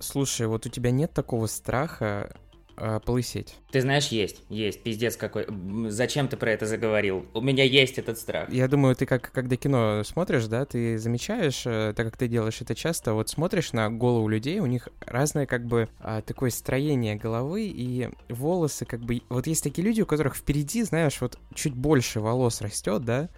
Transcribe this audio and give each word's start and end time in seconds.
Слушай, 0.00 0.46
вот 0.46 0.66
у 0.66 0.68
тебя 0.68 0.90
нет 0.90 1.12
такого 1.12 1.46
страха 1.46 2.34
э, 2.76 3.00
полысеть? 3.04 3.54
Ты 3.70 3.82
знаешь, 3.82 4.08
есть, 4.08 4.42
есть, 4.48 4.82
пиздец 4.82 5.16
какой. 5.16 5.46
Зачем 5.90 6.26
ты 6.26 6.38
про 6.38 6.52
это 6.52 6.66
заговорил? 6.66 7.26
У 7.34 7.42
меня 7.42 7.64
есть 7.64 7.98
этот 7.98 8.18
страх. 8.18 8.50
Я 8.50 8.66
думаю, 8.66 8.96
ты 8.96 9.04
как 9.04 9.30
когда 9.30 9.56
кино 9.56 10.02
смотришь, 10.04 10.46
да, 10.46 10.64
ты 10.64 10.98
замечаешь, 10.98 11.62
э, 11.66 11.92
так 11.94 12.06
как 12.06 12.16
ты 12.16 12.28
делаешь 12.28 12.62
это 12.62 12.74
часто, 12.74 13.12
вот 13.12 13.28
смотришь 13.28 13.74
на 13.74 13.90
голову 13.90 14.26
людей, 14.26 14.58
у 14.60 14.66
них 14.66 14.88
разное 15.00 15.44
как 15.44 15.66
бы 15.66 15.88
а, 16.00 16.22
такое 16.22 16.50
строение 16.50 17.16
головы 17.16 17.64
и 17.66 18.08
волосы, 18.30 18.86
как 18.86 19.00
бы. 19.00 19.20
Вот 19.28 19.46
есть 19.46 19.62
такие 19.62 19.86
люди, 19.86 20.00
у 20.00 20.06
которых 20.06 20.34
впереди, 20.34 20.82
знаешь, 20.82 21.20
вот 21.20 21.38
чуть 21.54 21.74
больше 21.74 22.20
волос 22.20 22.62
растет, 22.62 23.04
да, 23.04 23.28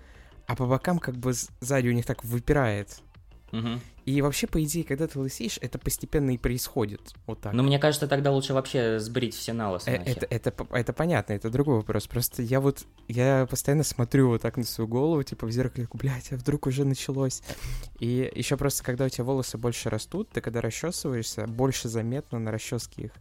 а 0.46 0.54
по 0.54 0.66
бокам 0.66 0.98
как 0.98 1.16
бы 1.16 1.32
сзади 1.60 1.88
у 1.88 1.92
них 1.92 2.06
так 2.06 2.24
выпирает. 2.24 3.02
Угу. 3.52 3.80
И 4.06 4.20
вообще, 4.20 4.46
по 4.46 4.62
идее, 4.62 4.82
когда 4.82 5.06
ты 5.06 5.18
лысеешь, 5.18 5.58
это 5.60 5.78
постепенно 5.78 6.30
и 6.34 6.38
происходит. 6.38 7.14
Вот 7.26 7.40
так. 7.40 7.52
Ну, 7.52 7.62
мне 7.62 7.78
кажется, 7.78 8.08
тогда 8.08 8.32
лучше 8.32 8.54
вообще 8.54 8.98
сбрить 8.98 9.34
все 9.34 9.52
на 9.52 9.70
лысо. 9.70 9.90
Э, 9.90 10.02
это, 10.04 10.26
это, 10.28 10.66
это 10.70 10.92
понятно, 10.92 11.34
это 11.34 11.50
другой 11.50 11.76
вопрос. 11.76 12.06
Просто 12.08 12.42
я 12.42 12.60
вот, 12.60 12.84
я 13.08 13.46
постоянно 13.48 13.84
смотрю 13.84 14.28
вот 14.28 14.42
так 14.42 14.56
на 14.56 14.64
свою 14.64 14.88
голову, 14.88 15.22
типа 15.22 15.46
в 15.46 15.52
зеркале, 15.52 15.86
блядь, 15.92 16.32
а 16.32 16.36
вдруг 16.36 16.66
уже 16.66 16.84
началось. 16.84 17.42
И 18.00 18.32
еще 18.34 18.56
просто, 18.56 18.82
когда 18.82 19.04
у 19.04 19.08
тебя 19.08 19.24
волосы 19.24 19.58
больше 19.58 19.90
растут, 19.90 20.30
ты 20.30 20.40
когда 20.40 20.60
расчесываешься, 20.60 21.46
больше 21.46 21.88
заметно 21.88 22.38
на 22.38 22.50
расческе 22.50 23.02
их. 23.02 23.12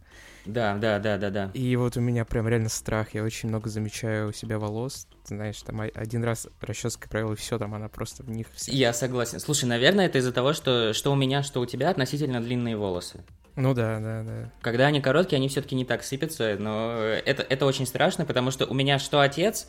Да, 0.46 0.76
да, 0.78 0.98
да, 0.98 1.18
да, 1.18 1.30
да. 1.30 1.50
И 1.54 1.76
вот 1.76 1.96
у 1.96 2.00
меня 2.00 2.24
прям 2.24 2.48
реально 2.48 2.70
страх. 2.70 3.14
Я 3.14 3.22
очень 3.22 3.48
много 3.50 3.68
замечаю 3.68 4.30
у 4.30 4.32
себя 4.32 4.58
волос. 4.58 5.06
Знаешь, 5.24 5.60
там 5.62 5.80
один 5.80 6.24
раз 6.24 6.48
расческой 6.60 7.08
провел, 7.08 7.32
и 7.32 7.36
все, 7.36 7.58
там 7.58 7.74
она 7.74 7.88
просто 7.88 8.22
в 8.22 8.30
них 8.30 8.46
вся. 8.54 8.72
Я 8.72 8.92
согласен. 8.92 9.40
Слушай, 9.40 9.66
наверное, 9.66 10.06
это 10.06 10.18
из-за 10.18 10.32
того, 10.32 10.52
что, 10.52 10.92
что 10.92 11.12
у 11.12 11.14
меня, 11.14 11.42
что 11.42 11.60
у 11.60 11.66
тебя 11.66 11.90
относительно 11.90 12.40
длинные 12.40 12.76
волосы. 12.76 13.24
Ну 13.54 13.74
да, 13.74 14.00
да, 14.00 14.22
да. 14.22 14.50
Когда 14.62 14.86
они 14.86 15.00
короткие, 15.00 15.36
они 15.36 15.48
все-таки 15.48 15.74
не 15.74 15.84
так 15.84 16.02
сыпятся, 16.02 16.56
но 16.58 16.96
это, 16.96 17.42
это 17.42 17.66
очень 17.66 17.86
страшно, 17.86 18.24
потому 18.24 18.50
что 18.50 18.64
у 18.64 18.72
меня 18.72 18.98
что 18.98 19.20
отец, 19.20 19.68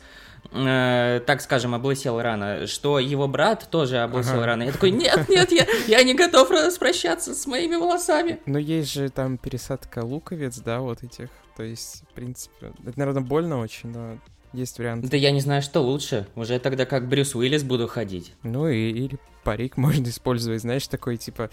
э, 0.52 1.20
так 1.26 1.42
скажем, 1.42 1.74
облысел 1.74 2.20
рано, 2.20 2.66
что 2.66 2.98
его 2.98 3.28
брат 3.28 3.68
тоже 3.70 3.98
облысел 3.98 4.36
ага. 4.36 4.46
рано. 4.46 4.62
Я 4.62 4.72
такой, 4.72 4.90
нет, 4.90 5.28
нет, 5.28 5.52
я, 5.52 5.66
я 5.86 6.02
не 6.02 6.14
готов 6.14 6.50
распрощаться 6.50 7.34
с 7.34 7.46
моими 7.46 7.76
волосами. 7.76 8.40
Но 8.46 8.58
есть 8.58 8.90
же 8.90 9.10
там 9.10 9.36
пересадка 9.36 10.02
луковиц, 10.02 10.58
да, 10.60 10.80
вот 10.80 11.02
этих. 11.02 11.28
То 11.56 11.62
есть, 11.62 12.04
в 12.10 12.14
принципе, 12.14 12.72
это, 12.86 12.98
наверное, 12.98 13.22
больно 13.22 13.58
очень, 13.58 13.90
но 13.90 14.18
есть 14.54 14.78
вариант. 14.78 15.08
Да 15.08 15.16
я 15.16 15.30
не 15.30 15.40
знаю, 15.40 15.62
что 15.62 15.80
лучше. 15.80 16.26
Уже 16.34 16.58
тогда 16.58 16.86
как 16.86 17.08
Брюс 17.08 17.34
Уиллис 17.34 17.62
буду 17.62 17.86
ходить. 17.86 18.32
Ну 18.42 18.68
и, 18.68 18.90
или 18.90 19.18
парик 19.44 19.76
можно 19.76 20.08
использовать, 20.08 20.62
знаешь, 20.62 20.86
такой, 20.88 21.16
типа, 21.16 21.50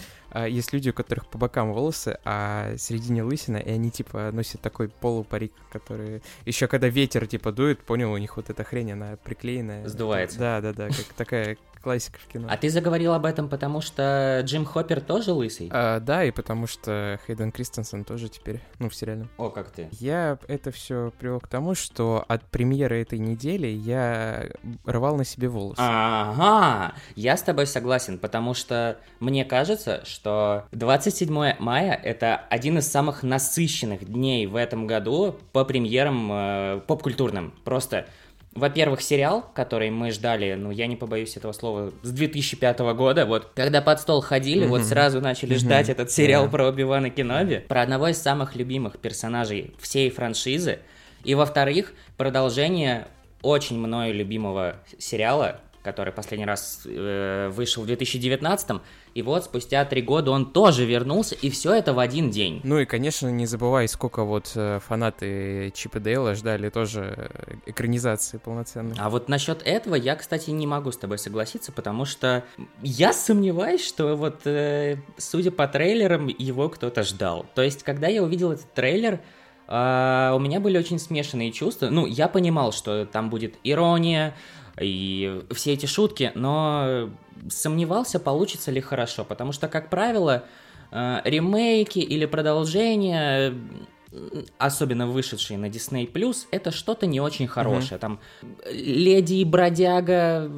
есть 0.48 0.74
люди, 0.74 0.90
у 0.90 0.94
которых 0.94 1.28
по 1.28 1.38
бокам 1.38 1.74
волосы, 1.74 2.18
а 2.26 2.76
середине 2.78 3.24
лысина, 3.24 3.58
и 3.58 3.72
они, 3.72 3.92
типа, 3.92 4.32
носят 4.32 4.62
такой 4.62 4.90
полупарик, 4.90 5.54
который 5.72 6.22
еще 6.46 6.68
когда 6.68 6.88
ветер, 6.88 7.28
типа, 7.28 7.52
дует, 7.52 7.84
понял, 7.84 8.12
у 8.12 8.18
них 8.18 8.38
вот 8.38 8.50
эта 8.50 8.64
хрень, 8.64 8.94
она 8.94 9.18
приклеенная. 9.24 9.88
Сдувается. 9.88 10.40
Да, 10.40 10.62
да, 10.62 10.74
да, 10.74 10.88
как 10.88 11.06
такая 11.16 11.58
классика 11.82 12.20
в 12.20 12.32
кино. 12.32 12.48
А 12.50 12.58
ты 12.58 12.70
заговорил 12.70 13.14
об 13.14 13.26
этом, 13.26 13.50
потому 13.50 13.82
что 13.82 14.42
Джим 14.46 14.66
Хоппер 14.66 15.02
тоже 15.02 15.34
лысый? 15.34 15.70
А, 15.72 16.00
да, 16.00 16.24
и 16.24 16.32
потому 16.32 16.68
что 16.68 17.20
Хейден 17.26 17.52
Кристенсен 17.52 18.06
тоже 18.06 18.30
теперь, 18.30 18.62
ну, 18.80 18.90
в 18.90 18.96
сериале. 18.96 19.28
О, 19.38 19.50
как 19.50 19.72
ты. 19.72 19.90
Я 19.92 20.38
это 20.48 20.72
все 20.72 21.12
привел 21.20 21.40
к 21.40 21.48
тому, 21.48 21.76
что 21.76 22.24
от 22.28 22.46
премьеры 22.50 23.02
этой 23.02 23.20
недели 23.20 23.68
я 23.68 24.50
рвал 24.86 25.18
на 25.18 25.26
себе 25.26 25.50
волосы. 25.50 25.82
Ага, 25.82 26.94
я 27.16 27.36
с 27.36 27.42
тобой 27.42 27.66
согласен, 27.66 28.20
потому 28.20 28.54
что 28.54 29.00
мне 29.20 29.44
кажется, 29.44 30.06
что 30.06 30.21
27 30.24 31.56
мая— 31.60 32.00
это 32.04 32.42
один 32.50 32.78
из 32.78 32.88
самых 32.88 33.24
насыщенных 33.24 34.06
дней 34.06 34.46
в 34.48 34.56
этом 34.56 34.88
году 34.88 35.36
по 35.52 35.66
премьерам 35.66 36.30
э, 36.32 36.82
поп-культурным. 36.88 37.54
Просто 37.64 38.06
во-первых, 38.54 39.02
сериал, 39.02 39.50
который 39.54 39.90
мы 39.92 40.12
ждали, 40.12 40.56
ну, 40.56 40.72
я 40.72 40.88
не 40.88 40.98
побоюсь 40.98 41.38
этого 41.38 41.54
слова, 41.54 41.94
с 42.02 42.12
2005 42.12 42.80
года, 42.80 43.26
вот, 43.26 43.52
когда 43.56 43.82
под 43.82 44.02
стол 44.02 44.22
ходили, 44.22 44.66
mm-hmm. 44.66 44.70
вот 44.70 44.84
сразу 44.84 45.22
начали 45.22 45.56
mm-hmm. 45.56 45.60
ждать 45.60 45.90
этот 45.90 46.12
сериал 46.12 46.46
yeah. 46.46 46.52
про 46.52 46.68
Оби-Вана 46.68 47.10
Кеноби, 47.10 47.64
про 47.68 47.82
одного 47.82 48.10
из 48.10 48.22
самых 48.22 48.56
любимых 48.56 49.00
персонажей 49.00 49.74
всей 49.80 50.10
франшизы, 50.10 50.80
и, 51.24 51.34
во-вторых, 51.34 51.94
продолжение 52.18 53.08
очень 53.42 53.80
мною 53.80 54.14
любимого 54.14 54.76
сериала, 55.00 55.62
который 55.84 56.14
последний 56.14 56.46
раз 56.46 56.82
э, 56.86 57.50
вышел 57.50 57.84
в 57.84 57.88
2019 57.88 58.82
и 59.14 59.22
вот 59.24 59.44
спустя 59.44 59.84
три 59.84 60.02
года 60.02 60.32
он 60.32 60.52
тоже 60.52 60.86
вернулся, 60.86 61.36
и 61.36 61.50
все 61.50 61.74
это 61.74 61.94
в 61.94 62.00
один 62.00 62.30
день. 62.30 62.62
Ну 62.64 62.80
и, 62.80 62.86
конечно, 62.86 63.28
не 63.28 63.46
забывай, 63.46 63.88
сколько 63.88 64.24
вот 64.24 64.54
э, 64.56 64.80
фанаты 64.80 65.72
Чипа 65.76 66.00
Дейла 66.00 66.34
ждали 66.34 66.70
тоже 66.70 67.30
экранизации 67.66 68.38
полноценной. 68.38 68.96
А 68.98 69.10
вот 69.10 69.28
насчет 69.28 69.62
этого 69.64 69.96
я, 69.96 70.16
кстати, 70.16 70.52
не 70.52 70.66
могу 70.66 70.92
с 70.92 70.98
тобой 70.98 71.18
согласиться, 71.18 71.74
потому 71.74 72.06
что 72.06 72.46
я 72.82 73.12
сомневаюсь, 73.12 73.86
что 73.86 74.16
вот, 74.16 74.48
э, 74.48 74.98
судя 75.18 75.52
по 75.52 75.68
трейлерам, 75.68 76.28
его 76.28 76.70
кто-то 76.70 77.04
ждал. 77.04 77.46
То 77.54 77.62
есть, 77.62 77.84
когда 77.84 78.08
я 78.08 78.24
увидел 78.24 78.52
этот 78.52 78.72
трейлер, 78.74 79.20
Uh, 79.68 80.36
у 80.36 80.40
меня 80.40 80.60
были 80.60 80.78
очень 80.78 81.00
смешанные 81.00 81.54
чувства. 81.54 81.88
Ну, 81.90 82.06
я 82.06 82.28
понимал, 82.28 82.74
что 82.74 83.06
там 83.06 83.30
будет 83.30 83.56
ирония, 83.64 84.36
и 84.80 85.44
все 85.52 85.74
эти 85.74 85.86
шутки, 85.86 86.32
но 86.36 87.10
сомневался, 87.50 88.20
получится 88.20 88.72
ли 88.72 88.82
хорошо, 88.82 89.26
потому 89.26 89.52
что, 89.52 89.68
как 89.68 89.90
правило, 89.90 90.46
э, 90.92 91.22
ремейки 91.26 92.00
или 92.00 92.26
продолжения 92.26 93.54
особенно 94.58 95.08
вышедшие 95.08 95.58
на 95.58 95.68
Disney 95.68 96.12
Plus, 96.12 96.46
это 96.52 96.72
что-то 96.72 97.06
не 97.06 97.22
очень 97.22 97.48
хорошее. 97.48 97.98
Mm-hmm. 97.98 98.00
Там 98.00 98.20
Леди 98.70 99.36
и 99.36 99.46
Бродяга, 99.46 100.52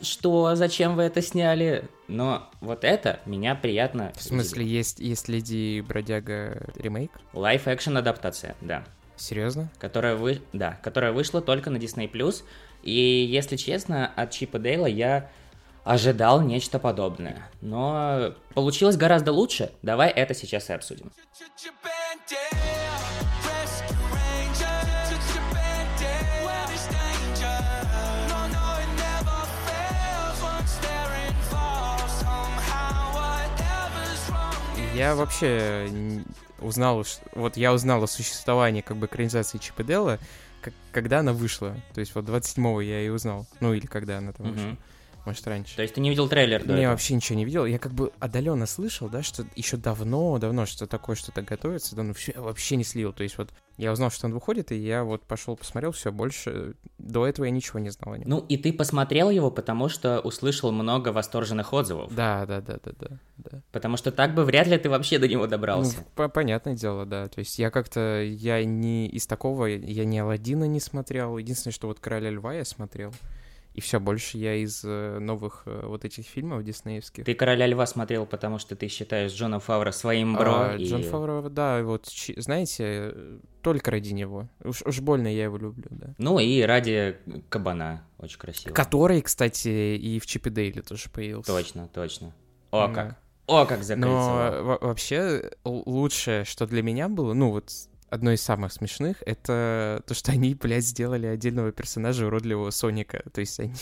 что, 0.00 0.54
зачем 0.54 0.96
вы 0.96 1.04
это 1.04 1.22
сняли? 1.22 1.88
Но 2.08 2.48
вот 2.60 2.84
это 2.84 3.20
меня 3.26 3.54
приятно. 3.54 4.12
В 4.16 4.22
смысле, 4.22 4.66
есть, 4.66 4.98
есть 4.98 5.28
Леди 5.28 5.54
и 5.54 5.80
Бродяга 5.82 6.68
ремейк? 6.76 7.12
Live 7.32 7.64
action 7.64 7.98
адаптация, 7.98 8.56
да. 8.60 8.84
Серьезно? 9.16 9.70
Которая 9.78 10.16
вы, 10.16 10.40
да, 10.52 10.78
которая 10.82 11.12
вышла 11.12 11.42
только 11.42 11.70
на 11.70 11.76
Disney 11.76 12.10
Plus. 12.10 12.42
И, 12.82 12.92
если 12.92 13.56
честно, 13.56 14.10
от 14.16 14.30
Чипа 14.30 14.58
Дейла 14.58 14.86
я 14.86 15.30
ожидал 15.84 16.40
нечто 16.40 16.78
подобное. 16.78 17.48
Но 17.60 18.34
получилось 18.54 18.96
гораздо 18.96 19.32
лучше. 19.32 19.72
Давай 19.82 20.10
это 20.10 20.34
сейчас 20.34 20.70
и 20.70 20.72
обсудим. 20.72 21.10
Я 34.94 35.14
вообще 35.14 35.88
узнал, 36.58 37.04
вот 37.32 37.56
я 37.56 37.72
узнал 37.72 38.02
о 38.02 38.06
существовании 38.06 38.82
как 38.82 38.98
бы 38.98 39.06
экранизации 39.06 39.56
как, 39.56 40.18
когда 40.92 41.20
она 41.20 41.32
вышла. 41.32 41.76
То 41.94 42.00
есть 42.00 42.14
вот 42.14 42.24
27-го 42.24 42.80
я 42.80 43.00
ее 43.00 43.12
узнал. 43.12 43.46
Ну 43.60 43.74
или 43.74 43.86
когда 43.86 44.18
она 44.18 44.32
там 44.32 44.52
вышла. 44.52 44.76
Может, 45.24 45.46
раньше. 45.46 45.76
То 45.76 45.82
есть 45.82 45.94
ты 45.94 46.00
не 46.00 46.10
видел 46.10 46.28
трейлер? 46.28 46.66
Не, 46.66 46.88
вообще 46.88 47.14
ничего 47.14 47.36
не 47.36 47.44
видел. 47.44 47.66
Я 47.66 47.78
как 47.78 47.92
бы 47.92 48.12
отдаленно 48.18 48.66
слышал, 48.66 49.08
да, 49.08 49.22
что 49.22 49.44
еще 49.54 49.76
давно-давно 49.76 50.66
что 50.66 50.86
такое 50.86 51.16
что-то 51.16 51.42
готовится, 51.42 51.96
да, 51.96 52.02
ну 52.02 52.14
все 52.14 52.32
я 52.34 52.40
вообще 52.40 52.76
не 52.76 52.84
слил. 52.84 53.12
То 53.12 53.22
есть 53.22 53.38
вот 53.38 53.50
я 53.76 53.92
узнал, 53.92 54.10
что 54.10 54.26
он 54.26 54.34
выходит, 54.34 54.72
и 54.72 54.76
я 54.76 55.04
вот 55.04 55.22
пошел 55.22 55.56
посмотрел, 55.56 55.92
все, 55.92 56.12
больше 56.12 56.74
до 56.98 57.26
этого 57.26 57.46
я 57.46 57.50
ничего 57.50 57.78
не 57.78 57.90
знал 57.90 58.14
о 58.14 58.18
нем. 58.18 58.28
Ну 58.28 58.44
и 58.48 58.56
ты 58.56 58.72
посмотрел 58.72 59.30
его, 59.30 59.50
потому 59.50 59.88
что 59.88 60.20
услышал 60.20 60.70
много 60.72 61.08
восторженных 61.08 61.72
отзывов. 61.72 62.14
Да, 62.14 62.46
да, 62.46 62.60
да, 62.60 62.78
да, 62.84 62.92
да. 62.98 63.18
да. 63.38 63.62
Потому 63.72 63.96
что 63.96 64.12
так 64.12 64.34
бы 64.34 64.44
вряд 64.44 64.66
ли 64.66 64.78
ты 64.78 64.90
вообще 64.90 65.18
до 65.18 65.28
него 65.28 65.46
добрался. 65.46 66.04
Ну, 66.16 66.28
понятное 66.28 66.74
дело, 66.74 67.06
да. 67.06 67.28
То 67.28 67.40
есть 67.40 67.58
я 67.58 67.70
как-то, 67.70 68.22
я 68.22 68.64
не 68.64 69.08
из 69.08 69.26
такого, 69.26 69.66
я 69.66 70.04
не 70.04 70.18
Алладина 70.18 70.64
не 70.64 70.80
смотрел. 70.80 71.38
Единственное, 71.38 71.72
что 71.72 71.88
вот 71.88 72.00
Короля 72.00 72.30
Льва 72.30 72.54
я 72.54 72.64
смотрел. 72.64 73.12
И 73.72 73.80
все, 73.80 74.00
больше 74.00 74.36
я 74.36 74.56
из 74.56 74.82
э, 74.84 75.18
новых 75.20 75.62
э, 75.66 75.86
вот 75.86 76.04
этих 76.04 76.26
фильмов 76.26 76.64
диснеевских. 76.64 77.24
Ты 77.24 77.34
«Короля 77.34 77.66
льва» 77.66 77.86
смотрел, 77.86 78.26
потому 78.26 78.58
что 78.58 78.74
ты 78.74 78.88
считаешь 78.88 79.32
Джона 79.32 79.60
Фавра 79.60 79.92
своим 79.92 80.34
бро. 80.34 80.54
А, 80.54 80.76
и... 80.76 80.84
Джон 80.84 81.04
Фавро, 81.04 81.48
да, 81.48 81.82
вот, 81.82 82.08
знаете, 82.36 83.14
только 83.62 83.92
ради 83.92 84.12
него. 84.12 84.48
Уж, 84.64 84.82
уж 84.82 85.00
больно 85.00 85.28
я 85.28 85.44
его 85.44 85.56
люблю, 85.56 85.86
да. 85.90 86.14
Ну 86.18 86.40
и 86.40 86.62
ради 86.62 87.16
Кабана, 87.48 88.04
очень 88.18 88.38
красиво. 88.38 88.74
Который, 88.74 89.22
кстати, 89.22 89.68
и 89.96 90.18
в 90.18 90.26
Чипи 90.26 90.50
Дейли 90.50 90.80
тоже 90.80 91.08
появился. 91.08 91.52
Точно, 91.52 91.88
точно. 91.88 92.34
О, 92.72 92.88
да. 92.88 92.94
как. 92.94 93.16
О, 93.46 93.66
как 93.66 93.82
закрыть 93.82 94.04
Но 94.04 94.78
вообще 94.80 95.50
лучшее, 95.64 96.44
что 96.44 96.66
для 96.66 96.82
меня 96.82 97.08
было, 97.08 97.34
ну 97.34 97.50
вот 97.50 97.72
одно 98.10 98.32
из 98.32 98.42
самых 98.42 98.72
смешных, 98.72 99.22
это 99.24 100.02
то, 100.06 100.14
что 100.14 100.32
они, 100.32 100.54
блядь, 100.54 100.84
сделали 100.84 101.26
отдельного 101.26 101.72
персонажа 101.72 102.26
уродливого 102.26 102.70
Соника. 102.70 103.22
То 103.32 103.40
есть 103.40 103.58
они 103.60 103.72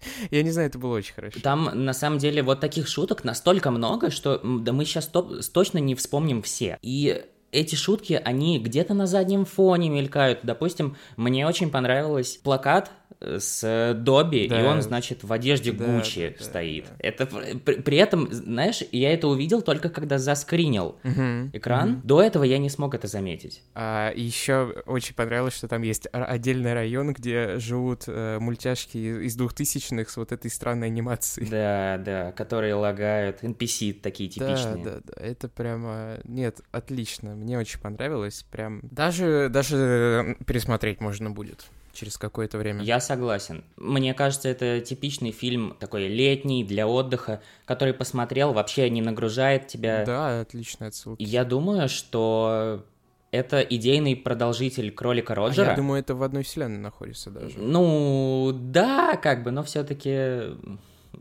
Я 0.30 0.42
не 0.42 0.50
знаю, 0.50 0.68
это 0.68 0.78
было 0.78 0.96
очень 0.96 1.14
хорошо. 1.14 1.40
Там, 1.40 1.70
на 1.84 1.92
самом 1.92 2.18
деле, 2.18 2.42
вот 2.42 2.60
таких 2.60 2.88
шуток 2.88 3.24
настолько 3.24 3.70
много, 3.70 4.10
что 4.10 4.40
да 4.42 4.72
мы 4.72 4.84
сейчас 4.84 5.10
точно 5.52 5.78
не 5.78 5.94
вспомним 5.94 6.42
все. 6.42 6.78
И 6.82 7.24
эти 7.52 7.74
шутки, 7.74 8.20
они 8.24 8.58
где-то 8.58 8.94
на 8.94 9.06
заднем 9.06 9.44
фоне 9.44 9.88
мелькают. 9.88 10.40
Допустим, 10.42 10.96
мне 11.16 11.46
очень 11.46 11.70
понравилось 11.70 12.36
плакат 12.36 12.90
с 13.20 13.94
Добби, 13.98 14.48
да. 14.48 14.60
и 14.60 14.64
он, 14.64 14.82
значит, 14.82 15.24
в 15.24 15.32
одежде 15.32 15.72
да, 15.72 15.84
Гуччи 15.84 16.34
да, 16.38 16.44
стоит. 16.44 16.84
Да, 16.84 16.90
да. 16.90 17.08
Это 17.08 17.26
при, 17.26 17.74
при 17.76 17.96
этом, 17.96 18.28
знаешь, 18.30 18.82
я 18.92 19.12
это 19.12 19.28
увидел 19.28 19.62
только 19.62 19.88
когда 19.88 20.18
заскринил 20.18 20.96
угу, 21.02 21.50
экран. 21.52 21.92
Угу. 21.92 22.00
До 22.04 22.22
этого 22.22 22.44
я 22.44 22.58
не 22.58 22.68
смог 22.68 22.94
это 22.94 23.06
заметить. 23.06 23.62
А 23.74 24.12
еще 24.14 24.82
очень 24.86 25.14
понравилось, 25.14 25.54
что 25.56 25.68
там 25.68 25.82
есть 25.82 26.06
отдельный 26.12 26.74
район, 26.74 27.12
где 27.12 27.58
живут 27.58 28.04
э, 28.06 28.38
мультяшки 28.38 28.98
из 28.98 29.34
двухтысячных 29.36 30.10
с 30.10 30.16
вот 30.16 30.32
этой 30.32 30.50
странной 30.50 30.88
анимацией. 30.88 31.48
Да, 31.48 31.98
да, 31.98 32.32
которые 32.32 32.74
лагают, 32.74 33.42
NPC 33.42 33.94
такие 33.94 34.28
типичные. 34.28 34.84
Да, 34.84 34.90
да, 34.96 35.00
да, 35.04 35.24
это 35.24 35.48
прямо... 35.48 36.18
Нет, 36.24 36.60
отлично, 36.70 37.34
мне 37.46 37.58
очень 37.58 37.78
понравилось, 37.78 38.44
прям... 38.50 38.80
Даже, 38.82 39.48
даже 39.48 40.36
пересмотреть 40.46 41.00
можно 41.00 41.30
будет 41.30 41.66
через 41.92 42.18
какое-то 42.18 42.58
время. 42.58 42.82
Я 42.82 43.00
согласен. 43.00 43.64
Мне 43.76 44.12
кажется, 44.14 44.48
это 44.48 44.80
типичный 44.80 45.30
фильм 45.30 45.76
такой 45.78 46.08
летний, 46.08 46.64
для 46.64 46.88
отдыха, 46.88 47.40
который 47.64 47.94
посмотрел, 47.94 48.52
вообще 48.52 48.90
не 48.90 49.00
нагружает 49.00 49.68
тебя. 49.68 50.04
Да, 50.04 50.40
отличная 50.40 50.88
отсылка. 50.88 51.22
Я 51.22 51.44
думаю, 51.44 51.88
что 51.88 52.84
это 53.30 53.60
идейный 53.60 54.16
продолжитель 54.16 54.90
кролика 54.90 55.34
Роджера. 55.34 55.68
А 55.68 55.70
я 55.70 55.76
думаю, 55.76 56.00
это 56.00 56.16
в 56.16 56.22
одной 56.24 56.42
вселенной 56.42 56.78
находится 56.78 57.30
даже. 57.30 57.58
Ну, 57.58 58.50
да, 58.52 59.16
как 59.16 59.44
бы, 59.44 59.52
но 59.52 59.62
все-таки 59.62 60.56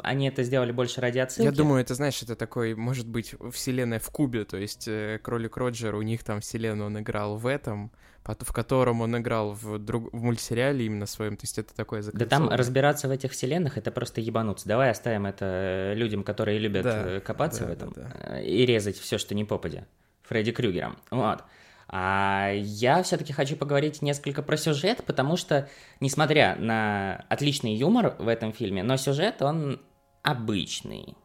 они 0.04 0.28
это 0.28 0.44
сделали 0.44 0.72
больше 0.72 1.02
ради 1.02 1.20
отсылки. 1.20 1.46
Я 1.46 1.52
думаю, 1.52 1.82
это, 1.82 1.96
знаешь, 1.96 2.22
это 2.22 2.36
такой, 2.36 2.76
может 2.76 3.08
быть, 3.08 3.36
вселенная 3.52 4.00
в 4.00 4.10
кубе, 4.10 4.46
то 4.46 4.58
есть 4.58 4.88
э, 4.88 5.20
Кролик 5.22 5.58
Роджер, 5.58 5.96
у 5.96 6.02
них 6.02 6.24
там 6.24 6.42
вселенную 6.42 6.88
он 6.88 7.00
играл 7.00 7.38
в 7.38 7.48
этом, 7.48 7.92
в 8.24 8.54
котором 8.54 9.02
он 9.02 9.18
играл 9.18 9.52
в, 9.54 9.78
друг... 9.78 10.12
в 10.12 10.24
мультсериале 10.24 10.86
именно 10.86 11.06
своем, 11.06 11.38
то 11.38 11.44
есть 11.44 11.58
это 11.58 11.76
такое 11.76 12.04
Да 12.12 12.26
там 12.26 12.50
разбираться 12.50 13.08
в 13.08 13.12
этих 13.12 13.32
вселенных, 13.32 13.78
это 13.78 13.92
просто 13.92 14.22
ебануться. 14.22 14.68
Давай 14.68 14.90
оставим 14.90 15.26
это 15.26 15.46
э, 15.46 15.94
людям, 15.96 16.24
которые 16.24 16.58
любят 16.60 16.84
да, 16.84 17.04
э, 17.06 17.20
копаться 17.20 17.62
да, 17.62 17.68
в 17.68 17.72
этом 17.72 17.94
да, 17.94 18.12
да. 18.22 18.42
и 18.42 18.66
резать 18.66 18.98
все, 18.98 19.18
что 19.18 19.36
не 19.36 19.46
попадя. 19.46 19.86
Фредди 20.24 20.52
Крюгером. 20.52 20.98
Вот. 21.12 21.44
А 21.88 22.52
я 22.54 23.04
все-таки 23.04 23.32
хочу 23.32 23.56
поговорить 23.56 24.02
несколько 24.02 24.42
про 24.42 24.58
сюжет, 24.58 25.04
потому 25.06 25.38
что, 25.38 25.70
несмотря 26.00 26.56
на 26.56 27.26
отличный 27.30 27.76
юмор 27.76 28.16
в 28.18 28.28
этом 28.28 28.54
фильме, 28.54 28.84
но 28.84 28.98
сюжет, 28.98 29.42
он 29.42 29.82
обычный. 30.24 31.16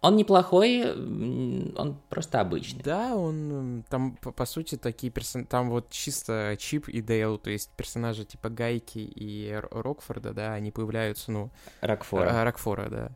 Он 0.00 0.16
неплохой, 0.16 0.92
он 0.92 1.98
просто 2.10 2.40
обычный. 2.40 2.82
Да, 2.82 3.14
он 3.16 3.84
там, 3.88 4.16
по, 4.16 4.32
по 4.32 4.44
сути, 4.44 4.76
такие 4.76 5.10
персонажи, 5.10 5.48
там 5.48 5.70
вот 5.70 5.88
чисто 5.88 6.56
Чип 6.58 6.88
и 6.88 7.00
Дейл, 7.00 7.38
то 7.38 7.48
есть 7.48 7.70
персонажи 7.70 8.26
типа 8.26 8.50
Гайки 8.50 8.98
и 8.98 9.58
Рокфорда, 9.70 10.34
да, 10.34 10.52
они 10.52 10.72
появляются, 10.72 11.32
ну... 11.32 11.50
Рокфора. 11.80 12.40
А, 12.40 12.44
Рокфора, 12.44 12.90
да. 12.90 13.12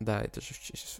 Да, 0.00 0.20
это 0.22 0.40
же 0.40 0.48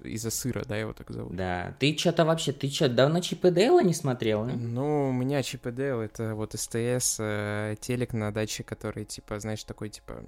из-за 0.05 0.31
сыра, 0.31 0.65
да, 0.65 0.77
его 0.77 0.93
так 0.93 1.11
зовут. 1.11 1.35
Да. 1.35 1.75
Ты 1.81 1.97
что-то 1.97 2.25
вообще, 2.25 2.53
ты 2.53 2.69
что, 2.69 2.89
давно 2.89 3.21
Чип 3.21 3.45
и 3.45 3.51
Дейла 3.51 3.83
не 3.83 3.95
смотрел? 3.95 4.43
А? 4.43 4.47
Ну, 4.47 5.09
у 5.09 5.13
меня 5.13 5.43
Чип 5.43 5.67
и 5.67 5.73
Дейл, 5.73 6.01
это 6.01 6.35
вот 6.35 6.53
СТС, 6.53 7.17
э, 7.19 7.77
телек 7.81 8.13
на 8.13 8.33
даче, 8.33 8.63
который, 8.63 9.05
типа, 9.05 9.41
знаешь, 9.41 9.65
такой, 9.65 9.89
типа, 9.89 10.23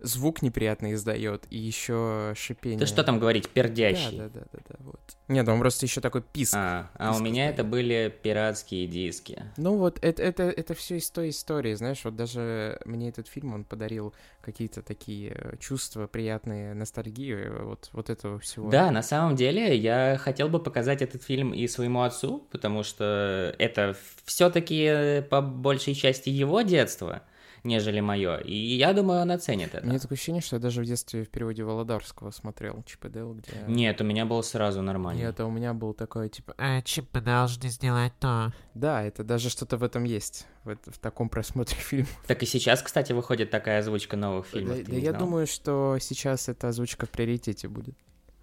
звук 0.00 0.42
неприятный 0.42 0.94
издает, 0.94 1.46
и 1.50 1.58
еще 1.58 2.32
шипение. 2.36 2.80
Ты 2.80 2.86
что 2.86 3.04
там 3.04 3.20
говорить, 3.20 3.48
пердящий? 3.48 4.18
Да, 4.18 4.28
да, 4.28 4.40
да, 4.40 4.46
да, 4.52 4.58
да, 4.68 4.74
вот. 4.80 5.00
Нет, 5.28 5.48
он 5.48 5.60
просто 5.60 5.86
еще 5.86 6.00
такой 6.00 6.22
писк. 6.22 6.54
А, 6.56 6.90
а 6.94 7.16
у 7.16 7.20
меня 7.20 7.48
это 7.48 7.64
были 7.64 8.14
пиратские 8.22 8.86
диски. 8.86 9.42
Ну 9.56 9.76
вот, 9.76 9.98
это, 10.02 10.22
это, 10.22 10.44
это 10.44 10.74
все 10.74 10.96
из 10.96 11.10
той 11.10 11.30
истории, 11.30 11.74
знаешь, 11.74 12.04
вот 12.04 12.16
даже 12.16 12.80
мне 12.84 13.08
этот 13.08 13.28
фильм, 13.28 13.54
он 13.54 13.64
подарил 13.64 14.14
какие-то 14.40 14.82
такие 14.82 15.32
э, 15.34 15.56
чувства 15.58 16.06
приятные, 16.06 16.74
ностальгию, 16.74 17.66
вот, 17.66 17.85
вот 17.92 18.10
этого 18.10 18.38
всего. 18.38 18.70
Да, 18.70 18.90
на 18.90 19.02
самом 19.02 19.36
деле 19.36 19.76
я 19.76 20.18
хотел 20.18 20.48
бы 20.48 20.58
показать 20.58 21.02
этот 21.02 21.22
фильм 21.22 21.52
и 21.52 21.66
своему 21.66 22.02
отцу, 22.02 22.46
потому 22.50 22.82
что 22.82 23.54
это 23.58 23.96
все-таки 24.24 24.84
э, 24.84 25.22
по 25.22 25.40
большей 25.40 25.94
части 25.94 26.28
его 26.28 26.62
детство 26.62 27.22
нежели 27.66 28.00
мое. 28.00 28.38
И 28.38 28.54
я 28.54 28.92
думаю, 28.92 29.22
он 29.22 29.30
оценит 29.30 29.74
это. 29.74 29.86
Мне 29.86 29.98
такое 29.98 30.16
ощущение, 30.16 30.42
что 30.42 30.56
я 30.56 30.60
даже 30.60 30.82
в 30.82 30.84
детстве 30.84 31.24
в 31.24 31.28
переводе 31.28 31.64
Володарского 31.64 32.30
смотрел 32.30 32.82
Чип 32.84 33.04
и 33.04 33.08
Дейл, 33.08 33.34
где... 33.34 33.52
Нет, 33.66 34.00
у 34.00 34.04
меня 34.04 34.24
был 34.24 34.42
сразу 34.42 34.82
нормально. 34.82 35.18
Нет, 35.18 35.40
а 35.40 35.46
у 35.46 35.50
меня 35.50 35.74
был 35.74 35.92
такой, 35.92 36.28
типа... 36.28 36.54
А, 36.56 36.80
Чип 36.82 37.12
должны 37.12 37.68
сделать 37.68 38.12
то. 38.20 38.52
Да, 38.74 39.02
это 39.02 39.24
даже 39.24 39.50
что-то 39.50 39.76
в 39.76 39.82
этом 39.82 40.04
есть, 40.04 40.46
в, 40.64 40.76
в 40.76 40.98
таком 40.98 41.28
просмотре 41.28 41.76
фильма. 41.78 42.08
Так 42.26 42.42
и 42.42 42.46
сейчас, 42.46 42.82
кстати, 42.82 43.12
выходит 43.12 43.50
такая 43.50 43.80
озвучка 43.80 44.16
новых 44.16 44.46
фильмов. 44.46 44.78
Да, 44.78 44.92
да 44.92 44.96
я 44.96 45.12
думаю, 45.12 45.46
что 45.46 45.98
сейчас 46.00 46.48
эта 46.48 46.68
озвучка 46.68 47.06
в 47.06 47.10
приоритете 47.10 47.68
будет. 47.68 47.96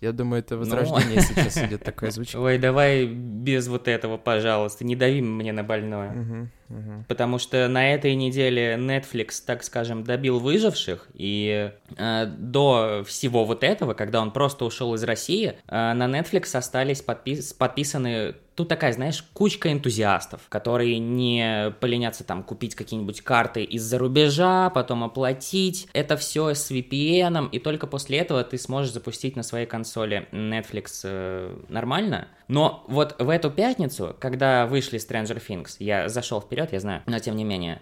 Я 0.03 0.11
думаю, 0.11 0.41
это 0.41 0.55
ну. 0.55 0.59
возрождение 0.59 1.15
ну... 1.15 1.21
сейчас 1.21 1.57
идет 1.63 1.81
такая 1.81 2.09
озвучка. 2.09 2.35
Ой, 2.35 2.57
давай 2.57 3.05
без 3.05 3.69
вот 3.69 3.87
этого, 3.87 4.17
пожалуйста, 4.17 4.83
не 4.83 4.97
дави 4.97 5.21
мне 5.21 5.53
на 5.53 5.63
больное. 5.63 6.11
Угу. 6.11 6.49
Угу. 6.69 7.05
Потому 7.07 7.37
что 7.37 7.67
на 7.67 7.93
этой 7.93 8.15
неделе 8.15 8.75
Netflix, 8.75 9.43
так 9.45 9.63
скажем, 9.63 10.03
добил 10.03 10.39
выживших, 10.39 11.07
и 11.13 11.71
э, 11.97 12.25
до 12.25 13.03
всего 13.05 13.45
вот 13.45 13.63
этого, 13.63 13.93
когда 13.93 14.21
он 14.21 14.31
просто 14.31 14.65
ушел 14.65 14.93
из 14.95 15.03
России, 15.03 15.55
э, 15.67 15.93
на 15.93 16.05
Netflix 16.05 16.55
остались 16.55 17.01
подпис 17.01 17.53
подписаны 17.53 18.35
Тут 18.55 18.67
такая, 18.67 18.93
знаешь, 18.93 19.23
кучка 19.33 19.71
энтузиастов, 19.71 20.41
которые 20.47 20.99
не 20.99 21.73
поленятся 21.79 22.23
там 22.23 22.43
купить 22.43 22.75
какие-нибудь 22.75 23.21
карты 23.21 23.63
из-за 23.63 23.97
рубежа, 23.97 24.69
потом 24.69 25.03
оплатить. 25.03 25.87
Это 25.93 26.17
все 26.17 26.53
с 26.53 26.69
VPN, 26.69 27.49
и 27.51 27.57
только 27.57 27.87
после 27.87 28.19
этого 28.19 28.43
ты 28.43 28.59
сможешь 28.59 28.93
запустить 28.93 29.35
на 29.35 29.41
своей 29.41 29.65
консоли 29.65 30.27
Netflix 30.31 31.01
э, 31.03 31.55
нормально. 31.67 32.27
Но 32.47 32.83
вот 32.87 33.15
в 33.19 33.29
эту 33.29 33.49
пятницу, 33.49 34.15
когда 34.19 34.65
вышли 34.65 34.99
Stranger 34.99 35.41
Things, 35.45 35.75
я 35.79 36.09
зашел 36.09 36.41
вперед, 36.41 36.73
я 36.73 36.79
знаю, 36.79 37.01
но 37.05 37.19
тем 37.19 37.35
не 37.35 37.43
менее, 37.43 37.81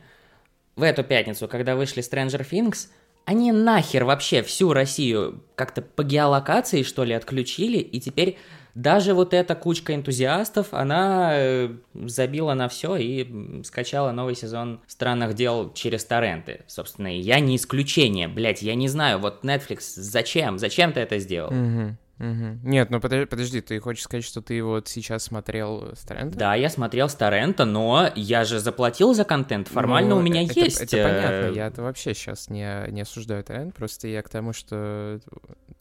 в 0.76 0.84
эту 0.84 1.04
пятницу, 1.04 1.48
когда 1.48 1.76
вышли 1.76 2.02
Stranger 2.02 2.48
Things, 2.50 2.88
они 3.26 3.52
нахер 3.52 4.06
вообще 4.06 4.42
всю 4.42 4.74
Россию 4.74 5.44
как-то 5.56 5.82
по 5.82 6.04
геолокации, 6.04 6.84
что 6.84 7.04
ли, 7.04 7.14
отключили, 7.14 7.78
и 7.78 8.00
теперь 8.00 8.38
даже 8.74 9.14
вот 9.14 9.34
эта 9.34 9.54
кучка 9.54 9.94
энтузиастов, 9.94 10.74
она 10.74 11.32
э, 11.34 11.70
забила 11.94 12.54
на 12.54 12.70
все 12.70 12.96
и 12.96 13.64
скачала 13.64 14.12
новый 14.12 14.36
сезон 14.36 14.80
странных 14.88 15.34
дел 15.34 15.74
через 15.74 16.06
торренты. 16.06 16.62
Собственно, 16.68 17.08
я 17.08 17.40
не 17.40 17.58
исключение, 17.58 18.28
блять, 18.28 18.62
я 18.62 18.76
не 18.76 18.88
знаю, 18.88 19.20
вот 19.20 19.44
Netflix, 19.44 19.82
зачем, 19.96 20.58
зачем 20.58 20.94
ты 20.94 21.02
это 21.02 21.20
сделал? 21.20 21.50
Угу. 21.50 21.98
Угу. 22.22 22.70
Нет, 22.70 22.92
ну 22.92 23.02
подожди, 23.02 23.26
подожди, 23.26 23.62
ты 23.62 23.80
хочешь 23.80 24.04
сказать, 24.04 24.24
что 24.24 24.42
ты 24.44 24.64
вот 24.64 24.88
сейчас 24.88 25.24
смотрел 25.24 25.96
с 25.96 26.02
торрента? 26.02 26.38
Да, 26.38 26.54
я 26.54 26.70
смотрел 26.70 27.10
с 27.10 27.16
торрента, 27.16 27.66
но 27.66 28.12
я 28.16 28.44
же 28.44 28.60
заплатил 28.60 29.16
за 29.16 29.24
контент, 29.24 29.68
формально 29.68 30.12
ну, 30.12 30.18
у 30.18 30.22
меня 30.22 30.44
это, 30.44 30.60
есть. 30.60 30.82
Это, 30.82 30.98
это 30.98 31.10
понятно, 31.10 31.56
я-то 31.58 31.82
вообще 31.82 32.14
сейчас 32.14 32.50
не, 32.50 32.86
не 32.92 33.02
осуждаю 33.02 33.44
торрент, 33.44 33.74
просто 33.74 34.08
я 34.08 34.22
к 34.22 34.30
тому, 34.30 34.54
что 34.54 35.20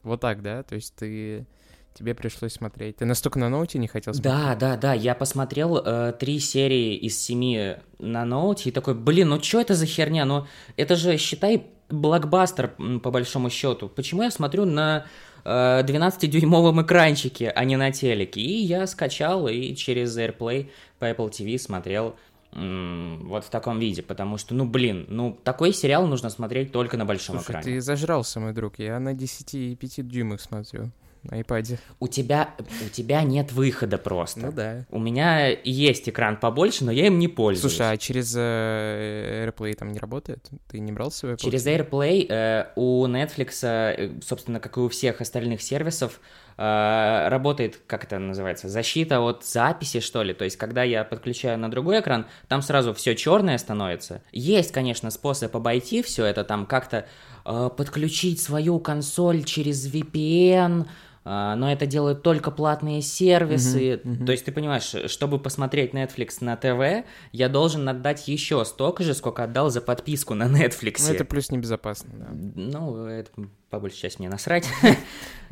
вот 0.01 0.21
так, 0.21 0.41
да, 0.41 0.63
то 0.63 0.73
есть 0.73 0.95
ты 0.95 1.45
тебе 1.93 2.15
пришлось 2.15 2.53
смотреть. 2.53 2.97
Ты 2.97 3.05
настолько 3.05 3.37
на 3.37 3.49
ноуте 3.49 3.77
не 3.77 3.87
хотел 3.87 4.13
смотреть? 4.13 4.33
Да, 4.33 4.55
да, 4.55 4.77
да, 4.77 4.93
я 4.93 5.13
посмотрел 5.13 5.77
э, 5.77 6.13
три 6.19 6.39
серии 6.39 6.95
из 6.95 7.21
семи 7.21 7.75
на 7.99 8.25
ноуте 8.25 8.69
и 8.69 8.71
такой, 8.71 8.95
блин, 8.95 9.29
ну 9.29 9.43
что 9.43 9.61
это 9.61 9.75
за 9.75 9.85
херня? 9.85 10.25
Ну 10.25 10.47
это 10.75 10.95
же, 10.95 11.17
считай, 11.17 11.67
блокбастер 11.89 12.69
по 13.03 13.11
большому 13.11 13.49
счету. 13.49 13.89
Почему 13.89 14.23
я 14.23 14.31
смотрю 14.31 14.65
на 14.65 15.05
12-дюймовом 15.43 16.79
э, 16.79 16.83
экранчике, 16.83 17.49
а 17.49 17.63
не 17.65 17.77
на 17.77 17.91
телеке? 17.91 18.41
И 18.41 18.63
я 18.63 18.87
скачал 18.87 19.47
и 19.47 19.75
через 19.75 20.17
AirPlay 20.17 20.69
по 20.99 21.05
Apple 21.05 21.29
TV 21.29 21.57
смотрел 21.57 22.15
вот 22.53 23.45
в 23.45 23.49
таком 23.49 23.79
виде, 23.79 24.01
потому 24.01 24.37
что, 24.37 24.53
ну, 24.53 24.65
блин, 24.65 25.05
ну, 25.07 25.39
такой 25.41 25.71
сериал 25.71 26.05
нужно 26.05 26.29
смотреть 26.29 26.73
только 26.73 26.97
на 26.97 27.05
большом 27.05 27.37
Слушай, 27.37 27.51
экране. 27.51 27.63
ты 27.63 27.81
зажрался, 27.81 28.41
мой 28.41 28.51
друг, 28.51 28.77
я 28.77 28.99
на 28.99 29.13
10,5 29.13 30.01
дюймах 30.03 30.41
смотрю 30.41 30.91
iPad. 31.25 31.77
У 31.99 32.07
тебя, 32.07 32.49
у 32.85 32.89
тебя 32.89 33.23
нет 33.23 33.51
выхода 33.51 33.97
просто. 33.97 34.39
Ну 34.39 34.51
да. 34.51 34.85
У 34.89 34.99
меня 34.99 35.49
есть 35.49 36.09
экран 36.09 36.37
побольше, 36.37 36.83
но 36.83 36.91
я 36.91 37.07
им 37.07 37.19
не 37.19 37.27
пользуюсь. 37.27 37.75
Слушай, 37.75 37.93
а 37.93 37.97
через 37.97 38.33
э, 38.35 39.45
AirPlay 39.47 39.73
там 39.75 39.91
не 39.91 39.99
работает? 39.99 40.49
Ты 40.69 40.79
не 40.79 40.91
брал 40.91 41.11
свой 41.11 41.33
Apple 41.33 41.37
Через 41.37 41.65
AirPlay 41.67 42.25
э, 42.27 42.67
у 42.75 43.05
Netflix, 43.07 43.59
э, 43.63 44.19
собственно, 44.21 44.59
как 44.59 44.77
и 44.77 44.79
у 44.79 44.89
всех 44.89 45.21
остальных 45.21 45.61
сервисов, 45.61 46.19
э, 46.57 47.27
работает, 47.29 47.79
как 47.87 48.03
это 48.03 48.17
называется, 48.19 48.69
защита 48.69 49.21
от 49.21 49.45
записи, 49.45 49.99
что 49.99 50.23
ли. 50.23 50.33
То 50.33 50.43
есть, 50.43 50.57
когда 50.57 50.83
я 50.83 51.03
подключаю 51.03 51.59
на 51.59 51.69
другой 51.69 51.99
экран, 51.99 52.25
там 52.47 52.61
сразу 52.61 52.93
все 52.93 53.15
черное 53.15 53.57
становится. 53.57 54.21
Есть, 54.31 54.71
конечно, 54.71 55.11
способ 55.11 55.55
обойти 55.55 56.01
все 56.01 56.25
это, 56.25 56.43
там 56.43 56.65
как-то 56.65 57.05
подключить 57.43 58.39
свою 58.41 58.79
консоль 58.79 59.43
через 59.43 59.87
VPN, 59.87 60.87
а, 61.23 61.55
но 61.55 61.71
это 61.71 61.85
делают 61.85 62.23
только 62.23 62.49
платные 62.49 63.01
сервисы. 63.01 64.01
Мгм, 64.03 64.13
мгм. 64.13 64.25
То 64.25 64.31
есть 64.31 64.45
ты 64.45 64.51
понимаешь, 64.51 64.95
чтобы 65.05 65.37
посмотреть 65.37 65.93
Netflix 65.93 66.37
на 66.41 66.57
ТВ, 66.57 67.05
я 67.31 67.49
должен 67.49 67.87
отдать 67.87 68.27
еще 68.27 68.65
столько 68.65 69.03
же, 69.03 69.13
сколько 69.13 69.43
отдал 69.43 69.69
за 69.69 69.81
подписку 69.81 70.33
на 70.33 70.43
Netflix. 70.43 71.05
Ну, 71.07 71.13
это 71.13 71.25
плюс 71.25 71.51
небезопасно, 71.51 72.09
да. 72.13 72.27
Ну, 72.31 73.05
это 73.05 73.29
по 73.69 73.79
большей 73.79 73.97
части 73.97 74.19
мне 74.19 74.29
насрать. 74.29 74.67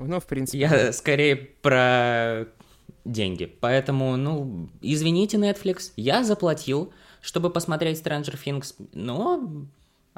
Ну, 0.01 0.21
в 0.21 0.25
принципе. 0.27 0.59
Я 0.59 0.93
скорее 0.93 1.35
про 1.35 2.45
деньги. 3.03 3.45
Поэтому, 3.45 4.15
ну, 4.15 4.69
извините, 4.81 5.35
Netflix, 5.35 5.91
я 5.97 6.23
заплатил, 6.23 6.93
чтобы 7.21 7.49
посмотреть 7.49 8.01
Stranger 8.01 8.39
Things, 8.41 8.75
но 8.93 9.67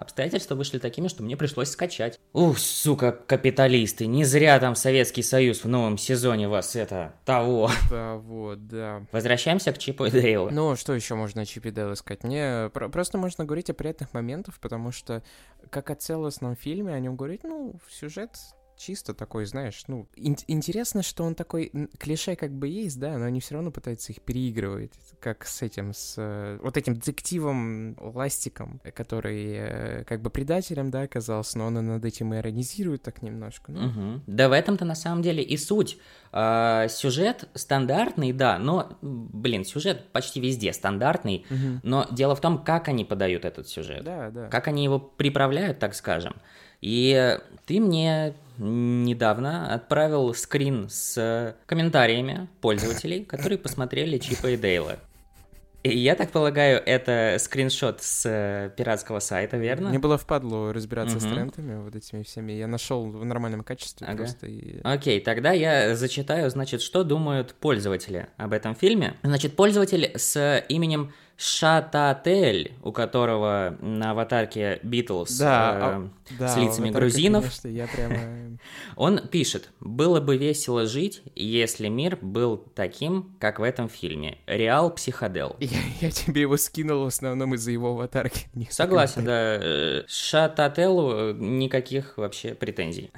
обстоятельства 0.02 0.56
вышли 0.56 0.80
такими, 0.80 1.08
что 1.08 1.24
мне 1.24 1.38
пришлось 1.38 1.70
скачать. 1.70 2.20
Ух, 2.34 2.58
сука, 2.58 3.12
капиталисты, 3.12 4.08
не 4.08 4.26
зря 4.26 4.60
там 4.60 4.76
Советский 4.76 5.24
Союз 5.24 5.64
в 5.64 5.68
новом 5.68 5.98
сезоне 5.98 6.48
вас 6.48 6.76
это, 6.76 7.14
того. 7.26 7.70
Вот, 7.90 8.68
да. 8.68 9.06
Возвращаемся 9.12 9.72
к 9.72 9.78
Чипу 9.78 10.06
и 10.06 10.12
Дейлу. 10.12 10.50
Ну, 10.52 10.76
что 10.76 10.94
еще 10.94 11.16
можно 11.16 11.44
о 11.44 11.46
Чипе 11.46 11.72
Дейл 11.72 11.94
искать? 11.94 12.24
Мне 12.24 12.70
про- 12.74 12.90
просто 12.90 13.18
можно 13.18 13.46
говорить 13.46 13.70
о 13.70 13.74
приятных 13.74 14.14
моментах, 14.14 14.60
потому 14.60 14.92
что, 14.92 15.24
как 15.70 15.90
о 15.90 15.96
целостном 15.96 16.56
фильме, 16.56 16.94
о 16.94 17.00
нем 17.00 17.16
говорить, 17.16 17.44
ну, 17.44 17.76
сюжет 17.90 18.32
чисто 18.82 19.14
такой, 19.14 19.46
знаешь, 19.46 19.84
ну, 19.88 20.08
ин- 20.16 20.38
интересно, 20.48 21.04
что 21.04 21.24
он 21.24 21.36
такой, 21.36 21.72
клише 22.00 22.36
как 22.36 22.52
бы 22.52 22.68
есть, 22.68 23.00
да, 23.00 23.18
но 23.18 23.26
они 23.26 23.40
все 23.40 23.56
равно 23.56 23.72
пытаются 23.72 24.12
их 24.12 24.22
переигрывать, 24.22 24.92
как 25.20 25.46
с 25.46 25.62
этим, 25.62 25.94
с 25.94 26.16
э, 26.18 26.58
вот 26.62 26.78
этим 26.78 26.96
детективом 26.96 27.96
Ластиком, 28.00 28.82
который 28.96 29.54
э, 29.54 30.04
как 30.06 30.22
бы 30.22 30.30
предателем, 30.30 30.90
да, 30.90 31.02
оказался, 31.02 31.60
но 31.60 31.68
он 31.68 31.78
и 31.78 31.82
над 31.82 32.04
этим 32.04 32.34
иронизирует 32.34 33.04
так 33.04 33.22
немножко, 33.22 33.72
ну, 33.72 33.82
Мгм. 33.82 34.24
Да 34.28 34.50
в 34.50 34.54
этом-то 34.54 34.86
на 34.86 34.96
самом 34.96 35.22
деле 35.22 35.44
и 35.44 35.58
суть. 35.58 35.98
А, 36.32 36.88
сюжет 36.88 37.50
стандартный, 37.54 38.32
да, 38.32 38.58
но, 38.58 38.98
блин, 39.02 39.66
сюжет 39.66 40.12
почти 40.12 40.40
везде 40.40 40.74
стандартный, 40.74 41.46
мгм. 41.50 41.82
но 41.84 42.08
дело 42.12 42.36
в 42.36 42.42
том, 42.42 42.64
как 42.64 42.88
они 42.88 43.06
подают 43.06 43.46
этот 43.46 43.68
сюжет. 43.68 44.04
да, 44.04 44.30
да. 44.32 44.48
как 44.48 44.68
они 44.68 44.84
его 44.84 44.98
приправляют, 45.00 45.80
так 45.80 45.94
скажем. 45.94 46.36
И 46.82 47.38
ты 47.66 47.80
мне 47.80 48.34
недавно 48.66 49.74
отправил 49.74 50.34
скрин 50.34 50.88
с 50.90 51.56
комментариями 51.66 52.48
пользователей, 52.62 53.26
которые 53.26 53.58
посмотрели 53.58 54.18
Чипа 54.18 54.48
и 54.48 54.58
Дейла. 54.58 54.98
И 55.84 55.98
я 55.98 56.14
так 56.14 56.30
полагаю, 56.30 56.80
это 56.86 57.38
скриншот 57.40 58.04
с 58.04 58.72
пиратского 58.78 59.18
сайта, 59.20 59.58
верно? 59.58 59.90
Мне 59.90 59.98
было 59.98 60.16
впадло 60.16 60.72
разбираться 60.72 61.20
с 61.20 61.24
Мгм. 61.24 61.34
трендами 61.34 61.82
вот 61.84 61.96
этими 61.96 62.22
всеми. 62.22 62.52
Я 62.52 62.68
нашел 62.68 63.10
в 63.10 63.26
нормальном 63.26 63.64
качестве 63.64 64.06
Ага. 64.06 64.18
просто 64.18 64.46
и... 64.46 64.80
Окей, 64.84 65.20
тогда 65.22 65.54
я 65.54 65.96
зачитаю, 65.96 66.52
значит, 66.52 66.84
что 66.84 67.04
думают 67.04 67.56
пользователи 67.56 68.28
об 68.38 68.54
этом 68.54 68.76
фильме. 68.76 69.16
Значит, 69.24 69.56
пользователь 69.56 70.12
с 70.16 70.64
именем 70.70 71.14
Шататель, 71.38 72.74
у 72.84 72.92
которого 72.92 73.76
на 73.82 74.12
аватарке 74.12 74.80
Битлз 74.84 75.38
Да, 75.38 75.74
э, 75.74 75.80
а- 75.82 76.10
Да, 76.40 76.48
с 76.50 76.58
лицами 76.58 76.92
так, 76.92 77.02
грузинов. 77.02 77.42
конечно, 77.44 77.68
я 77.68 77.88
прямо... 77.88 78.58
Он 78.96 79.28
пишет, 79.28 79.70
было 79.80 80.20
бы 80.22 80.38
весело 80.38 80.86
жить, 80.86 81.24
если 81.36 81.88
мир 81.88 82.18
был 82.22 82.58
таким, 82.76 83.36
как 83.40 83.60
в 83.60 83.64
этом 83.64 83.90
фильме. 83.90 84.38
Реал 84.46 84.92
психодел. 84.94 85.56
Я, 85.60 85.80
я 86.02 86.12
тебе 86.12 86.42
его 86.42 86.58
скинул 86.58 87.04
в 87.06 87.08
основном 87.08 87.56
из-за 87.56 87.72
его 87.72 87.92
аватарки. 87.92 88.48
Согласен, 88.70 89.26
да. 89.26 89.58
э, 89.62 90.04
Шатателу 90.08 91.12
э, 91.32 91.34
никаких 91.34 92.18
вообще 92.18 92.54
претензий. 92.54 93.12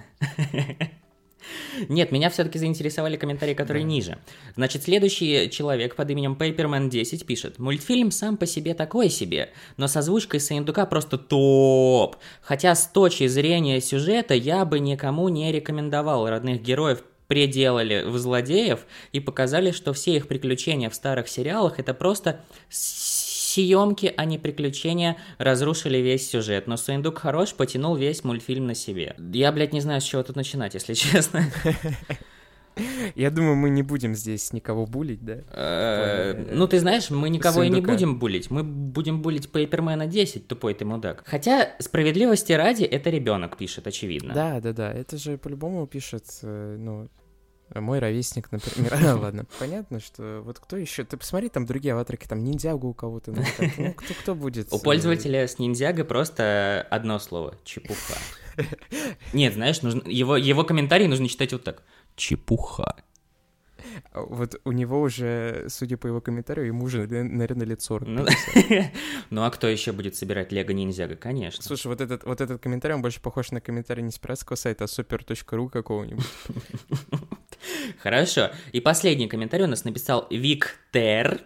Нет, 1.90 2.12
меня 2.12 2.30
все-таки 2.30 2.60
заинтересовали 2.60 3.18
комментарии, 3.18 3.54
которые 3.54 3.84
Да. 3.84 3.90
ниже. 3.90 4.18
Значит, 4.56 4.84
следующий 4.84 5.50
человек 5.50 5.96
под 5.96 6.10
именем 6.10 6.38
Paperman10 6.40 7.26
пишет. 7.26 7.60
Мультфильм 7.60 8.12
сам 8.12 8.38
по 8.38 8.46
себе 8.46 8.74
такой 8.74 9.10
себе, 9.10 9.50
но 9.78 9.88
с 9.88 9.96
озвучкой 9.98 10.40
Саиндука 10.40 10.86
просто 10.86 11.18
топ. 11.18 12.18
Хотя 12.42 12.76
с 12.76 12.88
точки 12.88 13.28
зрения 13.28 13.82
сюжета 13.82 14.34
я 14.34 14.66
бы 14.66 14.80
никому 14.80 15.30
не 15.30 15.52
рекомендовал 15.52 16.30
родных 16.30 16.62
героев 16.62 17.04
пределали 17.28 18.04
в 18.04 18.18
злодеев 18.18 18.86
и 19.12 19.20
показали, 19.20 19.72
что 19.72 19.94
все 19.94 20.16
их 20.16 20.28
приключения 20.28 20.90
в 20.90 20.96
старых 20.96 21.28
сериалах 21.28 21.80
это 21.80 21.94
просто 21.94 22.42
съемки, 23.54 24.14
а 24.18 24.26
не 24.26 24.38
приключения, 24.38 25.18
разрушили 25.38 25.98
весь 25.98 26.30
сюжет. 26.30 26.68
Но 26.68 26.78
Саиндук 26.78 27.20
хорош, 27.20 27.54
потянул 27.54 27.96
весь 27.96 28.24
мультфильм 28.24 28.68
на 28.68 28.76
себе. 28.76 29.16
Я, 29.34 29.52
блядь, 29.52 29.74
не 29.74 29.82
знаю, 29.82 30.02
с 30.02 30.04
чего 30.04 30.24
тут 30.24 30.36
начинать, 30.36 30.74
если 30.74 30.94
честно. 31.06 31.46
Я 33.16 33.30
думаю, 33.30 33.56
мы 33.56 33.70
не 33.70 33.84
будем 33.84 34.16
здесь 34.16 34.52
никого 34.52 34.88
булить, 34.88 35.24
да? 35.24 35.38
Э, 35.52 36.34
Ну, 36.54 36.68
ты 36.68 36.80
знаешь, 36.80 37.12
мы 37.12 37.30
никого 37.30 37.62
и 37.62 37.70
не 37.70 37.82
будем 37.82 38.18
булить. 38.18 38.50
Мы 38.50 38.64
будем 38.64 39.22
булить 39.22 39.52
Пейпермена 39.52 40.08
10, 40.08 40.48
тупой 40.48 40.74
ты 40.74 40.84
мудак. 40.84 41.24
Хотя, 41.28 41.76
справедливости 41.80 42.52
ради, 42.54 42.84
это 42.84 43.12
ребенок 43.12 43.58
пишет, 43.58 43.86
очевидно. 43.86 44.34
Да, 44.34 44.60
да, 44.60 44.74
да. 44.74 44.92
Это 44.92 45.18
же 45.18 45.38
по-любому 45.38 45.86
пишет, 45.86 46.26
э, 46.42 46.78
ну, 46.80 47.10
мой 47.82 48.00
ровесник, 48.00 48.52
например. 48.52 48.94
А, 49.04 49.16
Ладно, 49.16 49.46
понятно, 49.60 50.00
что 50.00 50.42
вот 50.44 50.60
кто 50.60 50.78
еще? 50.78 51.04
Ты 51.04 51.18
посмотри, 51.18 51.50
там 51.50 51.66
другие 51.66 51.94
аватарки, 51.94 52.28
там 52.28 52.44
ниндзягу 52.44 52.90
у 52.90 52.94
кого-то. 52.94 53.32
Ну, 53.32 53.44
ну, 53.78 53.94
кто, 53.94 54.14
кто 54.14 54.36
будет? 54.36 54.72
У 54.72 54.78
э, 54.78 54.80
пользователя 54.80 55.48
с 55.48 55.60
ниндзяго 55.60 56.04
просто 56.06 56.86
одно 56.90 57.20
слово— 57.20 57.56
чепуха. 57.64 58.16
Нет, 59.34 59.54
знаешь, 59.54 59.82
нужно, 59.82 60.04
его, 60.06 60.38
его 60.38 60.64
комментарий 60.64 61.08
нужно 61.08 61.28
читать 61.28 61.54
вот 61.54 61.64
так. 61.64 61.84
Чепуха. 62.16 62.96
а 64.12 64.22
Вот 64.22 64.62
у 64.64 64.72
него 64.72 65.02
уже, 65.02 65.66
судя 65.70 65.98
по 65.98 66.08
его 66.08 66.22
комментарию, 66.22 66.68
ему 66.68 66.86
уже, 66.86 67.08
на- 67.08 67.24
наверное, 67.24 67.66
лет 67.66 67.82
40. 67.82 68.08
Ну, 68.08 68.26
ну 69.30 69.44
а 69.44 69.50
кто 69.50 69.68
еще 69.68 69.92
будет 69.92 70.16
собирать 70.16 70.52
Лего 70.52 70.72
Ниндзяго? 70.72 71.16
Конечно. 71.16 71.64
Слушай, 71.64 71.88
вот 71.88 72.02
этот, 72.02 72.24
вот 72.24 72.42
этот 72.42 72.62
комментарий, 72.62 72.96
он 72.96 73.02
больше 73.02 73.22
похож 73.22 73.52
на 73.52 73.62
комментарий 73.62 74.04
не 74.04 74.12
с 74.12 74.20
пиратского 74.20 74.56
сайта, 74.56 74.84
а 74.84 74.88
super.ru 74.88 75.70
какого-нибудь. 75.70 76.26
Хорошо. 78.02 78.52
И 78.72 78.80
последний 78.80 79.28
комментарий 79.28 79.66
у 79.66 79.70
нас 79.70 79.84
написал 79.84 80.28
Виктер. 80.30 81.42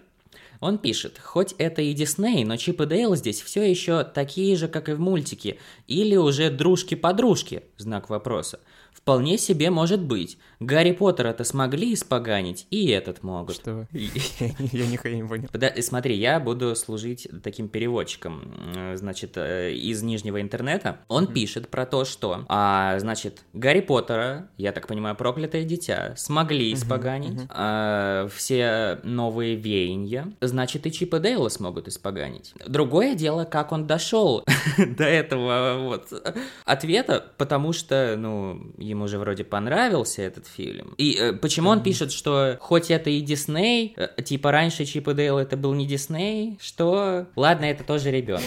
Он 0.59 0.79
пишет, 0.79 1.19
хоть 1.23 1.53
это 1.57 1.81
и 1.81 1.93
Дисней, 1.93 2.43
но 2.43 2.57
Чип 2.57 2.81
и 2.81 2.85
Дейл 2.85 3.15
здесь 3.15 3.41
все 3.41 3.69
еще 3.69 4.03
такие 4.03 4.55
же, 4.55 4.67
как 4.67 4.89
и 4.89 4.93
в 4.93 4.99
мультике. 4.99 5.59
Или 5.87 6.15
уже 6.15 6.49
дружки-подружки? 6.49 7.63
Знак 7.77 8.09
вопроса. 8.09 8.59
Вполне 8.97 9.37
себе 9.37 9.69
может 9.69 10.01
быть. 10.01 10.39
Гарри 10.59 10.91
Поттера-то 10.91 11.43
смогли 11.43 11.93
испоганить, 11.93 12.65
и 12.71 12.87
этот 12.87 13.21
могут. 13.21 13.55
Что? 13.55 13.87
Я 13.91 14.87
нихуя 14.87 15.15
не 15.15 15.23
понял. 15.23 15.47
Смотри, 15.81 16.15
я 16.15 16.39
буду 16.39 16.75
служить 16.75 17.27
таким 17.43 17.69
переводчиком, 17.69 18.53
м, 18.75 18.97
значит, 18.97 19.33
э, 19.35 19.73
из 19.73 20.01
нижнего 20.01 20.41
интернета. 20.41 20.99
Он 21.07 21.27
пишет 21.27 21.69
про 21.69 21.85
то, 21.85 22.05
что, 22.05 22.45
а, 22.49 22.97
значит, 22.99 23.43
Гарри 23.53 23.81
Поттера, 23.81 24.49
я 24.57 24.71
так 24.71 24.87
понимаю, 24.87 25.15
проклятое 25.15 25.63
дитя, 25.63 26.15
смогли 26.17 26.73
испоганить 26.73 27.41
а, 27.49 28.27
все 28.33 28.99
новые 29.03 29.55
веяния, 29.55 30.33
значит, 30.41 30.87
и 30.87 30.91
Чип 30.91 31.13
и 31.13 31.19
Дейла 31.19 31.49
смогут 31.49 31.87
испоганить. 31.87 32.53
Другое 32.65 33.13
дело, 33.13 33.45
как 33.45 33.71
он 33.71 33.85
дошел 33.85 34.43
до 34.77 35.03
этого 35.03 35.77
вот 35.83 36.11
ответа, 36.65 37.31
потому 37.37 37.73
что, 37.73 38.15
ну, 38.17 38.73
ему 38.87 39.07
же 39.07 39.19
вроде 39.19 39.43
понравился 39.43 40.21
этот 40.21 40.47
фильм. 40.47 40.93
И 40.97 41.17
э, 41.19 41.33
почему 41.33 41.69
он 41.69 41.83
пишет, 41.83 42.11
что 42.11 42.57
хоть 42.59 42.91
это 42.91 43.09
и 43.09 43.21
Дисней, 43.21 43.93
э, 43.95 44.21
типа 44.21 44.51
раньше 44.51 44.85
Чип 44.85 45.07
и 45.09 45.13
Дейл 45.13 45.37
это 45.37 45.57
был 45.57 45.73
не 45.73 45.85
Дисней, 45.85 46.57
что... 46.61 47.27
Ладно, 47.35 47.65
это 47.65 47.83
тоже 47.83 48.11
ребенок. 48.11 48.43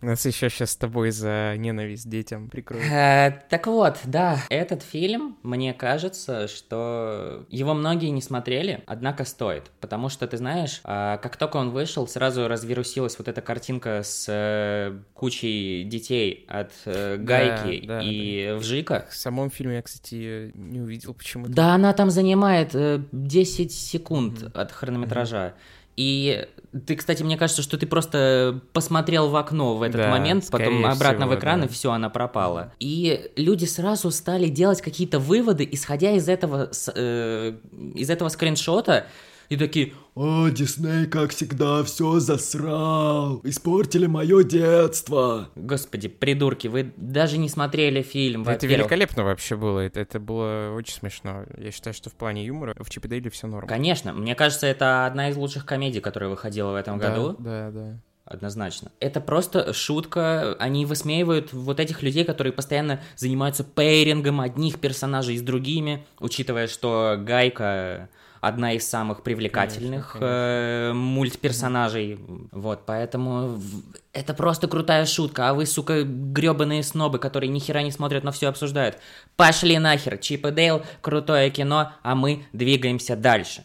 Э, 0.00 0.06
Нас 0.06 0.24
еще 0.26 0.48
сейчас 0.50 0.72
с 0.72 0.76
тобой 0.76 1.10
за 1.10 1.54
ненависть 1.56 2.08
детям 2.08 2.48
прикроют. 2.48 2.84
Э, 2.90 3.42
так 3.48 3.66
вот, 3.66 3.98
да, 4.04 4.38
этот 4.48 4.82
фильм, 4.82 5.36
мне 5.42 5.72
кажется, 5.74 6.48
что 6.48 7.46
его 7.50 7.74
многие 7.74 8.10
не 8.10 8.22
смотрели, 8.22 8.82
однако 8.86 9.24
стоит. 9.24 9.70
Потому 9.80 10.08
что, 10.08 10.26
ты 10.26 10.36
знаешь, 10.36 10.80
а, 10.84 11.18
как 11.18 11.36
только 11.36 11.56
он 11.56 11.70
вышел, 11.70 12.06
сразу 12.06 12.48
развирусилась 12.48 13.18
вот 13.18 13.28
эта 13.28 13.40
картинка 13.40 14.02
с 14.02 14.26
э, 14.28 14.98
кучей 15.14 15.84
детей 15.84 16.44
от 16.48 16.72
э, 16.86 17.16
гайки 17.16 17.86
да, 17.86 18.00
и 18.02 18.52
вжика. 18.58 19.06
В 19.10 19.14
самом 19.14 19.50
фильме 19.50 19.76
я, 19.76 19.82
кстати, 19.82 20.52
не 20.54 20.80
увидел 20.80 21.14
почему-то. 21.14 21.52
Да, 21.52 21.74
она 21.74 21.92
там 21.92 22.10
занимает 22.10 22.74
э, 22.74 23.02
10 23.12 23.72
секунд 23.72 24.44
от 24.54 24.72
хронометража. 24.72 25.54
И 25.96 26.46
ты, 26.86 26.96
кстати, 26.96 27.22
мне 27.22 27.36
кажется, 27.36 27.62
что 27.62 27.76
ты 27.76 27.86
просто 27.86 28.60
посмотрел 28.72 29.28
в 29.28 29.36
окно 29.36 29.76
в 29.76 29.82
этот 29.82 30.02
Да, 30.02 30.10
момент, 30.10 30.48
потом 30.50 30.86
обратно 30.86 31.26
всего, 31.26 31.34
в 31.34 31.38
экран, 31.38 31.60
да. 31.60 31.66
и 31.66 31.68
все, 31.68 31.90
она 31.92 32.10
пропала. 32.10 32.72
И 32.78 33.30
люди 33.36 33.64
сразу 33.64 34.10
стали 34.10 34.48
делать 34.48 34.80
какие-то 34.80 35.18
выводы, 35.18 35.68
исходя 35.70 36.12
из 36.12 36.28
этого, 36.28 36.70
э, 36.94 37.54
из 37.94 38.08
этого 38.08 38.28
скриншота, 38.28 39.06
и 39.50 39.56
такие, 39.56 39.92
О, 40.14 40.48
Дисней, 40.48 41.06
как 41.06 41.30
всегда, 41.30 41.82
все 41.82 42.20
засрал. 42.20 43.40
Испортили 43.44 44.06
мое 44.06 44.44
детство. 44.44 45.50
господи, 45.56 46.08
придурки, 46.08 46.68
вы 46.68 46.92
даже 46.96 47.36
не 47.36 47.48
смотрели 47.48 48.00
фильм, 48.02 48.46
Это 48.48 48.66
великолепно 48.66 49.24
вообще 49.24 49.56
было, 49.56 49.80
это, 49.80 50.00
это 50.00 50.20
было 50.20 50.72
очень 50.76 50.94
смешно. 50.94 51.44
Я 51.58 51.72
считаю, 51.72 51.94
что 51.94 52.10
в 52.10 52.14
плане 52.14 52.46
юмора 52.46 52.74
в 52.78 52.88
Чип 52.90 53.04
и 53.06 53.08
Дейле 53.08 53.28
все 53.28 53.46
норм. 53.48 53.66
Конечно, 53.66 54.12
мне 54.12 54.34
кажется, 54.34 54.66
это 54.68 55.04
одна 55.06 55.30
из 55.30 55.36
лучших 55.36 55.66
комедий, 55.66 56.00
которая 56.00 56.30
выходила 56.30 56.70
в 56.70 56.76
этом 56.76 56.98
Да, 56.98 57.10
году. 57.10 57.36
Да, 57.38 57.70
да. 57.70 58.00
Однозначно. 58.30 58.92
Это 59.00 59.20
просто 59.20 59.72
шутка. 59.72 60.54
Они 60.60 60.86
высмеивают 60.86 61.52
вот 61.52 61.80
этих 61.80 62.00
людей, 62.04 62.24
которые 62.24 62.52
постоянно 62.52 63.00
занимаются 63.16 63.64
пейрингом 63.64 64.40
одних 64.40 64.78
персонажей 64.78 65.36
с 65.36 65.42
другими, 65.42 66.06
учитывая, 66.20 66.68
что 66.68 67.16
Гайка 67.18 68.08
одна 68.40 68.72
из 68.74 68.88
самых 68.88 69.24
привлекательных 69.24 70.12
Конечно, 70.12 70.24
э, 70.24 70.92
мультперсонажей. 70.94 72.20
Вот, 72.52 72.86
поэтому 72.86 73.48
в- 73.48 73.82
это 74.12 74.32
просто 74.32 74.68
крутая 74.68 75.06
шутка. 75.06 75.48
А 75.50 75.52
вы, 75.54 75.66
сука, 75.66 76.04
гребаные 76.04 76.84
снобы, 76.84 77.18
которые 77.18 77.50
ни 77.50 77.58
хера 77.58 77.82
не 77.82 77.90
смотрят, 77.90 78.22
но 78.22 78.30
все 78.30 78.46
обсуждают. 78.48 78.96
Пошли 79.34 79.76
нахер, 79.80 80.18
Чип 80.18 80.46
и 80.46 80.52
Дейл, 80.52 80.82
крутое 81.00 81.50
кино, 81.50 81.92
а 82.04 82.14
мы 82.14 82.44
двигаемся 82.52 83.16
дальше. 83.16 83.64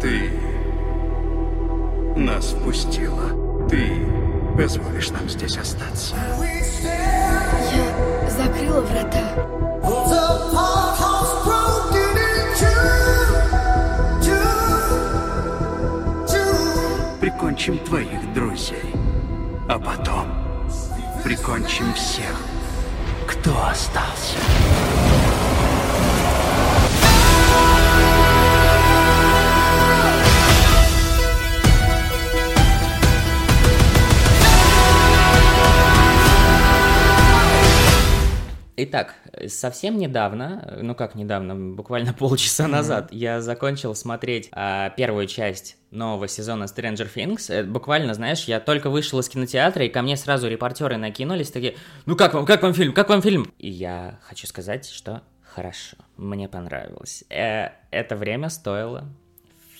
Ты 0.00 0.30
нас 2.16 2.52
впустила. 2.52 3.68
Ты 3.68 4.06
позволишь 4.56 5.10
нам 5.10 5.28
здесь 5.28 5.56
остаться. 5.56 6.14
Я 6.40 8.30
закрыла 8.30 8.80
врата. 8.80 9.46
Прикончим 17.20 17.78
твоих 17.78 18.32
друзей. 18.34 18.94
А 19.68 19.78
потом 19.78 20.26
прикончим 21.24 21.92
всех, 21.94 22.36
кто 23.26 23.50
остался. 23.66 24.38
Итак, 38.78 39.14
совсем 39.48 39.96
недавно, 39.96 40.78
ну 40.82 40.94
как 40.94 41.14
недавно, 41.14 41.54
буквально 41.74 42.12
полчаса 42.18 42.68
назад, 42.68 43.08
я 43.10 43.40
закончил 43.40 43.94
смотреть 43.94 44.50
а, 44.52 44.90
первую 44.90 45.26
часть 45.26 45.78
нового 45.90 46.28
сезона 46.28 46.64
Stranger 46.64 47.08
Things. 47.12 47.50
Э, 47.50 47.64
Буквально, 47.64 48.12
знаешь, 48.12 48.44
я 48.44 48.60
только 48.60 48.90
вышел 48.90 49.18
из 49.18 49.30
кинотеатра, 49.30 49.86
и 49.86 49.88
ко 49.88 50.02
мне 50.02 50.16
сразу 50.18 50.46
репортеры 50.46 50.98
накинулись, 50.98 51.50
такие, 51.50 51.76
ну 52.04 52.16
как 52.16 52.34
вам, 52.34 52.44
как 52.44 52.62
вам 52.62 52.74
фильм, 52.74 52.92
как 52.92 53.08
вам 53.08 53.22
фильм? 53.22 53.50
И 53.58 53.70
я 53.70 54.18
хочу 54.22 54.46
сказать, 54.46 54.86
что 54.86 55.22
хорошо, 55.42 55.96
мне 56.18 56.46
понравилось. 56.46 57.24
Э, 57.30 57.70
это 57.90 58.14
время 58.14 58.50
стоило 58.50 59.08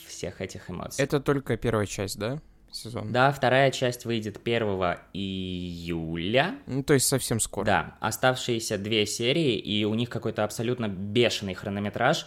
всех 0.09 0.41
этих 0.41 0.71
эмоций. 0.71 1.05
Это 1.05 1.21
только 1.21 1.59
первая 1.59 1.85
часть, 1.85 2.19
да, 2.19 2.41
сезона? 2.71 3.11
Да, 3.11 3.33
вторая 3.33 3.71
часть 3.71 4.05
выйдет 4.05 4.39
1 4.45 4.63
июля. 5.13 6.57
Ну, 6.67 6.83
то 6.83 6.95
есть 6.95 7.07
совсем 7.07 7.41
скоро. 7.41 7.65
Да, 7.65 7.97
оставшиеся 8.01 8.79
две 8.79 9.07
серии, 9.07 9.57
и 9.57 9.85
у 9.85 9.95
них 9.95 10.09
какой-то 10.11 10.45
абсолютно 10.45 10.89
бешеный 10.89 11.55
хронометраж. 11.55 12.27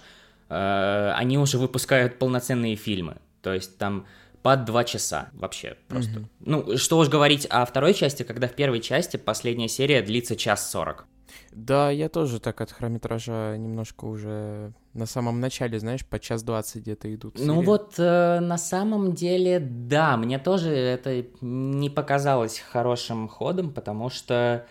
Э, 0.50 1.12
Они 1.16 1.38
уже 1.38 1.58
выпускают 1.58 2.20
полноценные 2.20 2.76
фильмы. 2.76 3.18
То 3.42 3.54
есть 3.54 3.78
там 3.78 4.06
под 4.42 4.66
два 4.66 4.84
часа 4.84 5.30
вообще 5.34 5.78
просто. 5.88 6.24
Ну, 6.40 6.78
что 6.78 6.98
уж 6.98 7.10
говорить 7.10 7.46
о 7.50 7.66
второй 7.66 7.94
части, 7.94 8.24
когда 8.24 8.48
в 8.48 8.54
первой 8.54 8.80
части 8.82 9.18
последняя 9.18 9.68
серия 9.68 10.02
длится 10.02 10.36
час 10.36 10.70
сорок. 10.70 11.06
Да, 11.52 11.90
я 11.92 12.10
тоже 12.10 12.40
так 12.40 12.62
от 12.62 12.72
хронометража 12.72 13.56
немножко 13.58 14.06
уже 14.06 14.74
на 14.94 15.06
самом 15.06 15.40
начале, 15.40 15.80
знаешь, 15.80 16.06
по 16.06 16.20
час 16.20 16.44
двадцать 16.44 16.82
где-то 16.82 17.14
идут. 17.14 17.38
Ну 17.38 17.56
серии. 17.56 17.66
вот 17.66 17.94
э, 17.98 18.40
на 18.40 18.58
самом 18.58 19.14
деле, 19.14 19.60
да, 19.60 20.18
мне 20.18 20.40
тоже 20.40 20.72
это 20.72 21.26
не 21.42 21.90
показалось 21.90 22.60
хорошим 22.60 23.28
ходом, 23.28 23.72
потому 23.72 24.10
что, 24.10 24.66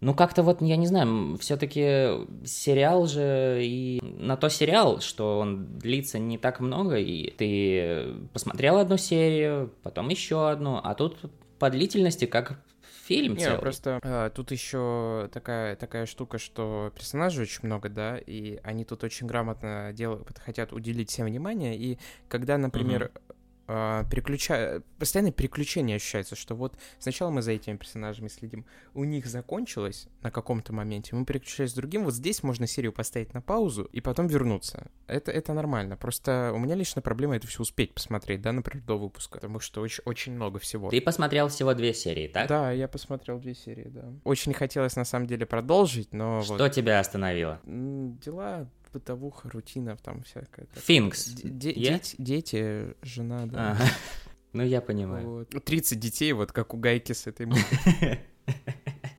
ну 0.00 0.14
как-то 0.14 0.42
вот, 0.42 0.62
я 0.62 0.76
не 0.76 0.86
знаю, 0.86 1.36
все-таки 1.38 2.26
сериал 2.44 3.06
же 3.06 3.58
и 3.62 4.00
на 4.02 4.36
то 4.36 4.48
сериал, 4.48 5.00
что 5.00 5.40
он 5.40 5.78
длится 5.78 6.18
не 6.18 6.38
так 6.38 6.60
много, 6.60 6.96
и 6.96 7.30
ты 7.32 8.14
посмотрел 8.32 8.78
одну 8.78 8.96
серию, 8.96 9.72
потом 9.82 10.08
еще 10.08 10.50
одну, 10.50 10.80
а 10.82 10.94
тут 10.94 11.16
по 11.58 11.68
длительности 11.70 12.26
как 12.26 12.60
фильм 13.08 13.34
Не, 13.34 13.44
целый. 13.44 13.58
просто 13.58 13.98
а, 14.02 14.28
тут 14.28 14.50
еще 14.50 15.30
такая, 15.32 15.76
такая 15.76 16.04
штука, 16.04 16.38
что 16.38 16.92
персонажей 16.94 17.42
очень 17.44 17.60
много, 17.62 17.88
да, 17.88 18.18
и 18.18 18.60
они 18.62 18.84
тут 18.84 19.02
очень 19.02 19.26
грамотно 19.26 19.92
делают, 19.94 20.38
хотят 20.38 20.72
уделить 20.74 21.10
всем 21.10 21.26
внимание, 21.26 21.76
и 21.76 21.98
когда, 22.28 22.58
например, 22.58 23.10
а, 23.14 23.27
переключа... 23.68 24.82
постоянное 24.98 25.32
переключение 25.32 25.96
ощущается, 25.96 26.36
что 26.36 26.54
вот 26.54 26.78
сначала 26.98 27.30
мы 27.30 27.42
за 27.42 27.52
этими 27.52 27.76
персонажами 27.76 28.28
следим, 28.28 28.64
у 28.94 29.04
них 29.04 29.26
закончилось 29.26 30.08
на 30.22 30.30
каком-то 30.30 30.72
моменте, 30.72 31.14
мы 31.14 31.24
переключились 31.24 31.70
с 31.70 31.74
другим, 31.74 32.04
вот 32.04 32.14
здесь 32.14 32.42
можно 32.42 32.66
серию 32.66 32.92
поставить 32.92 33.34
на 33.34 33.42
паузу 33.42 33.84
и 33.92 34.00
потом 34.00 34.26
вернуться. 34.26 34.90
Это, 35.06 35.30
это 35.30 35.52
нормально, 35.52 35.96
просто 35.96 36.52
у 36.54 36.58
меня 36.58 36.74
лично 36.74 37.02
проблема 37.02 37.36
это 37.36 37.46
все 37.46 37.62
успеть 37.62 37.92
посмотреть, 37.92 38.40
да, 38.40 38.52
например, 38.52 38.84
до 38.86 38.98
выпуска, 38.98 39.34
потому 39.34 39.60
что 39.60 39.82
очень, 39.82 40.02
очень 40.06 40.32
много 40.32 40.58
всего. 40.58 40.88
Ты 40.88 41.00
посмотрел 41.00 41.48
всего 41.48 41.74
две 41.74 41.92
серии, 41.92 42.28
так? 42.28 42.48
Да, 42.48 42.72
я 42.72 42.88
посмотрел 42.88 43.38
две 43.38 43.54
серии, 43.54 43.88
да. 43.88 44.12
Очень 44.24 44.54
хотелось 44.54 44.96
на 44.96 45.04
самом 45.04 45.26
деле 45.26 45.44
продолжить, 45.44 46.12
но 46.14 46.40
Что 46.42 46.56
вот 46.56 46.72
тебя 46.72 47.00
остановило? 47.00 47.60
дела, 47.64 48.68
бытовуха, 48.92 49.48
рутина, 49.50 49.96
там 49.96 50.22
такое. 50.22 50.66
Финкс. 50.74 51.26
Де- 51.28 51.72
Я? 51.72 51.92
дети, 51.92 52.14
дети, 52.18 52.94
жена, 53.02 53.46
да. 53.46 53.72
Ага. 53.72 53.84
Ну, 54.54 54.64
я 54.64 54.80
понимаю. 54.80 55.28
Вот. 55.28 55.64
30 55.64 56.00
детей, 56.00 56.32
вот 56.32 56.52
как 56.52 56.72
у 56.72 56.78
Гайки 56.78 57.12
с 57.12 57.26
этой. 57.26 57.46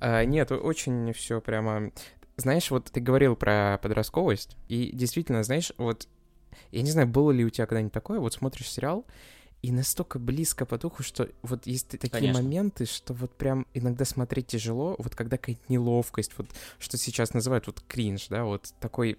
А, 0.02 0.24
Нет, 0.24 0.52
очень 0.52 1.14
все 1.14 1.40
прямо... 1.40 1.92
Знаешь, 2.38 2.72
вот 2.72 2.86
ты 2.86 3.00
говорил 3.00 3.36
про 3.36 3.78
подростковость, 3.84 4.56
и 4.70 4.92
действительно, 4.94 5.44
знаешь, 5.44 5.74
вот 5.78 6.08
я 6.72 6.82
не 6.82 6.90
знаю, 6.92 7.08
было 7.08 7.32
ли 7.32 7.44
у 7.44 7.50
тебя 7.50 7.66
когда-нибудь 7.66 7.94
такое, 7.94 8.20
вот 8.20 8.34
смотришь 8.34 8.70
сериал, 8.70 9.06
и 9.62 9.72
настолько 9.74 10.20
близко 10.20 10.66
по 10.66 10.78
духу, 10.78 11.04
что 11.04 11.30
вот 11.42 11.68
есть 11.68 11.90
такие 11.90 12.10
Конечно. 12.10 12.42
моменты, 12.42 12.86
что 12.86 13.14
вот 13.14 13.36
прям 13.36 13.68
иногда 13.74 14.06
смотреть 14.06 14.48
тяжело, 14.48 14.96
вот 14.98 15.16
когда 15.16 15.38
какая-то 15.38 15.62
неловкость, 15.68 16.32
вот 16.38 16.48
что 16.80 16.98
сейчас 16.98 17.34
называют 17.34 17.68
вот 17.68 17.82
кринж, 17.86 18.28
да, 18.30 18.46
вот 18.46 18.74
такой 18.80 19.18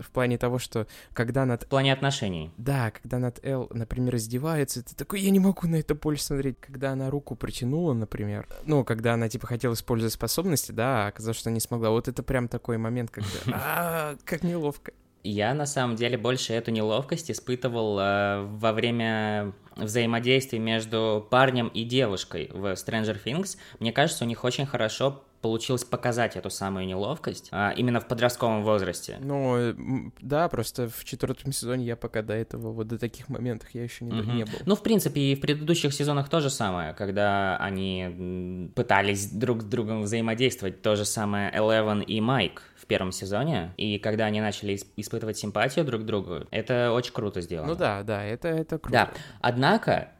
в 0.00 0.10
плане 0.10 0.38
того, 0.38 0.58
что 0.58 0.86
когда 1.12 1.44
над 1.44 1.64
В 1.64 1.66
плане 1.66 1.92
отношений. 1.92 2.50
да, 2.56 2.90
когда 2.90 3.18
над 3.18 3.38
Эл, 3.44 3.68
например, 3.72 4.16
издевается, 4.16 4.82
ты 4.82 4.94
такой, 4.94 5.20
я 5.20 5.30
не 5.30 5.40
могу 5.40 5.66
на 5.66 5.76
это 5.76 5.94
больше 5.94 6.24
смотреть. 6.24 6.60
Когда 6.60 6.92
она 6.92 7.10
руку 7.10 7.34
протянула, 7.36 7.92
например, 7.92 8.46
ну, 8.64 8.84
когда 8.84 9.14
она, 9.14 9.28
типа, 9.28 9.46
хотела 9.46 9.74
использовать 9.74 10.12
способности, 10.14 10.72
да, 10.72 11.06
а 11.06 11.08
оказалось, 11.08 11.38
что 11.38 11.50
не 11.50 11.60
смогла. 11.60 11.90
Вот 11.90 12.08
это 12.08 12.22
прям 12.22 12.48
такой 12.48 12.78
момент, 12.78 13.10
когда, 13.10 14.16
как 14.24 14.42
неловко. 14.42 14.92
Я 15.22 15.54
на 15.54 15.66
самом 15.66 15.96
деле 15.96 16.16
больше 16.16 16.52
эту 16.52 16.70
неловкость 16.70 17.32
испытывал 17.32 17.98
э, 17.98 18.42
во 18.42 18.72
время 18.72 19.52
взаимодействия 19.74 20.60
между 20.60 21.26
парнем 21.30 21.66
и 21.68 21.82
девушкой 21.84 22.48
в 22.52 22.64
Stranger 22.74 23.18
Things. 23.24 23.56
Мне 23.80 23.92
кажется, 23.92 24.24
у 24.24 24.28
них 24.28 24.44
очень 24.44 24.66
хорошо 24.66 25.24
получилось 25.40 25.84
показать 25.84 26.36
эту 26.36 26.50
самую 26.50 26.86
неловкость 26.86 27.48
а, 27.52 27.70
именно 27.76 28.00
в 28.00 28.08
подростковом 28.08 28.62
возрасте. 28.64 29.18
Ну, 29.20 30.12
да, 30.20 30.48
просто 30.48 30.88
в 30.88 31.04
четвертом 31.04 31.52
сезоне 31.52 31.84
я 31.84 31.96
пока 31.96 32.22
до 32.22 32.34
этого, 32.34 32.72
вот 32.72 32.88
до 32.88 32.98
таких 32.98 33.28
моментов 33.28 33.68
я 33.72 33.82
еще 33.82 34.04
не, 34.04 34.12
Мгм. 34.12 34.36
не 34.36 34.44
был. 34.44 34.58
Ну, 34.66 34.74
в 34.74 34.82
принципе, 34.82 35.20
и 35.20 35.34
в 35.34 35.40
предыдущих 35.40 35.92
сезонах 35.94 36.28
то 36.28 36.40
же 36.40 36.50
самое, 36.50 36.94
когда 36.94 37.56
они 37.58 38.70
пытались 38.74 39.30
друг 39.30 39.62
с 39.62 39.64
другом 39.64 40.02
взаимодействовать. 40.02 40.82
То 40.82 40.96
же 40.96 41.04
самое 41.04 41.50
Элевен 41.50 42.00
и 42.00 42.20
Майк 42.20 42.62
в 42.76 42.86
первом 42.86 43.12
сезоне. 43.12 43.72
И 43.76 43.98
когда 43.98 44.26
они 44.26 44.40
начали 44.40 44.74
ис- 44.74 44.86
испытывать 44.96 45.36
симпатию 45.38 45.84
друг 45.84 46.02
к 46.02 46.04
другу, 46.04 46.40
это 46.50 46.92
очень 46.92 47.12
круто 47.12 47.40
сделано. 47.40 47.72
Ну 47.72 47.76
да, 47.78 48.02
да, 48.02 48.24
это, 48.24 48.48
это 48.48 48.78
круто. 48.78 48.90
Да, 48.92 49.10
однако, 49.40 50.10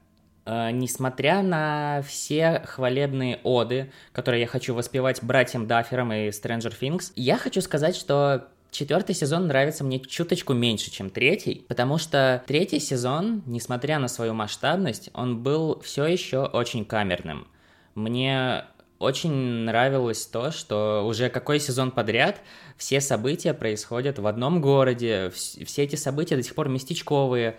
несмотря 0.47 1.43
на 1.43 2.03
все 2.07 2.63
хвалебные 2.65 3.41
оды, 3.43 3.91
которые 4.13 4.43
я 4.43 4.47
хочу 4.47 4.75
воспевать 4.75 5.23
братьям 5.23 5.67
Дафферам 5.67 6.13
и 6.13 6.29
Stranger 6.29 6.73
Things, 6.81 7.13
я 7.17 7.37
хочу 7.37 7.61
сказать, 7.61 7.97
что 7.97 8.49
Четвертый 8.71 9.15
сезон 9.15 9.47
нравится 9.47 9.85
мне 9.85 10.01
чуточку 10.01 10.53
меньше, 10.53 10.91
чем 10.91 11.09
третий, 11.09 11.65
потому 11.67 11.97
что 11.97 12.43
третий 12.47 12.79
сезон, 12.79 13.43
несмотря 13.47 13.99
на 13.99 14.07
свою 14.07 14.35
масштабность, 14.35 15.09
он 15.15 15.43
был 15.43 15.81
все 15.81 16.05
еще 16.05 16.45
очень 16.45 16.85
камерным. 16.85 17.47
Мне 17.95 18.65
очень 18.99 19.33
нравилось 19.33 20.27
то, 20.27 20.51
что 20.51 21.07
уже 21.07 21.31
какой 21.31 21.59
сезон 21.59 21.91
подряд 21.91 22.43
все 22.77 23.01
события 23.01 23.55
происходят 23.55 24.19
в 24.19 24.27
одном 24.27 24.61
городе, 24.61 25.33
вс- 25.35 25.65
все 25.65 25.85
эти 25.85 25.97
события 25.97 26.37
до 26.37 26.43
сих 26.43 26.55
пор 26.55 26.69
местечковые. 26.69 27.59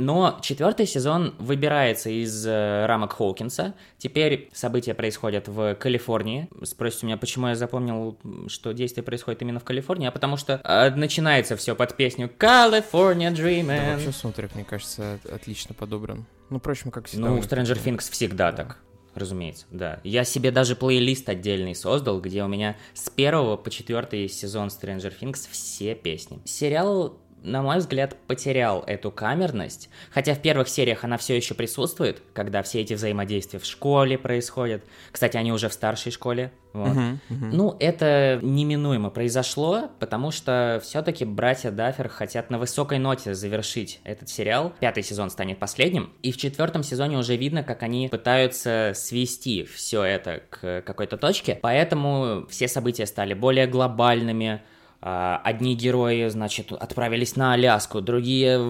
Но 0.00 0.38
четвертый 0.40 0.86
сезон 0.86 1.34
выбирается 1.38 2.08
из 2.08 2.46
э, 2.46 2.86
рамок 2.86 3.12
Хоукинса. 3.12 3.74
Теперь 3.98 4.48
события 4.54 4.94
происходят 4.94 5.46
в 5.46 5.74
Калифорнии. 5.74 6.48
Спросите 6.64 7.04
меня, 7.04 7.18
почему 7.18 7.48
я 7.48 7.54
запомнил, 7.54 8.16
что 8.48 8.72
действие 8.72 9.04
происходит 9.04 9.42
именно 9.42 9.60
в 9.60 9.64
Калифорнии? 9.64 10.08
А 10.08 10.10
потому 10.10 10.38
что 10.38 10.58
э, 10.64 10.90
начинается 10.94 11.54
все 11.56 11.74
под 11.76 11.96
песню 11.96 12.30
California 12.38 13.30
Да, 13.30 13.42
Dreamin'. 13.42 13.92
вообще 13.96 14.12
саундтрек, 14.12 14.54
мне 14.54 14.64
кажется, 14.64 15.18
от- 15.22 15.30
отлично 15.32 15.74
подобран. 15.74 16.24
Ну, 16.48 16.58
впрочем, 16.60 16.90
как 16.90 17.06
всегда. 17.06 17.28
Ну, 17.28 17.38
Stranger. 17.40 17.76
Things 17.84 18.10
всегда 18.10 18.52
так. 18.52 18.78
Разумеется, 19.14 19.66
да. 19.70 20.00
Я 20.04 20.24
себе 20.24 20.50
даже 20.50 20.76
плейлист 20.76 21.28
отдельный 21.28 21.74
создал, 21.74 22.20
где 22.20 22.42
у 22.44 22.48
меня 22.48 22.76
с 22.94 23.10
первого 23.10 23.56
по 23.58 23.68
четвертый 23.68 24.28
сезон 24.28 24.68
Stranger 24.68 25.12
Things 25.20 25.46
все 25.50 25.94
песни. 25.94 26.38
Сериал, 26.44 27.18
на 27.42 27.62
мой 27.62 27.78
взгляд, 27.78 28.16
потерял 28.26 28.82
эту 28.86 29.10
камерность, 29.10 29.88
хотя 30.10 30.34
в 30.34 30.40
первых 30.40 30.68
сериях 30.68 31.04
она 31.04 31.16
все 31.16 31.36
еще 31.36 31.54
присутствует, 31.54 32.22
когда 32.32 32.62
все 32.62 32.80
эти 32.80 32.94
взаимодействия 32.94 33.58
в 33.58 33.64
школе 33.64 34.18
происходят. 34.18 34.82
Кстати, 35.10 35.36
они 35.36 35.52
уже 35.52 35.68
в 35.68 35.72
старшей 35.72 36.12
школе. 36.12 36.52
Вот. 36.72 36.90
Мгм, 36.90 37.20
мгм. 37.28 37.50
Ну, 37.50 37.76
это 37.80 38.38
неминуемо 38.42 39.10
произошло, 39.10 39.90
потому 39.98 40.30
что 40.30 40.80
все-таки 40.84 41.24
братья 41.24 41.70
Даффер 41.70 42.08
хотят 42.08 42.50
на 42.50 42.58
высокой 42.58 42.98
ноте 42.98 43.34
завершить 43.34 44.00
этот 44.04 44.28
сериал. 44.28 44.72
Пятый 44.78 45.02
сезон 45.02 45.30
станет 45.30 45.58
последним, 45.58 46.12
и 46.22 46.30
в 46.30 46.36
четвертом 46.36 46.82
сезоне 46.82 47.18
уже 47.18 47.36
видно, 47.36 47.64
как 47.64 47.82
они 47.82 48.08
пытаются 48.08 48.92
свести 48.94 49.64
все 49.64 50.02
это 50.04 50.42
к 50.48 50.82
какой-то 50.82 51.16
точке, 51.16 51.58
поэтому 51.60 52.46
все 52.48 52.68
события 52.68 53.06
стали 53.06 53.34
более 53.34 53.66
глобальными. 53.66 54.62
А, 55.02 55.40
Одни 55.44 55.74
герои, 55.74 56.28
значит, 56.28 56.72
отправились 56.72 57.34
на 57.34 57.54
Аляску, 57.54 58.02
другие 58.02 58.60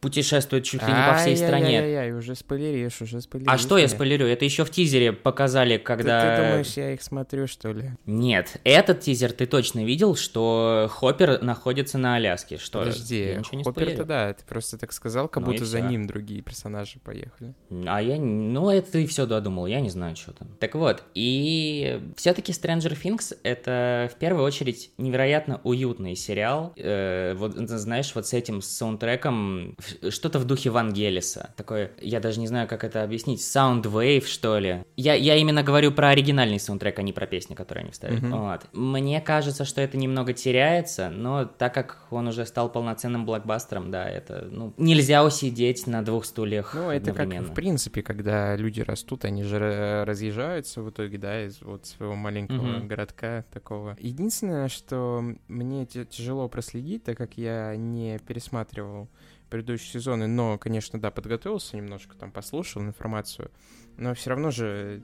путешествуют 0.00 0.64
чуть 0.64 0.82
ли 0.82 0.88
не 0.88 1.10
по 1.10 1.16
всей 1.18 1.36
стране. 1.36 1.78
Ай-яй-яй-яй, 1.78 2.12
уже 2.12 2.34
спойлеришь, 2.34 3.02
уже 3.02 3.20
спойлеришь. 3.20 3.52
А 3.52 3.58
что 3.58 3.76
я 3.76 3.86
спойлерю? 3.88 4.26
Это 4.26 4.46
еще 4.46 4.64
в 4.64 4.70
тизере 4.70 5.12
показали, 5.12 5.76
Ты- 5.76 5.82
когда... 5.84 6.36
Ты, 6.36 6.42
думаешь, 6.42 6.72
я 6.76 6.94
их 6.94 7.02
смотрю, 7.02 7.46
что 7.46 7.72
ли? 7.72 7.90
Нет, 8.06 8.56
этот 8.64 9.00
тизер 9.00 9.32
ты 9.32 9.46
точно 9.46 9.84
видел, 9.84 10.16
что 10.16 10.88
Хоппер 10.90 11.42
находится 11.42 11.98
на 11.98 12.16
Аляске. 12.16 12.56
Что? 12.56 12.78
Подожди, 12.78 13.24
Я 13.24 13.36
ничего 13.36 13.58
не 13.58 13.64
Хоппер-то 13.64 14.04
да, 14.04 14.32
ты 14.32 14.44
просто 14.44 14.78
так 14.78 14.92
сказал, 14.92 15.28
как 15.28 15.44
Ну 15.44 15.52
будто 15.52 15.66
за 15.66 15.80
ним 15.80 16.06
другие 16.06 16.40
персонажи 16.40 16.98
поехали. 16.98 17.54
А 17.86 18.00
я, 18.00 18.18
ну 18.18 18.70
это 18.70 18.92
ты 18.92 19.06
все 19.06 19.26
додумал, 19.26 19.66
я 19.66 19.80
не 19.80 19.90
знаю, 19.90 20.16
что 20.16 20.32
там. 20.32 20.48
Так 20.60 20.74
вот, 20.74 21.02
и 21.14 22.00
все-таки 22.16 22.52
Stranger 22.52 22.96
Things 23.00 23.36
это 23.42 24.10
в 24.10 24.18
первую 24.18 24.44
очередь 24.44 24.90
невероятно 24.96 25.60
уютный 25.74 26.14
сериал. 26.16 26.72
Э, 26.76 27.34
вот 27.34 27.54
знаешь, 27.56 28.14
вот 28.14 28.26
с 28.26 28.32
этим 28.32 28.62
саундтреком 28.62 29.76
что-то 30.10 30.38
в 30.38 30.44
духе 30.44 30.70
Вангелиса. 30.70 31.52
Такое, 31.56 31.90
я 32.00 32.20
даже 32.20 32.40
не 32.40 32.46
знаю, 32.46 32.68
как 32.68 32.84
это 32.84 33.02
объяснить, 33.02 33.40
Soundwave, 33.40 34.24
что 34.26 34.58
ли. 34.58 34.84
Я, 34.96 35.14
я 35.14 35.36
именно 35.36 35.62
говорю 35.62 35.92
про 35.92 36.08
оригинальный 36.10 36.60
саундтрек, 36.60 36.98
а 36.98 37.02
не 37.02 37.12
про 37.12 37.26
песни, 37.26 37.54
которые 37.54 37.82
они 37.82 37.90
вставили. 37.92 38.20
Мгм. 38.20 38.38
Вот. 38.38 38.60
Мне 38.72 39.20
кажется, 39.20 39.64
что 39.64 39.80
это 39.80 39.96
немного 39.96 40.32
теряется, 40.32 41.10
но 41.10 41.44
так 41.44 41.74
как 41.74 42.06
он 42.10 42.28
уже 42.28 42.46
стал 42.46 42.70
полноценным 42.70 43.26
блокбастером, 43.26 43.90
да, 43.90 44.08
это, 44.08 44.48
ну, 44.50 44.72
нельзя 44.76 45.24
усидеть 45.24 45.86
на 45.86 46.04
двух 46.04 46.24
стульях 46.24 46.74
Ну, 46.74 46.90
это 46.90 47.12
как 47.12 47.28
в 47.28 47.54
принципе, 47.54 48.02
когда 48.02 48.56
люди 48.56 48.80
растут, 48.80 49.24
они 49.24 49.42
же 49.42 49.56
ра- 49.56 50.04
разъезжаются 50.04 50.82
в 50.82 50.90
итоге, 50.90 51.18
да, 51.18 51.44
из 51.46 51.60
вот 51.62 51.86
своего 51.86 52.14
маленького 52.14 52.78
Мгм. 52.78 52.88
городка 52.88 53.44
такого. 53.52 53.96
Единственное, 53.98 54.68
что 54.68 55.24
мне 55.48 55.63
ти- 55.86 56.04
тяжело 56.04 56.48
проследить, 56.48 57.04
так 57.04 57.16
как 57.16 57.36
я 57.38 57.74
не 57.76 58.18
пересматривал 58.18 59.08
предыдущие 59.50 59.92
сезоны, 59.92 60.26
но, 60.26 60.58
конечно, 60.58 61.00
да, 61.00 61.10
подготовился 61.10 61.76
немножко, 61.76 62.16
там 62.16 62.30
послушал 62.32 62.82
информацию, 62.82 63.50
но 63.96 64.14
все 64.14 64.30
равно 64.30 64.50
же 64.50 65.02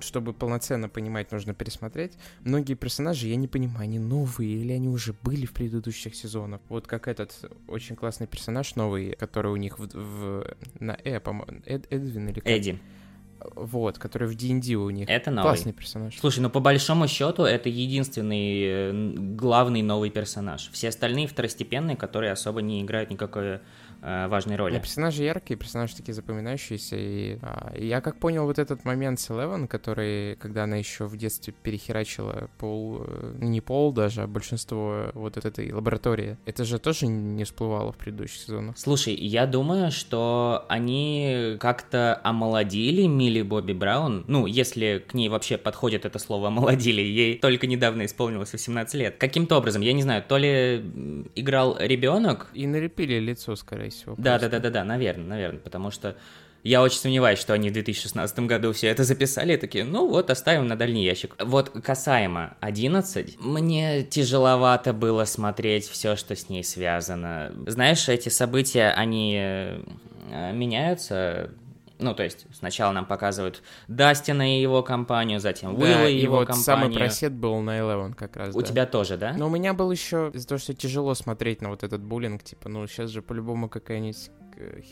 чтобы 0.00 0.32
полноценно 0.32 0.88
понимать, 0.88 1.30
нужно 1.30 1.54
пересмотреть. 1.54 2.14
Многие 2.40 2.74
персонажи, 2.74 3.28
я 3.28 3.36
не 3.36 3.46
понимаю, 3.46 3.82
они 3.84 4.00
новые 4.00 4.50
или 4.60 4.72
они 4.72 4.88
уже 4.88 5.12
были 5.22 5.46
в 5.46 5.52
предыдущих 5.52 6.16
сезонах. 6.16 6.60
Вот 6.68 6.88
как 6.88 7.06
этот 7.06 7.48
очень 7.68 7.94
классный 7.94 8.26
персонаж 8.26 8.74
новый, 8.74 9.12
который 9.12 9.52
у 9.52 9.56
них 9.56 9.78
в, 9.78 9.86
в- 9.86 10.56
на 10.80 10.98
Э, 11.04 11.20
по-моему, 11.20 11.60
Эд- 11.64 11.86
Эдвин 11.90 12.28
или 12.28 12.40
как? 12.40 12.48
Эдди, 12.48 12.80
Вот, 13.54 13.98
который 13.98 14.28
в 14.28 14.36
D&D 14.36 14.74
у 14.74 14.90
них. 14.90 15.08
это 15.08 15.30
новый. 15.30 15.50
Классный 15.50 15.72
персонаж. 15.72 16.18
Слушай, 16.18 16.40
ну 16.40 16.50
по 16.50 16.60
большому 16.60 17.08
счету 17.08 17.42
это 17.44 17.68
единственный 17.68 18.62
э, 18.64 19.12
главный 19.36 19.82
новый 19.82 20.10
персонаж. 20.10 20.70
Все 20.72 20.88
остальные 20.88 21.26
второстепенные, 21.26 21.96
которые 21.96 22.32
особо 22.32 22.62
не 22.62 22.82
играют 22.82 23.10
никакой 23.10 23.60
важной 24.04 24.56
роли. 24.56 24.74
Да, 24.74 24.80
персонажи 24.80 25.24
яркие, 25.24 25.58
персонажи 25.58 25.96
такие 25.96 26.14
запоминающиеся. 26.14 26.96
И 26.98 27.38
а, 27.42 27.72
я 27.76 28.00
как 28.00 28.18
понял 28.18 28.44
вот 28.44 28.58
этот 28.58 28.84
момент 28.84 29.18
с 29.18 29.30
Элевен, 29.30 29.66
который, 29.66 30.36
когда 30.36 30.64
она 30.64 30.76
еще 30.76 31.06
в 31.06 31.16
детстве 31.16 31.54
перехерачила 31.62 32.50
пол, 32.58 33.04
э, 33.06 33.34
не 33.40 33.60
пол 33.60 33.92
даже, 33.92 34.22
а 34.22 34.26
большинство 34.26 35.10
вот 35.14 35.36
от 35.36 35.44
этой 35.44 35.72
лаборатории, 35.72 36.36
это 36.44 36.64
же 36.64 36.78
тоже 36.78 37.06
не 37.06 37.44
всплывало 37.44 37.92
в 37.92 37.96
предыдущих 37.96 38.42
сезонах. 38.42 38.76
Слушай, 38.76 39.14
я 39.14 39.46
думаю, 39.46 39.90
что 39.90 40.66
они 40.68 41.56
как-то 41.58 42.20
омолодили 42.22 43.06
Милли 43.06 43.42
Бобби 43.42 43.72
Браун. 43.72 44.24
Ну, 44.28 44.46
если 44.46 45.02
к 45.06 45.14
ней 45.14 45.28
вообще 45.28 45.56
подходит 45.56 46.04
это 46.04 46.18
слово 46.18 46.48
омолодили, 46.48 47.00
ей 47.00 47.38
только 47.38 47.66
недавно 47.66 48.04
исполнилось 48.04 48.52
18 48.52 48.94
лет. 48.94 49.16
Каким-то 49.16 49.56
образом, 49.56 49.82
я 49.82 49.92
не 49.92 50.02
знаю, 50.02 50.22
то 50.26 50.36
ли 50.36 50.84
играл 51.34 51.76
ребенок, 51.78 52.50
И 52.54 52.66
налепили 52.66 53.18
лицо, 53.18 53.56
скорее 53.56 53.90
всего. 53.94 54.14
Да, 54.18 54.38
да, 54.38 54.48
да, 54.48 54.60
да, 54.60 54.70
да, 54.70 54.84
наверное, 54.84 55.26
наверное, 55.26 55.60
потому 55.60 55.90
что 55.90 56.16
я 56.64 56.82
очень 56.82 56.98
сомневаюсь, 56.98 57.38
что 57.38 57.52
они 57.52 57.68
в 57.68 57.74
2016 57.74 58.38
году 58.40 58.72
все 58.72 58.88
это 58.88 59.04
записали, 59.04 59.52
и 59.52 59.56
такие, 59.58 59.84
ну 59.84 60.08
вот, 60.08 60.30
оставим 60.30 60.66
на 60.66 60.76
дальний 60.76 61.04
ящик. 61.04 61.36
Вот 61.38 61.68
касаемо 61.68 62.56
11, 62.60 63.38
мне 63.38 64.02
тяжеловато 64.02 64.94
было 64.94 65.26
смотреть 65.26 65.86
все, 65.86 66.16
что 66.16 66.34
с 66.34 66.48
ней 66.48 66.64
связано. 66.64 67.52
Знаешь, 67.66 68.08
эти 68.08 68.30
события, 68.30 68.94
они 68.96 69.36
э, 69.38 69.82
меняются, 70.52 71.50
ну, 72.04 72.14
то 72.14 72.22
есть 72.22 72.46
сначала 72.52 72.92
нам 72.92 73.06
показывают 73.06 73.62
Дастина 73.88 74.56
и 74.56 74.60
его 74.60 74.82
компанию, 74.82 75.40
затем 75.40 75.74
Да, 75.76 75.84
Уилла 75.84 76.06
и 76.08 76.14
и 76.14 76.20
его 76.20 76.36
вот 76.36 76.48
компанию. 76.48 76.64
самый 76.64 76.94
просед 76.94 77.32
был 77.32 77.60
на 77.60 77.78
Eleven 77.78 78.14
как 78.14 78.36
раз, 78.36 78.54
У 78.54 78.60
да. 78.60 78.66
тебя 78.66 78.86
тоже, 78.86 79.16
да? 79.16 79.32
Но 79.36 79.46
у 79.46 79.50
меня 79.50 79.74
был 79.74 79.90
еще 79.90 80.30
из-за 80.32 80.46
того, 80.46 80.58
что 80.58 80.74
тяжело 80.74 81.14
смотреть 81.14 81.62
на 81.62 81.70
вот 81.70 81.82
этот 81.82 82.02
буллинг, 82.02 82.42
типа, 82.44 82.68
ну 82.68 82.86
сейчас 82.86 83.10
же 83.10 83.22
по-любому 83.22 83.68
какая-нибудь 83.68 84.30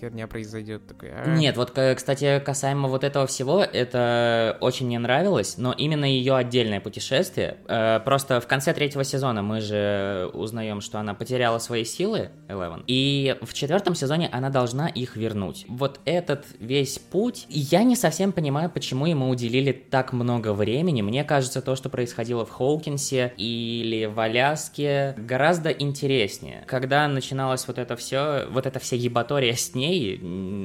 херня 0.00 0.26
произойдет, 0.26 0.86
такой. 0.86 1.10
«А, 1.12 1.26
Нет, 1.36 1.56
вот, 1.56 1.70
кстати, 1.70 2.40
касаемо 2.44 2.88
вот 2.88 3.04
этого 3.04 3.26
всего, 3.26 3.62
это 3.62 4.56
очень 4.60 4.86
мне 4.86 4.98
нравилось, 4.98 5.56
но 5.58 5.72
именно 5.72 6.04
ее 6.04 6.34
отдельное 6.36 6.80
путешествие. 6.80 7.58
э, 7.68 8.00
Просто 8.04 8.40
в 8.40 8.46
конце 8.46 8.72
третьего 8.74 9.04
сезона 9.04 9.42
мы 9.42 9.60
же 9.60 10.30
узнаем, 10.32 10.80
что 10.80 10.98
она 10.98 11.14
потеряла 11.14 11.58
свои 11.58 11.84
силы, 11.84 12.30
Элевен, 12.48 12.84
и 12.86 13.36
в 13.42 13.54
четвертом 13.54 13.94
сезоне 13.94 14.28
она 14.32 14.50
должна 14.50 14.88
их 14.88 15.16
вернуть. 15.16 15.64
Вот 15.68 16.00
этот 16.04 16.44
весь 16.58 16.98
путь, 16.98 17.46
я 17.48 17.82
не 17.82 17.96
совсем 17.96 18.32
понимаю, 18.32 18.70
почему 18.70 19.06
ему 19.06 19.28
уделили 19.28 19.72
так 19.72 20.12
много 20.12 20.52
времени. 20.52 21.02
Мне 21.02 21.24
кажется, 21.24 21.62
то, 21.62 21.76
что 21.76 21.88
происходило 21.88 22.44
в 22.44 22.50
Хоукинсе 22.50 23.32
или 23.36 24.06
в 24.06 24.18
Аляске, 24.18 25.14
гораздо 25.16 25.70
интереснее. 25.70 26.64
Когда 26.66 27.06
начиналось 27.08 27.66
вот 27.66 27.78
это 27.78 27.96
все, 27.96 28.46
вот 28.50 28.66
эта 28.66 28.78
вся 28.78 28.96
ебатория 28.96 29.51
с 29.54 29.74
ней, 29.74 30.20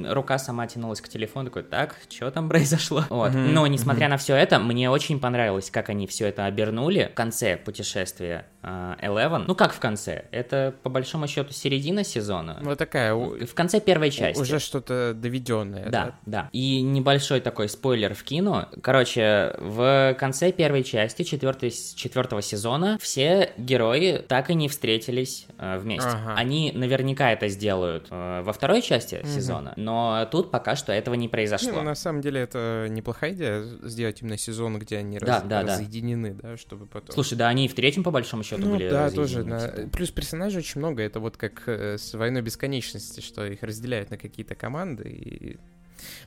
рука 0.08 0.38
сама 0.38 0.66
тянулась 0.66 1.00
к 1.00 1.08
телефону, 1.08 1.46
такой, 1.46 1.62
так, 1.62 1.96
что 2.08 2.30
там 2.30 2.48
произошло? 2.48 3.04
Вот. 3.10 3.32
Но, 3.34 3.66
несмотря 3.66 4.08
на 4.08 4.16
все 4.16 4.34
это, 4.34 4.58
мне 4.58 4.90
очень 4.90 5.20
понравилось, 5.20 5.70
как 5.70 5.88
они 5.88 6.06
все 6.06 6.26
это 6.26 6.46
обернули 6.46 7.08
в 7.12 7.14
конце 7.14 7.56
путешествия 7.56 8.46
Eleven. 8.62 9.44
Ну, 9.46 9.54
как 9.54 9.72
в 9.72 9.78
конце? 9.78 10.24
Это, 10.32 10.74
по 10.82 10.90
большому 10.90 11.26
счету, 11.28 11.52
середина 11.52 12.02
сезона. 12.04 12.58
Вот 12.62 12.76
такая, 12.78 13.14
у- 13.14 13.44
В 13.46 13.54
конце 13.54 13.80
первой 13.80 14.10
части. 14.10 14.40
уже 14.40 14.58
что-то 14.58 15.14
доведенное, 15.14 15.88
Да, 15.88 16.18
да. 16.26 16.48
И 16.52 16.80
небольшой 16.82 17.40
такой 17.40 17.68
спойлер 17.68 18.14
в 18.14 18.22
кино. 18.24 18.68
Короче, 18.82 19.54
в 19.60 20.16
конце 20.18 20.50
первой 20.52 20.82
части 20.82 21.22
четвертой, 21.22 21.70
четвертого 21.70 22.42
сезона 22.42 22.98
все 23.00 23.52
герои 23.58 24.24
так 24.26 24.50
и 24.50 24.54
не 24.54 24.68
встретились 24.68 25.46
э, 25.58 25.78
вместе. 25.78 26.08
Ага. 26.08 26.34
Они 26.36 26.72
наверняка 26.74 27.32
это 27.32 27.48
сделают 27.48 28.08
э, 28.10 28.42
во 28.42 28.52
второй 28.52 28.82
части 28.82 29.16
Мгм. 29.22 29.26
сезона, 29.28 29.72
но 29.76 30.26
тут 30.30 30.50
пока 30.50 30.74
что 30.76 30.92
этого 30.92 31.14
не 31.14 31.22
Не, 31.26 31.28
произошло. 31.28 31.72
ну, 31.72 31.82
на 31.82 31.94
самом 31.94 32.20
деле 32.22 32.40
это 32.40 32.86
неплохая 32.90 33.32
идея 33.32 33.62
сделать 33.82 34.22
именно 34.22 34.36
сезон, 34.36 34.78
где 34.78 34.98
они 34.98 35.18
Да, 35.18 35.26
раз- 35.26 35.42
да, 35.44 35.62
да. 35.62 35.72
разъединены, 35.74 36.34
да, 36.34 36.56
чтобы 36.56 36.86
потом. 36.86 37.12
Слушай, 37.14 37.36
да 37.36 37.48
они 37.48 37.66
и 37.66 37.68
в 37.68 37.74
третьем 37.74 38.02
по 38.02 38.10
большому 38.10 38.42
счету 38.48 38.62
ну 38.62 38.76
были 38.76 38.88
да, 38.88 39.10
тоже. 39.10 39.44
на- 39.44 39.68
типа. 39.68 39.88
Плюс 39.90 40.10
персонажей 40.10 40.60
очень 40.60 40.80
много. 40.80 41.02
Это 41.02 41.20
вот 41.20 41.36
как 41.36 41.62
э, 41.66 41.98
с 41.98 42.14
войной 42.14 42.42
бесконечности, 42.42 43.20
что 43.20 43.46
их 43.46 43.62
разделяют 43.62 44.10
на 44.10 44.18
какие-то 44.18 44.54
команды 44.54 45.08
и 45.08 45.58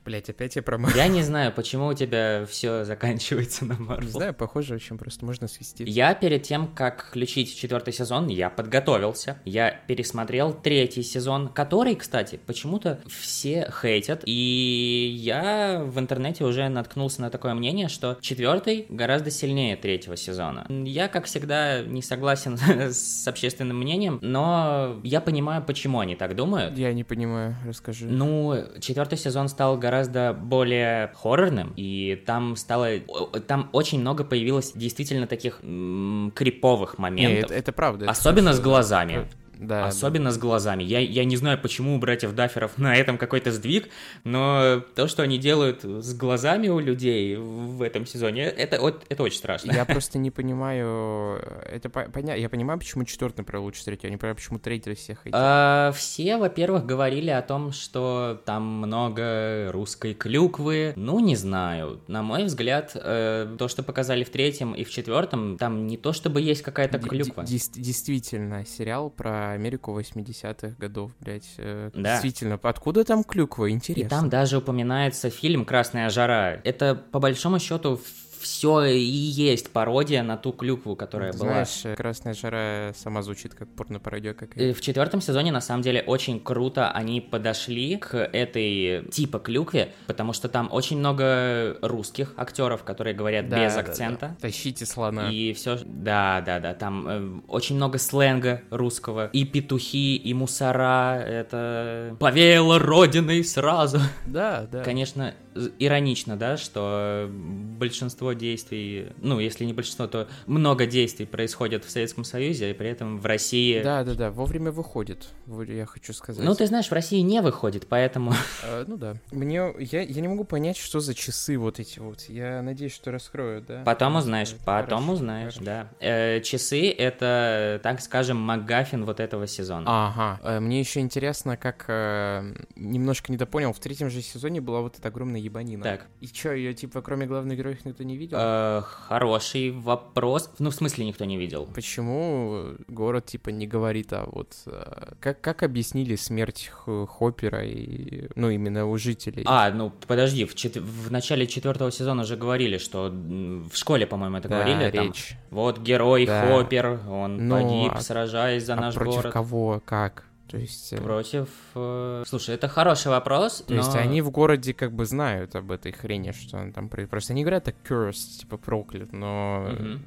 Блять, 0.05 0.29
опять 0.29 0.55
я 0.55 0.61
про 0.61 0.79
Я 0.95 1.07
не 1.07 1.23
знаю, 1.23 1.51
почему 1.51 1.87
у 1.87 1.93
тебя 1.93 2.45
все 2.49 2.83
заканчивается 2.85 3.65
на 3.65 3.73
Не 3.73 3.79
Марвел. 3.79 4.09
знаю, 4.09 4.33
похоже 4.33 4.75
очень 4.75 4.97
просто, 4.97 5.25
можно 5.25 5.47
свести. 5.47 5.83
Я 5.85 6.13
перед 6.13 6.43
тем, 6.43 6.67
как 6.67 7.05
включить 7.07 7.55
четвертый 7.57 7.93
сезон, 7.93 8.27
я 8.27 8.49
подготовился. 8.49 9.37
Я 9.45 9.71
пересмотрел 9.87 10.53
третий 10.53 11.03
сезон, 11.03 11.47
который, 11.47 11.95
кстати, 11.95 12.39
почему-то 12.45 12.99
все 13.07 13.71
хейтят. 13.81 14.23
И 14.25 15.13
я 15.17 15.81
в 15.83 15.99
интернете 15.99 16.43
уже 16.43 16.67
наткнулся 16.69 17.21
на 17.21 17.29
такое 17.29 17.53
мнение, 17.53 17.87
что 17.87 18.17
четвертый 18.21 18.85
гораздо 18.89 19.31
сильнее 19.31 19.75
третьего 19.75 20.17
сезона. 20.17 20.65
Я, 20.69 21.07
как 21.07 21.25
всегда, 21.25 21.81
не 21.81 22.01
согласен 22.01 22.57
с 22.91 23.27
общественным 23.27 23.77
мнением, 23.79 24.19
но 24.21 24.99
я 25.03 25.21
понимаю, 25.21 25.63
почему 25.63 25.99
они 25.99 26.15
так 26.15 26.35
думают. 26.35 26.77
Я 26.77 26.93
не 26.93 27.03
понимаю, 27.03 27.55
расскажи. 27.65 28.07
Ну, 28.07 28.55
четвертый 28.79 29.17
сезон 29.17 29.47
стал 29.47 29.60
гораздо 29.77 30.33
более 30.33 31.11
хоррорным, 31.15 31.73
и 31.75 32.21
там 32.25 32.55
стало... 32.55 32.99
Там 33.47 33.69
очень 33.73 33.99
много 33.99 34.23
появилось 34.23 34.71
действительно 34.73 35.27
таких 35.27 35.59
м, 35.63 36.31
криповых 36.35 36.97
моментов. 36.97 37.45
это, 37.51 37.53
это 37.53 37.71
правда. 37.71 38.05
это 38.05 38.11
Особенно 38.11 38.51
с 38.53 38.57
хорошо. 38.57 38.63
глазами. 38.63 39.27
Да. 39.61 39.85
Особенно 39.85 40.31
с 40.31 40.37
глазами. 40.37 40.83
Я, 40.83 40.99
я 40.99 41.23
не 41.23 41.37
знаю, 41.37 41.57
почему 41.61 41.95
у 41.95 41.99
братьев 41.99 42.33
Дафферов 42.33 42.77
на 42.77 42.95
этом 42.95 43.17
какой-то 43.17 43.51
сдвиг, 43.51 43.89
но 44.23 44.81
то, 44.95 45.07
что 45.07 45.23
они 45.23 45.37
делают 45.37 45.83
с 45.83 46.13
глазами 46.15 46.67
у 46.67 46.79
людей 46.79 47.35
в 47.37 47.81
этом 47.81 48.05
сезоне, 48.05 48.43
это, 48.45 48.81
вот- 48.81 49.05
это 49.09 49.23
очень 49.23 49.37
страшно. 49.37 49.71
Я 49.71 49.85
просто 49.85 50.17
не 50.17 50.31
понимаю, 50.31 51.39
это 51.71 51.89
понятно, 51.89 52.39
я 52.41 52.49
понимаю, 52.49 52.79
почему 52.79 53.03
четвертый 53.03 53.43
про 53.45 53.59
лучше 53.59 53.85
третий, 53.85 54.07
я 54.07 54.11
не 54.11 54.17
понимаю, 54.17 54.35
почему 54.35 54.59
третий 54.59 54.95
всех 54.95 55.19
хотят. 55.19 55.35
А, 55.39 55.91
все, 55.95 56.37
во-первых, 56.37 56.85
говорили 56.85 57.29
о 57.29 57.41
том, 57.41 57.71
что 57.71 58.41
там 58.45 58.63
много 58.63 59.69
русской 59.71 60.13
клюквы. 60.13 60.93
Ну, 60.95 61.19
не 61.19 61.35
знаю. 61.35 62.01
На 62.07 62.23
мой 62.23 62.45
взгляд, 62.45 62.91
э, 62.95 63.55
то, 63.57 63.67
что 63.67 63.83
показали 63.83 64.23
в 64.23 64.29
третьем 64.31 64.73
и 64.73 64.83
в 64.83 64.89
четвертом, 64.89 65.57
там 65.57 65.87
не 65.87 65.97
то 65.97 66.13
чтобы 66.13 66.41
есть 66.41 66.61
какая-то 66.63 66.97
Д- 66.97 67.07
клюква. 67.07 67.43
д- 67.43 67.49
дес- 67.51 67.69
действительно, 67.73 68.65
сериал 68.65 69.09
про 69.09 69.50
Америку 69.53 69.97
80-х 69.99 70.75
годов, 70.79 71.11
блядь. 71.19 71.53
э, 71.57 71.91
Да. 71.93 72.13
Действительно, 72.13 72.59
откуда 72.61 73.03
там 73.03 73.23
клюква? 73.23 73.65
И 73.65 73.71
Интересно. 73.71 74.09
там 74.09 74.29
даже 74.29 74.57
упоминается 74.57 75.29
фильм 75.29 75.65
«Красная 75.65 76.09
жара». 76.09 76.59
Это, 76.63 76.95
по 76.95 77.19
большому 77.19 77.59
счету, 77.59 77.99
все 78.41 78.83
и 78.83 78.99
есть 78.99 79.71
пародия 79.71 80.23
на 80.23 80.37
ту 80.37 80.51
клюкву, 80.51 80.95
которая 80.95 81.31
Ты 81.31 81.39
была. 81.39 81.51
Знаешь, 81.51 81.81
э, 81.85 81.95
«Красная 81.95 82.33
жара» 82.33 82.91
сама 82.95 83.21
звучит 83.21 83.53
как 83.53 83.69
порно-пародия 83.69 84.33
какая 84.33 84.73
В 84.73 84.81
четвертом 84.81 85.21
сезоне, 85.21 85.51
на 85.51 85.61
самом 85.61 85.83
деле, 85.83 86.01
очень 86.01 86.39
круто 86.39 86.91
они 86.91 87.21
подошли 87.21 87.97
к 87.97 88.15
этой 88.15 89.05
типа 89.11 89.39
клюкве, 89.39 89.93
потому 90.07 90.33
что 90.33 90.49
там 90.49 90.69
очень 90.71 90.97
много 90.97 91.77
русских 91.81 92.33
актеров, 92.37 92.83
которые 92.83 93.15
говорят 93.15 93.49
Да, 93.49 93.63
без 93.63 93.75
да, 93.75 93.81
да. 93.81 93.89
акцента. 93.89 94.37
Тащите 94.41 94.85
слона. 94.85 95.29
И 95.31 95.53
все, 95.53 95.77
да, 95.85 96.41
да, 96.45 96.59
да, 96.59 96.73
там 96.73 97.07
э, 97.07 97.41
очень 97.47 97.75
много 97.75 97.97
сленга 97.97 98.61
русского, 98.69 99.27
и 99.27 99.45
петухи, 99.45 100.15
и 100.15 100.33
мусора, 100.33 101.21
это 101.21 102.15
повеяло 102.19 102.79
родиной 102.79 103.43
сразу. 103.43 103.99
Да, 104.25 104.67
да. 104.71 104.83
Конечно, 104.83 105.33
иронично, 105.79 106.37
да, 106.37 106.57
что 106.57 107.29
большинство 107.29 108.30
действий, 108.33 109.07
ну, 109.17 109.39
если 109.39 109.65
не 109.65 109.73
большинство, 109.73 110.07
то 110.07 110.27
много 110.47 110.85
действий 110.85 111.25
происходит 111.25 111.85
в 111.85 111.89
Советском 111.89 112.23
Союзе, 112.23 112.71
и 112.71 112.73
при 112.73 112.89
этом 112.89 113.19
в 113.19 113.25
России... 113.25 113.81
Да, 113.81 114.03
да, 114.03 114.13
да, 114.13 114.31
вовремя 114.31 114.71
выходит, 114.71 115.29
я 115.67 115.85
хочу 115.85 116.13
сказать. 116.13 116.43
Ну, 116.45 116.53
ты 116.55 116.65
знаешь, 116.67 116.87
в 116.87 116.91
России 116.91 117.19
не 117.19 117.41
выходит, 117.41 117.87
поэтому... 117.87 118.33
Э, 118.63 118.85
ну 118.87 118.97
да. 118.97 119.15
Мне, 119.31 119.73
я, 119.79 120.01
я 120.01 120.21
не 120.21 120.27
могу 120.27 120.43
понять, 120.43 120.77
что 120.77 120.99
за 120.99 121.13
часы 121.13 121.57
вот 121.57 121.79
эти 121.79 121.99
вот. 121.99 122.21
Я 122.29 122.61
надеюсь, 122.61 122.93
что 122.93 123.11
раскрою, 123.11 123.61
да? 123.61 123.83
Потом 123.85 124.15
узнаешь, 124.15 124.55
потом 124.65 124.99
хорошо, 124.99 125.13
узнаешь, 125.13 125.53
хорошо. 125.53 125.65
да. 125.65 125.89
Э, 125.99 126.41
часы— 126.41 126.89
это, 126.97 127.79
так 127.83 128.01
скажем, 128.01 128.37
МакГаффин 128.37 129.05
вот 129.05 129.19
этого 129.19 129.47
сезона. 129.47 129.85
Ага. 129.87 130.39
Э, 130.43 130.59
Мне 130.59 130.79
еще 130.79 130.99
интересно, 130.99 131.57
как 131.57 131.85
э, 131.87 132.53
немножко 132.75 133.31
недопонял, 133.31 133.73
в 133.73 133.79
третьем 133.79 134.09
же 134.09 134.21
сезоне 134.21 134.61
была 134.61 134.81
вот 134.81 134.97
эта 134.97 135.07
огромная 135.07 135.39
ебанина. 135.39 135.83
Так. 135.83 136.07
И 136.19 136.27
что, 136.27 136.53
ее 136.53 136.73
типа 136.73 137.01
кроме 137.01 137.25
главных 137.25 137.57
героев 137.57 137.83
никто 137.85 138.03
не 138.03 138.17
видел? 138.21 138.37
Э, 138.39 138.81
хороший 138.83 139.71
вопрос. 139.71 140.49
Ну, 140.59 140.69
в 140.69 140.73
смысле, 140.75 141.05
никто 141.05 141.25
не 141.25 141.37
видел. 141.37 141.67
Почему 141.73 142.63
город 142.87 143.25
типа 143.25 143.49
не 143.49 143.67
говорит, 143.67 144.13
а 144.13 144.27
вот 144.31 144.53
э, 144.65 145.13
как, 145.19 145.41
как 145.41 145.63
объяснили 145.63 146.15
смерть 146.15 146.71
Хоппера 146.85 147.63
и, 147.65 148.27
ну, 148.35 148.49
именно 148.49 148.85
у 148.85 148.97
жителей? 148.97 149.43
А, 149.45 149.69
ну 149.71 149.91
подожди, 150.07 150.45
в, 150.45 150.55
чет- 150.55 150.77
в 150.77 151.11
начале 151.11 151.45
четвертого 151.47 151.91
сезона 151.91 152.21
уже 152.23 152.35
говорили, 152.37 152.77
что 152.77 153.09
в 153.11 153.75
школе, 153.75 154.07
по-моему, 154.07 154.37
это 154.37 154.47
Да, 154.49 154.55
говорили. 154.63 154.91
там, 154.91 155.07
речь. 155.07 155.35
вот 155.49 155.79
герой 155.79 156.25
Да. 156.25 156.45
Хоппер, 156.47 156.99
он 157.09 157.47
Ну, 157.47 157.55
погиб, 157.55 157.91
а- 157.95 158.01
сражаясь 158.01 158.65
за 158.65 158.73
а 158.73 158.77
наш 158.77 158.93
против 158.95 159.15
город. 159.15 159.33
кого, 159.33 159.81
как? 159.85 160.25
То 160.51 160.57
есть... 160.57 160.93
э, 160.93 160.97
Против... 160.97 161.47
э, 161.75 162.23
Слушай, 162.27 162.55
это 162.55 162.67
хороший 162.67 163.07
вопрос, 163.07 163.63
То 163.67 163.73
есть 163.73 163.93
но- 163.93 163.99
они 163.99 164.21
в 164.21 164.29
городе 164.31 164.73
как 164.73 164.91
бы 164.93 165.05
знают 165.05 165.55
об 165.55 165.71
этой 165.71 165.91
хрени, 165.91 166.31
что 166.31 166.57
он 166.57 166.73
там. 166.73 166.89
Просто 166.89 167.33
они 167.33 167.43
говорят 167.43 167.63
так 167.63 167.75
cursed, 167.87 168.39
типа 168.41 168.57
проклят, 168.57 169.13
но 169.13 169.67
Мгм. 169.71 170.01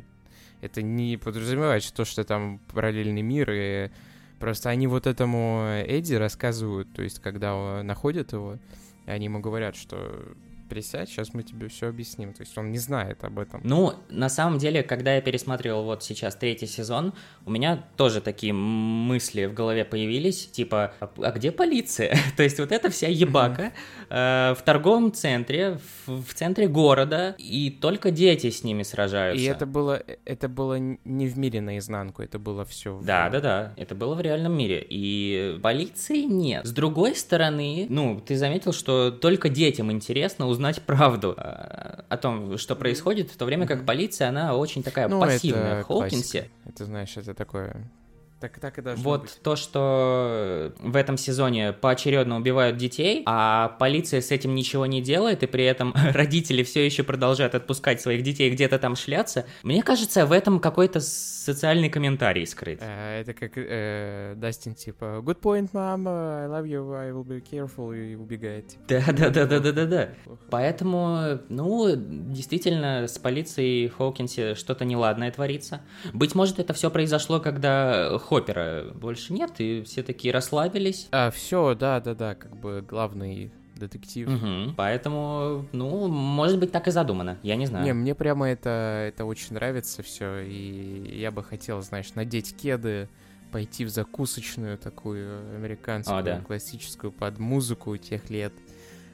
это 0.60 0.82
не 0.82 1.16
подразумевает 1.16 1.82
что 1.82 1.96
то, 1.96 2.04
что 2.04 2.24
там 2.24 2.60
параллельный 2.72 3.22
мир, 3.22 3.50
и 3.52 3.90
просто 4.38 4.68
они 4.70 4.86
вот 4.86 5.06
этому 5.06 5.62
Эдди 5.86 6.14
рассказывают, 6.14 6.92
то 6.92 7.02
есть 7.02 7.20
когда 7.20 7.82
находят 7.82 8.32
его, 8.32 8.58
они 9.06 9.24
ему 9.26 9.40
говорят, 9.40 9.76
что 9.76 9.96
присядь, 10.68 11.08
сейчас 11.08 11.34
мы 11.34 11.42
тебе 11.42 11.68
все 11.68 11.88
объясним. 11.88 12.32
То 12.32 12.42
есть 12.42 12.56
он 12.58 12.72
не 12.72 12.78
знает 12.78 13.24
об 13.24 13.38
этом. 13.38 13.60
Ну, 13.64 13.94
на 14.08 14.28
самом 14.28 14.58
деле, 14.58 14.82
когда 14.82 15.14
я 15.14 15.20
пересматривал 15.20 15.84
вот 15.84 16.02
сейчас 16.02 16.34
третий 16.36 16.66
сезон, 16.66 17.12
у 17.44 17.50
меня 17.50 17.84
тоже 17.96 18.20
такие 18.20 18.52
мысли 18.52 19.46
в 19.46 19.54
голове 19.54 19.84
появились, 19.84 20.46
типа, 20.48 20.94
а, 21.00 21.10
а 21.18 21.30
где 21.32 21.52
полиция? 21.52 22.16
То 22.36 22.42
есть 22.42 22.58
вот 22.58 22.72
эта 22.72 22.90
вся 22.90 23.08
ебака 23.08 23.72
э, 24.08 24.54
в 24.56 24.62
торговом 24.62 25.12
центре, 25.12 25.78
в, 26.06 26.22
в 26.22 26.34
центре 26.34 26.68
города, 26.68 27.34
и 27.38 27.70
только 27.70 28.10
дети 28.10 28.50
с 28.50 28.64
ними 28.64 28.82
сражаются. 28.82 29.42
И 29.42 29.46
это 29.46 29.66
было, 29.66 30.02
это 30.24 30.48
было 30.48 30.78
не 30.78 31.26
в 31.26 31.38
мире 31.38 31.60
наизнанку, 31.60 32.22
это 32.22 32.38
было 32.38 32.64
все. 32.64 33.00
Да, 33.02 33.28
да, 33.30 33.40
да, 33.40 33.72
это 33.76 33.94
было 33.94 34.14
в 34.14 34.20
реальном 34.20 34.56
мире. 34.56 34.84
И 34.88 35.58
полиции 35.62 36.22
нет. 36.22 36.66
С 36.66 36.72
другой 36.72 37.14
стороны, 37.14 37.86
ну, 37.88 38.20
ты 38.20 38.36
заметил, 38.36 38.72
что 38.72 39.10
только 39.10 39.48
детям 39.48 39.92
интересно 39.92 40.46
узнать 40.54 40.82
правду 40.82 41.34
а, 41.36 42.04
о 42.08 42.16
том, 42.16 42.56
что 42.58 42.74
происходит, 42.76 43.30
в 43.30 43.36
то 43.36 43.44
время 43.44 43.66
как 43.66 43.84
полиция, 43.84 44.28
она 44.28 44.56
очень 44.56 44.82
такая 44.82 45.08
Ну, 45.08 45.20
пассивная 45.20 45.80
это 45.80 45.82
в 45.82 45.86
классика. 45.86 46.46
Это, 46.64 46.84
знаешь, 46.86 47.16
это 47.16 47.34
такое... 47.34 47.90
Так, 48.44 48.58
так 48.60 48.76
и 48.78 48.82
должно 48.82 49.02
Вот 49.02 49.22
быть. 49.22 49.38
то, 49.42 49.56
что 49.56 50.74
в 50.78 50.96
этом 50.96 51.16
сезоне 51.16 51.72
поочередно 51.72 52.36
убивают 52.36 52.76
детей, 52.76 53.22
а 53.24 53.68
полиция 53.78 54.20
с 54.20 54.30
этим 54.30 54.54
ничего 54.54 54.84
не 54.84 55.00
делает, 55.00 55.42
и 55.42 55.46
при 55.46 55.64
этом 55.64 55.94
родители 56.12 56.62
все 56.62 56.84
еще 56.84 57.04
продолжают 57.04 57.54
отпускать 57.54 58.02
своих 58.02 58.22
детей 58.22 58.50
где-то 58.50 58.78
там 58.78 58.96
шляться, 58.96 59.46
мне 59.62 59.82
кажется, 59.82 60.26
в 60.26 60.32
этом 60.32 60.60
какой-то 60.60 61.00
социальный 61.00 61.88
комментарий 61.88 62.46
скрыт. 62.46 62.80
Э, 62.82 63.22
Это 63.22 63.32
как 63.32 63.52
э, 63.56 64.34
Дастин, 64.36 64.74
типа, 64.74 65.22
good 65.24 65.40
point, 65.40 65.70
mom, 65.72 66.06
I 66.06 66.46
love 66.46 66.66
you, 66.66 66.94
I 66.94 67.12
will 67.12 67.24
be 67.26 67.42
careful, 67.42 67.96
и 67.96 68.14
убегает. 68.14 68.68
типа. 68.68 68.82
Да, 68.88 69.04
да, 69.12 69.30
да, 69.30 69.46
да, 69.46 69.58
да, 69.60 69.72
да, 69.72 69.86
да. 69.86 70.08
Поэтому, 70.50 71.40
ну, 71.48 71.94
действительно, 71.96 73.06
с 73.08 73.18
полицией 73.18 73.88
Хоукинсе 73.88 74.54
что-то 74.54 74.84
неладное 74.84 75.30
творится. 75.30 75.80
Быть 76.12 76.34
может, 76.34 76.58
это 76.58 76.74
все 76.74 76.90
произошло, 76.90 77.40
когда 77.40 78.18
Хоппера 78.40 78.84
больше 78.94 79.32
нет, 79.32 79.52
и 79.58 79.82
все 79.82 80.02
такие 80.02 80.32
расслабились. 80.32 81.08
А, 81.10 81.30
все, 81.30 81.74
да-да-да, 81.74 82.34
как 82.34 82.56
бы 82.56 82.84
главный 82.86 83.52
детектив. 83.76 84.28
Мгм. 84.28 84.74
Поэтому, 84.76 85.66
ну, 85.72 86.06
может 86.08 86.58
быть, 86.58 86.72
так 86.72 86.88
и 86.88 86.90
задумано. 86.90 87.38
Я 87.42 87.56
не 87.56 87.66
знаю. 87.66 87.84
Не, 87.84 87.92
мне 87.92 88.14
прямо 88.14 88.48
это, 88.48 89.06
это 89.08 89.24
очень 89.24 89.54
нравится 89.54 90.02
все, 90.02 90.40
и 90.40 91.18
я 91.18 91.30
бы 91.30 91.42
хотел, 91.42 91.82
знаешь, 91.82 92.14
надеть 92.14 92.56
кеды, 92.56 93.08
пойти 93.50 93.84
в 93.84 93.88
закусочную 93.88 94.78
такую 94.78 95.54
американскую, 95.54 96.18
О, 96.18 96.22
да. 96.22 96.40
классическую, 96.40 97.12
под 97.12 97.38
музыку 97.38 97.96
тех 97.96 98.30
лет, 98.30 98.52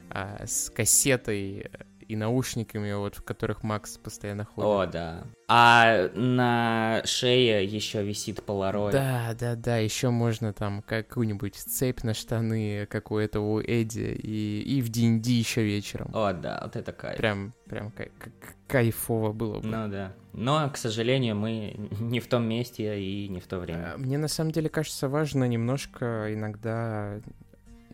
а, 0.09 0.45
с 0.45 0.69
кассетой 0.69 1.69
и 2.11 2.15
наушниками, 2.15 2.91
вот, 2.93 3.15
в 3.15 3.23
которых 3.23 3.63
Макс 3.63 3.97
постоянно 3.97 4.43
ходит. 4.45 4.67
О, 4.69 4.85
да. 4.85 5.23
А 5.47 6.09
на 6.13 7.01
шее 7.05 7.65
еще 7.65 8.03
висит 8.03 8.43
полароид. 8.43 8.93
Да, 8.93 9.35
да, 9.39 9.55
да, 9.55 9.77
еще 9.77 10.09
можно 10.09 10.53
там 10.53 10.81
какую-нибудь 10.81 11.55
цепь 11.55 12.03
на 12.03 12.13
штаны, 12.13 12.85
как 12.89 13.11
у 13.11 13.17
этого 13.17 13.53
у 13.55 13.59
Эдди, 13.59 14.17
и, 14.21 14.61
и 14.61 14.81
в 14.81 14.89
D&D 14.89 15.29
еще 15.29 15.63
вечером. 15.63 16.09
О, 16.13 16.33
да, 16.33 16.59
вот 16.63 16.75
это 16.75 16.91
кайф. 16.91 17.17
Прям, 17.17 17.53
прям 17.65 17.91
кай- 17.91 18.11
к- 18.19 18.25
к- 18.25 18.55
кайфово 18.67 19.31
было 19.33 19.59
бы. 19.59 19.67
Ну 19.67 19.87
да. 19.89 20.13
Но, 20.33 20.69
к 20.69 20.77
сожалению, 20.77 21.35
мы 21.35 21.75
не 21.99 22.19
в 22.21 22.27
том 22.27 22.43
месте 22.47 23.01
и 23.01 23.27
не 23.27 23.39
в 23.41 23.47
то 23.47 23.57
А, 23.57 23.59
время. 23.59 23.93
Мне 23.97 24.17
на 24.17 24.27
самом 24.29 24.51
деле 24.51 24.69
кажется 24.69 25.09
важно 25.09 25.43
немножко 25.45 26.33
иногда 26.33 27.19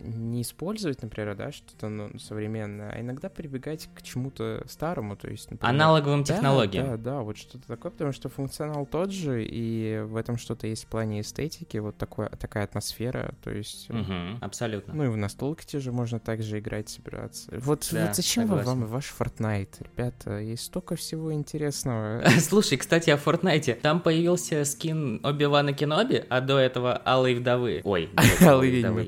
не 0.02 0.42
использовать, 0.42 1.02
например, 1.02 1.34
да, 1.36 1.52
что-то 1.52 1.88
ну, 1.88 2.18
современное, 2.18 2.90
а 2.90 3.00
иногда 3.00 3.28
прибегать 3.28 3.88
к 3.94 4.02
чему-то 4.02 4.64
старому, 4.68 5.16
то 5.16 5.28
есть, 5.28 5.50
например, 5.50 5.74
Аналоговым 5.74 6.24
да, 6.24 6.34
технологиям. 6.34 6.86
Да, 6.86 6.96
да, 6.96 7.20
вот 7.20 7.36
что-то 7.36 7.66
такое, 7.66 7.92
потому 7.92 8.12
что 8.12 8.28
функционал 8.28 8.86
тот 8.86 9.10
же, 9.10 9.44
и 9.44 10.00
в 10.04 10.16
этом 10.16 10.36
что-то 10.36 10.66
есть 10.66 10.84
в 10.84 10.88
плане 10.88 11.20
эстетики, 11.20 11.78
вот 11.78 11.96
такое, 11.96 12.28
такая 12.28 12.64
атмосфера, 12.64 13.34
то 13.42 13.50
есть... 13.50 13.88
Мгм, 13.90 14.38
абсолютно. 14.40 14.94
Ну 14.94 15.04
и 15.04 15.08
в 15.08 15.16
настолке 15.16 15.78
же 15.78 15.92
можно 15.92 16.18
также 16.18 16.58
играть, 16.58 16.88
собираться. 16.88 17.50
Вот, 17.58 17.88
Да, 17.92 18.06
вот 18.06 18.16
зачем 18.16 18.44
согласен. 18.44 18.66
вам 18.66 18.86
ваш 18.86 19.14
Fortnite, 19.18 19.84
ребята? 19.84 20.38
Есть 20.38 20.64
столько 20.64 20.96
всего 20.96 21.32
интересного. 21.32 22.22
Слушай, 22.40 22.78
кстати, 22.78 23.10
о 23.10 23.16
Фортнайте. 23.16 23.74
Там 23.74 24.00
появился 24.00 24.64
скин 24.64 25.20
Оби-Вана 25.24 25.72
Кеноби, 25.72 26.24
а 26.28 26.40
до 26.40 26.58
этого 26.58 26.96
Алой 26.96 27.34
Вдовы. 27.34 27.80
Ой, 27.84 28.08
до 28.14 28.22
этого 28.22 28.50
Алой 28.52 28.70
ведьмы. 28.70 29.04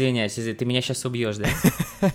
Извиня... 0.00 0.26
Извиняюсь, 0.26 0.32
извиняюсь, 0.38 0.58
ты 0.58 0.64
меня 0.64 0.80
сейчас 0.80 1.04
убьешь, 1.04 1.36
да? 1.36 1.48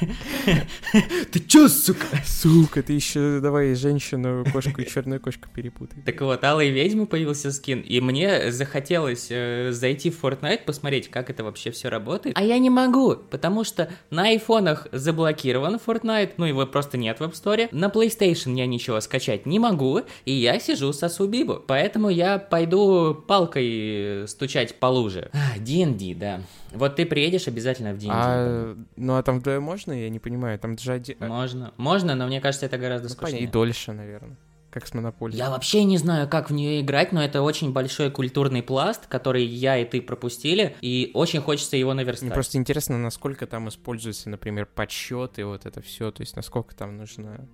Ты 1.32 1.40
чё, 1.40 1.68
сука? 1.68 2.06
Сука, 2.24 2.82
ты 2.82 2.92
еще 2.92 3.40
давай 3.40 3.74
женщину, 3.74 4.44
кошку 4.52 4.80
и 4.80 4.86
черную 4.86 5.20
кошку 5.20 5.48
перепутай. 5.52 6.02
Так 6.04 6.20
вот, 6.20 6.42
Алой 6.44 6.70
Ведьмы 6.70 7.06
появился 7.06 7.52
скин, 7.52 7.80
и 7.80 8.00
мне 8.00 8.52
захотелось 8.52 9.28
э, 9.30 9.70
зайти 9.72 10.10
в 10.10 10.22
Fortnite, 10.22 10.64
посмотреть, 10.64 11.08
как 11.08 11.30
это 11.30 11.44
вообще 11.44 11.70
все 11.70 11.88
работает. 11.88 12.36
А 12.38 12.42
я 12.42 12.58
не 12.58 12.70
могу, 12.70 13.16
потому 13.16 13.64
что 13.64 13.90
на 14.10 14.24
айфонах 14.28 14.88
заблокирован 14.92 15.76
Fortnite, 15.84 16.32
ну 16.36 16.44
его 16.44 16.66
просто 16.66 16.98
нет 16.98 17.20
в 17.20 17.22
App 17.22 17.32
Store. 17.32 17.68
На 17.72 17.86
PlayStation 17.86 18.54
я 18.56 18.66
ничего 18.66 19.00
скачать 19.00 19.46
не 19.46 19.58
могу, 19.58 20.02
и 20.24 20.32
я 20.32 20.58
сижу 20.58 20.92
сосу 20.92 21.26
бибу. 21.26 21.62
Поэтому 21.66 22.08
я 22.08 22.38
пойду 22.38 23.14
палкой 23.14 24.26
стучать 24.26 24.76
по 24.76 24.86
луже. 24.86 25.30
А, 25.32 25.58
D&D, 25.58 26.14
да. 26.14 26.40
Вот 26.72 26.96
ты 26.96 27.06
приедешь 27.06 27.46
обязательно 27.46 27.92
в 27.92 27.98
D&D. 27.98 28.10
А, 28.10 28.76
ну 28.96 29.16
а 29.16 29.22
там 29.22 29.38
вдвоем 29.38 29.62
можно? 29.62 29.83
Я 29.92 30.08
не 30.10 30.18
понимаю, 30.18 30.58
там 30.58 30.78
же 30.78 30.92
один... 30.92 31.16
а, 31.20 31.26
Можно, 31.26 31.72
можно, 31.76 32.14
но 32.14 32.26
мне 32.26 32.40
кажется, 32.40 32.66
это 32.66 32.78
гораздо 32.78 33.08
ну, 33.08 33.14
скучнее. 33.14 33.42
И 33.42 33.46
дольше, 33.46 33.92
наверное, 33.92 34.36
как 34.70 34.86
с 34.86 34.94
Монополией. 34.94 35.38
Я 35.38 35.50
вообще 35.50 35.84
не 35.84 35.98
знаю, 35.98 36.28
как 36.28 36.50
в 36.50 36.52
нее 36.52 36.80
играть, 36.80 37.12
но 37.12 37.22
это 37.22 37.42
очень 37.42 37.72
большой 37.72 38.10
культурный 38.10 38.62
пласт, 38.62 39.06
который 39.06 39.44
я 39.44 39.78
и 39.78 39.84
ты 39.84 40.02
пропустили, 40.02 40.76
и 40.80 41.10
очень 41.14 41.40
хочется 41.40 41.76
его 41.76 41.94
наверстать. 41.94 42.22
Мне 42.22 42.32
просто 42.34 42.58
интересно, 42.58 42.98
насколько 42.98 43.46
там 43.46 43.68
используется, 43.68 44.30
например, 44.30 44.66
подсчет 44.66 45.38
и 45.38 45.42
вот 45.42 45.66
это 45.66 45.80
все, 45.80 46.10
то 46.10 46.22
есть 46.22 46.36
насколько 46.36 46.74
там 46.74 46.96
нужно 46.96 47.48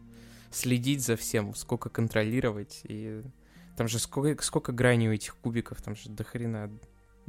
следить 0.50 1.02
за 1.02 1.16
всем, 1.16 1.54
сколько 1.54 1.88
контролировать, 1.90 2.80
и 2.84 3.22
там 3.76 3.88
же 3.88 3.98
сколько, 3.98 4.42
сколько 4.42 4.72
граней 4.72 5.08
у 5.08 5.12
этих 5.12 5.36
кубиков, 5.36 5.80
там 5.80 5.96
же 5.96 6.10
до 6.10 6.24
хрена 6.24 6.70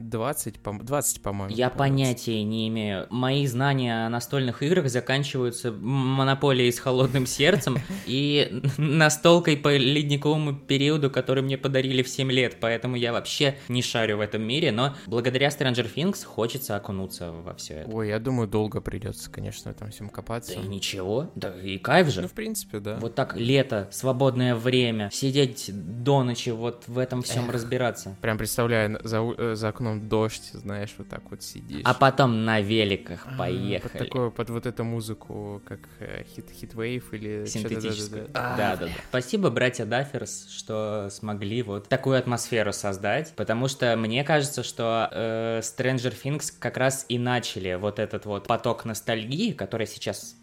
20, 0.10 0.60
по 0.60 0.74
20 0.74 1.22
по-моему. 1.22 1.56
Я 1.56 1.70
по-моему. 1.70 1.98
понятия 1.98 2.44
не 2.44 2.68
имею. 2.68 3.08
Мои 3.10 3.46
знания 3.48 4.06
о 4.06 4.10
настольных 4.10 4.64
играх 4.64 4.90
заканчиваются 4.90 5.72
монополией 5.72 6.72
с 6.72 6.80
холодным 6.80 7.26
сердцем 7.26 7.78
и 8.06 8.62
настолкой 8.78 9.58
по 9.58 9.76
ледниковому 9.76 10.56
периоду, 10.56 11.10
который 11.10 11.44
мне 11.44 11.58
подарили 11.58 12.02
в 12.04 12.10
7 12.10 12.32
лет, 12.32 12.58
поэтому 12.60 12.96
я 12.96 13.12
вообще 13.12 13.58
не 13.68 13.82
шарю 13.82 14.18
в 14.18 14.22
этом 14.22 14.42
мире, 14.42 14.72
но 14.72 14.96
благодаря 15.08 15.48
Stranger 15.50 15.92
Things 15.94 16.24
хочется 16.26 16.76
окунуться 16.76 17.32
во 17.32 17.54
все 17.56 17.74
это. 17.76 17.92
Ой, 17.92 18.10
я 18.10 18.20
думаю, 18.20 18.48
долго 18.48 18.82
придется, 18.82 19.30
конечно, 19.30 19.72
в 19.72 19.76
этом 19.76 19.92
всем 19.92 20.08
Да 20.08 20.14
копаться. 20.14 20.54
и 20.54 20.68
ничего, 20.68 21.32
да 21.36 21.54
и 21.62 21.78
кайф 21.78 22.08
же. 22.10 22.22
Ну, 22.22 22.28
в 22.28 22.34
принципе, 22.34 22.80
да. 22.80 22.98
Вот 23.00 23.16
так 23.16 23.36
лето, 23.36 23.88
свободное 23.92 24.56
время, 24.56 25.10
сидеть 25.12 25.70
до 25.72 26.24
ночи, 26.24 26.50
вот 26.50 26.84
в 26.88 26.98
этом 26.98 27.22
всем 27.22 27.50
разбираться. 27.50 28.16
Прям 28.22 28.38
представляю, 28.38 29.00
за, 29.04 29.18
э, 29.38 29.56
за 29.56 29.70
окном 29.70 29.91
дождь, 30.00 30.50
знаешь, 30.54 30.94
вот 30.98 31.10
так 31.10 31.22
вот 31.32 31.44
сидишь. 31.44 31.82
А 31.84 31.94
потом 31.94 32.46
на 32.46 32.60
великах 32.62 33.22
А, 33.26 33.30
Под, 33.30 33.38
поехали. 33.38 33.98
такую, 34.04 34.32
под 34.32 34.50
вот 34.50 34.66
эту 34.66 34.84
музыку, 34.84 35.62
как 35.66 35.80
э, 36.00 36.24
хит, 36.36 36.50
хитвейв 36.52 37.14
или... 37.14 37.46
Синтетическую. 37.46 38.28
да-да-да. 38.30 38.58
Да, 38.58 38.76
да, 38.78 38.86
да. 38.88 38.92
Спасибо, 39.10 39.50
братья 39.50 39.86
Дафферс, 39.86 40.48
что 40.50 41.10
смогли 41.12 41.62
вот 41.64 41.88
такую 41.90 42.18
атмосферу 42.18 42.74
создать, 42.74 43.34
потому 43.36 43.68
что 43.68 43.96
мне 43.98 44.24
кажется, 44.24 44.64
что 44.64 45.10
э, 45.12 45.60
Stranger 45.62 46.14
Things 46.24 46.54
как 46.58 46.78
раз 46.78 47.06
и 47.10 47.18
начали 47.18 47.76
вот 47.76 48.00
этот 48.00 48.26
вот 48.26 48.48
поток 48.48 48.86
ностальгии, 48.86 49.52
который 49.52 49.88
сейчас 49.88 50.36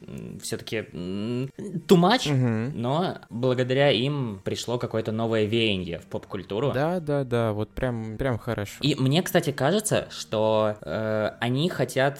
все-таки 0.42 0.86
too 0.92 1.50
much, 1.88 2.30
Мгм. 2.32 2.80
но 2.80 3.18
благодаря 3.30 3.90
им 3.90 4.40
пришло 4.44 4.78
какое-то 4.78 5.12
новое 5.12 5.44
веяние 5.44 5.98
в 5.98 6.06
поп-культуру. 6.06 6.72
Да, 6.72 7.00
да, 7.00 7.24
да, 7.24 7.52
вот 7.52 7.70
прям, 7.70 8.16
прям 8.16 8.38
хорошо. 8.38 8.76
И 8.80 8.94
мне, 8.94 9.22
кстати, 9.28 9.52
кажется, 9.52 10.08
что 10.10 10.78
э, 10.80 11.32
они 11.38 11.68
хотят 11.68 12.18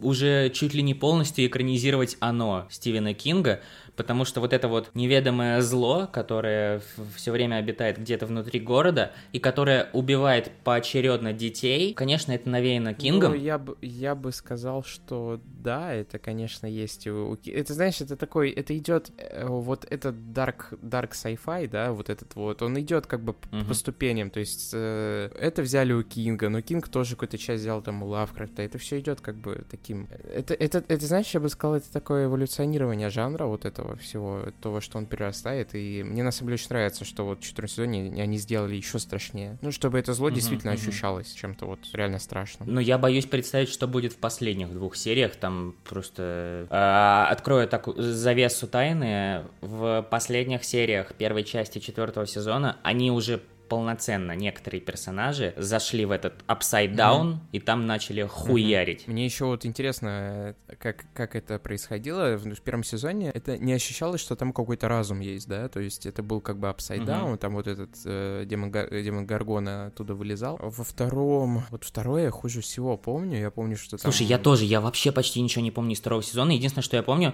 уже 0.00 0.50
чуть 0.50 0.74
ли 0.74 0.82
не 0.82 0.92
полностью 0.92 1.46
экранизировать 1.46 2.16
оно 2.18 2.66
Стивена 2.68 3.14
Кинга, 3.14 3.60
потому 3.96 4.24
что 4.24 4.40
вот 4.40 4.52
это 4.52 4.68
вот 4.68 4.90
неведомое 4.94 5.60
зло, 5.60 6.08
которое 6.12 6.80
все 7.16 7.30
время 7.32 7.56
обитает 7.56 7.98
где-то 7.98 8.26
внутри 8.26 8.60
города 8.60 9.12
и 9.32 9.38
которое 9.38 9.88
убивает 9.92 10.50
поочередно 10.64 11.32
детей, 11.32 11.94
конечно, 11.94 12.32
это 12.32 12.48
навеяно 12.48 12.94
Кингом. 12.94 13.32
Ну, 13.32 13.38
я 13.38 13.58
бы, 13.58 13.76
я 13.82 14.14
бы 14.14 14.32
сказал, 14.32 14.82
что 14.82 15.40
да, 15.44 15.92
это, 15.92 16.18
конечно, 16.18 16.66
есть. 16.66 17.06
у- 17.06 17.36
Это, 17.46 17.74
знаешь, 17.74 18.00
это 18.00 18.16
такой, 18.16 18.50
это 18.50 18.76
идет, 18.76 19.10
э, 19.18 19.46
вот 19.46 19.86
этот 19.90 20.14
dark, 20.14 20.78
dark 20.82 21.10
sci-fi, 21.12 21.68
да, 21.68 21.92
вот 21.92 22.10
этот 22.10 22.34
вот, 22.34 22.62
он 22.62 22.78
идет 22.80 23.06
как 23.06 23.20
бы 23.22 23.34
Мгм. 23.50 23.66
по 23.66 23.74
ступеням, 23.74 24.30
то 24.30 24.40
есть 24.40 24.70
э, 24.74 25.30
это 25.38 25.62
взяли 25.62 25.92
у 25.92 26.02
Кинга, 26.02 26.48
но 26.48 26.62
Кинг 26.62 26.88
тоже 26.88 27.14
какую-то 27.14 27.38
часть 27.38 27.62
взял 27.62 27.82
там 27.82 28.02
у 28.02 28.06
Лавкрафта, 28.06 28.62
это 28.62 28.78
все 28.78 28.98
идет 29.00 29.20
как 29.20 29.36
бы 29.36 29.64
таким, 29.70 30.08
это, 30.34 30.54
это, 30.54 30.82
это, 30.88 31.06
знаешь, 31.06 31.30
я 31.34 31.40
бы 31.40 31.48
сказал, 31.48 31.76
это 31.76 31.92
такое 31.92 32.26
эволюционирование 32.26 33.10
жанра 33.10 33.46
вот 33.46 33.64
этого 33.64 33.91
всего, 33.96 34.46
того, 34.60 34.80
что 34.80 34.98
он 34.98 35.06
перерастает, 35.06 35.74
и 35.74 36.02
мне 36.02 36.22
на 36.22 36.30
самом 36.30 36.48
деле 36.48 36.54
очень 36.54 36.68
нравится, 36.70 37.04
что 37.04 37.24
вот 37.24 37.40
в 37.40 37.42
четвертом 37.42 37.68
сезоне 37.68 38.22
они 38.22 38.38
сделали 38.38 38.74
еще 38.74 38.98
страшнее, 38.98 39.58
ну, 39.62 39.70
чтобы 39.72 39.98
это 39.98 40.12
зло 40.14 40.28
Мгм, 40.28 40.34
действительно 40.36 40.72
мгм. 40.72 40.80
ощущалось 40.80 41.32
чем-то 41.32 41.66
вот 41.66 41.78
реально 41.92 42.18
страшным. 42.18 42.72
Но 42.72 42.80
я 42.80 42.98
боюсь 42.98 43.26
представить, 43.26 43.68
что 43.68 43.86
будет 43.86 44.12
в 44.12 44.16
последних 44.16 44.72
двух 44.72 44.96
сериях. 44.96 45.36
Там 45.36 45.74
просто 45.84 46.66
а, 46.70 47.28
открою 47.30 47.68
такую 47.68 48.00
завесу 48.02 48.66
тайны. 48.66 49.44
В 49.60 50.06
последних 50.10 50.64
сериях 50.64 51.14
первой 51.14 51.44
части 51.44 51.78
четвертого 51.78 52.26
сезона 52.26 52.76
они 52.82 53.10
уже 53.10 53.40
полноценно 53.72 54.32
некоторые 54.32 54.82
персонажи 54.82 55.54
зашли 55.56 56.04
в 56.04 56.10
этот 56.10 56.44
upside 56.46 56.94
down 56.94 57.38
и 57.52 57.58
там 57.58 57.86
начали 57.86 58.22
хуярить. 58.22 59.08
Мне 59.08 59.24
еще 59.24 59.46
вот 59.46 59.64
интересно, 59.64 60.54
э, 60.68 60.74
как, 60.78 61.06
как 61.14 61.34
это 61.34 61.58
происходило 61.58 62.36
в, 62.36 62.60
первом 62.60 62.84
сезоне. 62.84 63.30
Это 63.32 63.56
не 63.56 63.72
ощущалось, 63.72 64.20
что 64.20 64.36
там 64.36 64.52
какой-то 64.52 64.88
разум 64.88 65.20
есть, 65.20 65.48
да? 65.48 65.70
То 65.70 65.80
есть 65.80 66.04
это 66.04 66.22
был 66.22 66.42
как 66.42 66.58
бы 66.58 66.68
upside 66.68 67.06
down, 67.06 67.38
там 67.38 67.54
вот 67.54 67.66
этот 67.66 67.88
э, 68.04 68.44
демон, 68.44 68.70
э, 68.74 69.02
демон 69.02 69.24
Гаргона 69.24 69.86
оттуда 69.86 70.14
вылезал. 70.14 70.58
Во 70.60 70.84
втором, 70.84 71.64
вот 71.70 71.84
второе 71.84 72.30
хуже 72.30 72.60
всего 72.60 72.98
помню. 72.98 73.40
Я 73.40 73.50
помню, 73.50 73.78
что 73.78 73.96
там... 73.96 74.12
Слушай, 74.12 74.26
я 74.26 74.36
тоже, 74.36 74.66
я 74.66 74.82
вообще 74.82 75.12
почти 75.12 75.40
ничего 75.40 75.64
не 75.64 75.70
помню 75.70 75.94
из 75.94 76.00
второго 76.00 76.22
сезона. 76.22 76.50
Единственное, 76.50 76.84
что 76.84 76.98
я 76.98 77.02
помню, 77.02 77.32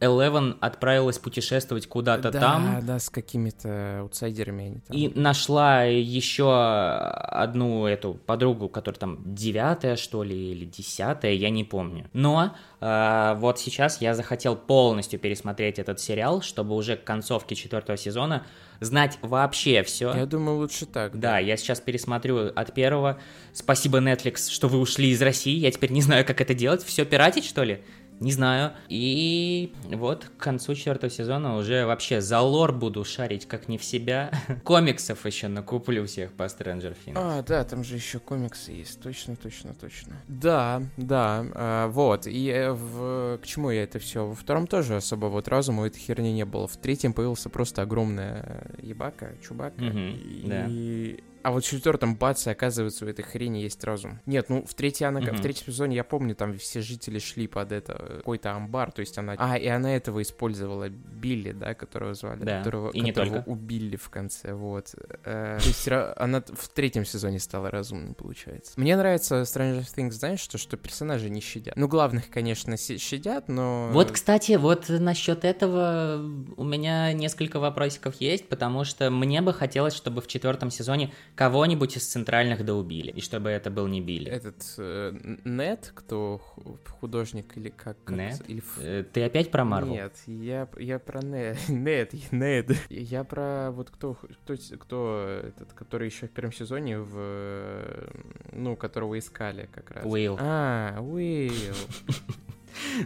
Элевен 0.00 0.56
отправилась 0.60 1.18
путешествовать 1.18 1.86
куда-то 1.86 2.30
да, 2.30 2.40
там. 2.40 2.80
Да, 2.82 2.98
с 2.98 3.10
какими-то 3.10 4.00
аутсайдерами 4.00 4.64
они 4.64 4.80
там. 4.80 4.96
И 4.96 5.08
нашла 5.14 5.84
еще 5.84 6.50
одну 6.54 7.86
эту 7.86 8.14
подругу, 8.14 8.70
которая 8.70 8.98
там 8.98 9.18
девятая, 9.24 9.96
что 9.96 10.22
ли, 10.22 10.52
или 10.52 10.64
десятая, 10.64 11.34
я 11.34 11.50
не 11.50 11.64
помню. 11.64 12.08
Но 12.14 12.54
э, 12.80 13.34
вот 13.36 13.58
сейчас 13.60 14.00
я 14.00 14.14
захотел 14.14 14.56
полностью 14.56 15.20
пересмотреть 15.20 15.78
этот 15.78 16.00
сериал, 16.00 16.40
чтобы 16.40 16.74
уже 16.76 16.96
к 16.96 17.04
концовке 17.04 17.54
четвертого 17.54 17.98
сезона 17.98 18.46
знать 18.80 19.18
вообще 19.20 19.82
все. 19.82 20.14
Я 20.14 20.24
думаю, 20.24 20.56
лучше 20.56 20.86
так. 20.86 21.18
Да, 21.18 21.38
я 21.38 21.58
сейчас 21.58 21.80
пересмотрю 21.80 22.50
от 22.54 22.72
первого. 22.72 23.20
Спасибо, 23.52 23.98
Netflix, 23.98 24.50
что 24.50 24.68
вы 24.68 24.78
ушли 24.78 25.10
из 25.10 25.20
России. 25.20 25.58
Я 25.58 25.70
теперь 25.70 25.92
не 25.92 26.00
знаю, 26.00 26.24
как 26.24 26.40
это 26.40 26.54
делать. 26.54 26.82
Все 26.82 27.04
пиратить, 27.04 27.44
что 27.44 27.62
ли? 27.62 27.82
Не 28.20 28.32
знаю. 28.32 28.72
И 28.88 29.72
вот 29.84 30.26
к 30.36 30.42
концу 30.42 30.74
четвертого 30.74 31.10
сезона 31.10 31.56
уже 31.56 31.86
вообще 31.86 32.20
за 32.20 32.40
лор 32.40 32.72
буду 32.72 33.02
шарить 33.02 33.46
как 33.48 33.66
не 33.68 33.78
в 33.78 33.84
себя. 33.84 34.30
Комиксов 34.64 35.24
еще 35.24 35.48
накуплю 35.48 36.06
всех 36.06 36.32
по 36.32 36.42
Stranger 36.44 36.94
Things. 37.04 37.14
А, 37.16 37.42
да, 37.42 37.64
там 37.64 37.82
же 37.82 37.96
еще 37.96 38.18
комиксы 38.18 38.72
есть, 38.72 39.00
точно, 39.00 39.36
точно, 39.36 39.74
точно. 39.74 40.16
Да, 40.28 40.82
да, 40.98 41.46
а, 41.54 41.88
вот, 41.88 42.26
и 42.26 42.48
э, 42.48 42.72
в... 42.72 43.38
к 43.42 43.46
чему 43.46 43.70
я 43.70 43.84
это 43.84 43.98
все? 43.98 44.26
Во 44.26 44.34
втором 44.34 44.66
тоже 44.66 44.96
особо 44.96 45.26
вот 45.26 45.48
разума 45.48 45.86
этой 45.86 45.98
херни 45.98 46.32
не 46.32 46.44
было. 46.44 46.68
В 46.68 46.76
третьем 46.76 47.14
появился 47.14 47.48
просто 47.48 47.82
огромная 47.82 48.66
ебака, 48.82 49.32
чубака. 49.42 49.82
Мгм, 49.82 50.10
и... 50.10 50.42
да. 50.44 51.29
А 51.42 51.50
вот 51.52 51.64
в 51.64 51.68
четвертом 51.68 52.16
бац, 52.16 52.46
и 52.46 52.50
оказывается, 52.50 53.04
у 53.04 53.08
этой 53.08 53.22
хрени 53.22 53.58
есть 53.58 53.82
разум. 53.84 54.20
Нет, 54.26 54.48
ну 54.48 54.64
в 54.64 54.74
третьей 54.74 55.06
она, 55.06 55.20
Мгм. 55.20 55.36
в 55.36 55.40
третьем 55.40 55.66
сезоне 55.66 55.96
я 55.96 56.04
помню, 56.04 56.34
там 56.34 56.56
все 56.58 56.80
жители 56.80 57.18
шли 57.18 57.46
под 57.46 57.72
это 57.72 57.96
э, 57.98 58.16
какой-то 58.18 58.52
амбар, 58.52 58.92
то 58.92 59.00
есть 59.00 59.16
она. 59.18 59.34
А 59.38 59.56
и 59.56 59.66
она 59.66 59.94
этого 59.96 60.20
использовала 60.22 60.88
Билли, 60.88 61.52
да, 61.52 61.74
которого 61.74 62.14
звали, 62.14 62.44
Да, 62.44 62.58
которого, 62.58 62.90
и 62.90 63.00
которого 63.12 63.42
убили 63.46 63.96
в 63.96 64.10
конце, 64.10 64.52
вот. 64.54 64.94
Э, 65.24 65.58
то 65.60 65.66
есть 65.68 65.88
она 65.88 66.42
в 66.46 66.68
третьем 66.68 67.04
сезоне 67.04 67.38
стала 67.38 67.70
разумной, 67.70 68.14
получается. 68.14 68.72
Мне 68.76 68.96
нравится 68.96 69.42
Stranger 69.42 69.84
Things, 69.96 70.12
знаешь, 70.12 70.40
что 70.40 70.58
что 70.58 70.76
персонажи 70.76 71.30
не 71.30 71.40
щадят. 71.40 71.76
Ну 71.76 71.88
главных, 71.88 72.28
конечно, 72.30 72.76
щадят, 72.76 73.48
но. 73.48 73.88
Вот, 73.92 74.10
кстати, 74.10 74.52
вот 74.52 74.88
насчет 74.88 75.44
этого 75.44 76.20
у 76.56 76.64
меня 76.64 77.12
несколько 77.12 77.58
вопросиков 77.60 78.16
есть, 78.20 78.48
потому 78.48 78.84
что 78.84 79.10
мне 79.10 79.42
бы 79.42 79.52
хотелось, 79.52 79.94
чтобы 79.94 80.20
в 80.20 80.26
четвертом 80.26 80.70
сезоне 80.70 81.12
кого-нибудь 81.34 81.96
из 81.96 82.06
центральных 82.06 82.64
доубили, 82.64 83.10
и 83.10 83.20
чтобы 83.20 83.50
это 83.50 83.70
был 83.70 83.86
не 83.86 84.00
Билли. 84.00 84.30
Этот 84.30 84.62
э, 84.78 85.12
Нет, 85.44 85.92
кто 85.94 86.38
ху- 86.38 86.78
художник 87.00 87.56
или 87.56 87.70
как? 87.70 87.96
Нет? 88.08 88.42
Или 88.48 88.62
Э, 88.78 89.04
Ты 89.10 89.22
опять 89.24 89.50
про 89.50 89.64
Марвел? 89.64 89.92
Нет, 89.92 90.12
я, 90.26 90.68
я 90.78 90.98
про 90.98 91.20
Не- 91.22 91.56
Нед, 91.72 92.12
Нед. 92.32 92.70
Я 92.90 93.24
про 93.24 93.70
вот 93.70 93.90
кто, 93.90 94.14
кто, 94.14 94.54
кто 94.78 95.40
этот, 95.44 95.72
который 95.72 96.06
еще 96.08 96.26
в 96.26 96.30
первом 96.30 96.52
сезоне 96.52 96.98
в, 96.98 97.12
э, 97.16 98.10
ну, 98.52 98.76
которого 98.76 99.18
искали 99.18 99.68
как 99.72 99.90
раз. 99.90 100.04
Уилл. 100.04 100.36
А, 100.40 101.00
Уилл. 101.00 101.74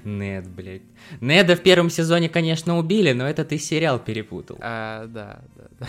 Нед, 0.04 0.48
блядь. 0.48 0.82
Неда 1.20 1.56
в 1.56 1.60
первом 1.60 1.90
сезоне, 1.90 2.28
конечно, 2.28 2.78
убили, 2.78 3.12
но 3.12 3.26
это 3.28 3.44
ты 3.44 3.58
сериал 3.58 3.98
перепутал. 3.98 4.56
А, 4.60 5.06
да, 5.06 5.40
да, 5.56 5.64
да. 5.80 5.86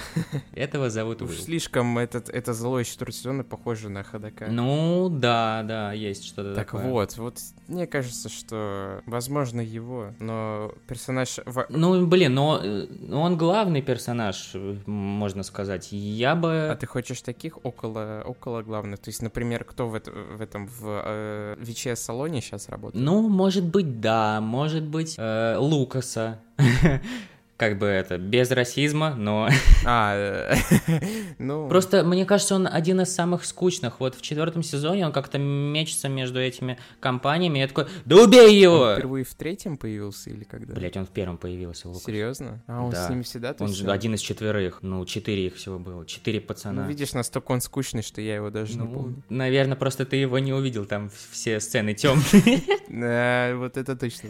Этого 0.53 0.89
зовут 0.89 1.21
Уж 1.21 1.29
Уилл. 1.29 1.39
слишком 1.41 1.97
этот, 1.97 2.29
это 2.29 2.53
зло 2.53 2.79
из 2.79 2.87
четвертого 2.87 3.11
сезона 3.17 3.43
похоже 3.43 3.89
на 3.89 4.03
Ходока. 4.03 4.47
Ну, 4.49 5.09
да, 5.09 5.63
да, 5.63 5.93
есть 5.93 6.25
что-то 6.25 6.53
Так 6.55 6.71
такое. 6.71 6.83
вот, 6.89 7.17
вот 7.17 7.39
мне 7.67 7.87
кажется, 7.87 8.29
что 8.29 9.01
возможно 9.05 9.61
его, 9.61 10.13
но 10.19 10.73
персонаж 10.87 11.39
Ну, 11.69 12.05
блин, 12.05 12.33
но 12.33 12.59
э, 12.63 12.87
он 13.13 13.37
главный 13.37 13.81
персонаж, 13.81 14.51
можно 14.85 15.43
сказать. 15.43 15.89
Я 15.91 16.33
А 16.33 16.35
бы... 16.35 16.77
ты 16.79 16.85
хочешь 16.87 17.21
таких 17.21 17.63
около, 17.65 18.23
около 18.25 18.61
главных? 18.61 18.99
То 18.99 19.09
есть, 19.09 19.21
например, 19.21 19.63
кто 19.63 19.87
в, 19.87 19.95
это- 19.95 20.11
в 20.11 20.41
этом 20.41 20.67
в 20.67 21.01
э, 21.05 21.55
ВЧС-салоне 21.63 22.41
сейчас 22.41 22.69
работает? 22.69 23.03
Ну, 23.03 23.27
может 23.29 23.65
быть, 23.75 23.99
да, 23.99 24.39
может 24.39 24.83
быть, 24.83 25.15
э, 25.17 25.57
Лукаса. 25.57 26.39
Как 27.57 27.77
бы 27.79 27.85
это, 27.87 28.17
без 28.17 28.51
расизма, 28.51 29.15
но... 29.15 29.47
А, 29.87 30.15
э, 30.15 30.55
ну... 31.39 31.69
Просто, 31.69 32.03
мне 32.03 32.25
кажется, 32.25 32.55
он 32.55 32.67
один 32.67 32.99
из 33.01 33.13
самых 33.13 33.45
скучных. 33.45 33.99
Вот 33.99 34.15
в 34.15 34.21
четвертом 34.21 34.61
сезоне 34.63 35.05
он 35.05 35.11
как-то 35.13 35.37
мечется 35.37 36.09
между 36.09 36.39
этими 36.41 36.77
компаниями. 36.99 37.59
Я 37.59 37.67
такой, 37.67 37.85
да 38.03 38.17
убей 38.17 38.47
Он 38.67 38.73
его! 38.75 38.93
впервые 38.95 39.23
в 39.23 39.33
третьем 39.35 39.77
появился 39.77 40.31
или 40.31 40.43
когда? 40.43 40.73
Блять, 40.73 40.97
он 40.97 41.05
в 41.05 41.09
первом 41.11 41.37
появился, 41.37 41.87
Лукас. 41.87 42.03
Серьезно? 42.03 42.61
А 42.67 42.81
он 42.81 42.89
Да. 42.91 43.05
с 43.07 43.09
ними 43.09 43.21
всегда 43.21 43.55
Он 43.59 43.73
же 43.73 43.89
один 43.89 44.15
из 44.15 44.21
четверых. 44.21 44.79
Ну, 44.81 45.05
четыре 45.05 45.47
их 45.47 45.55
всего 45.55 45.79
было. 45.79 46.05
Четыре 46.05 46.41
пацана. 46.41 46.81
Ну, 46.83 46.89
видишь, 46.89 47.13
настолько 47.13 47.51
он 47.53 47.61
скучный, 47.61 48.01
что 48.01 48.19
я 48.21 48.35
его 48.35 48.49
даже 48.49 48.73
не 48.73 48.79
Ну, 48.79 48.87
помню. 48.93 49.23
наверное, 49.29 49.77
просто 49.77 50.05
ты 50.05 50.17
его 50.17 50.39
не 50.39 50.51
увидел, 50.51 50.85
там 50.85 51.09
все 51.31 51.59
сцены 51.61 51.93
темные. 51.93 52.61
Да, 52.89 53.53
вот 53.55 53.77
это 53.77 53.95
точно. 53.95 54.29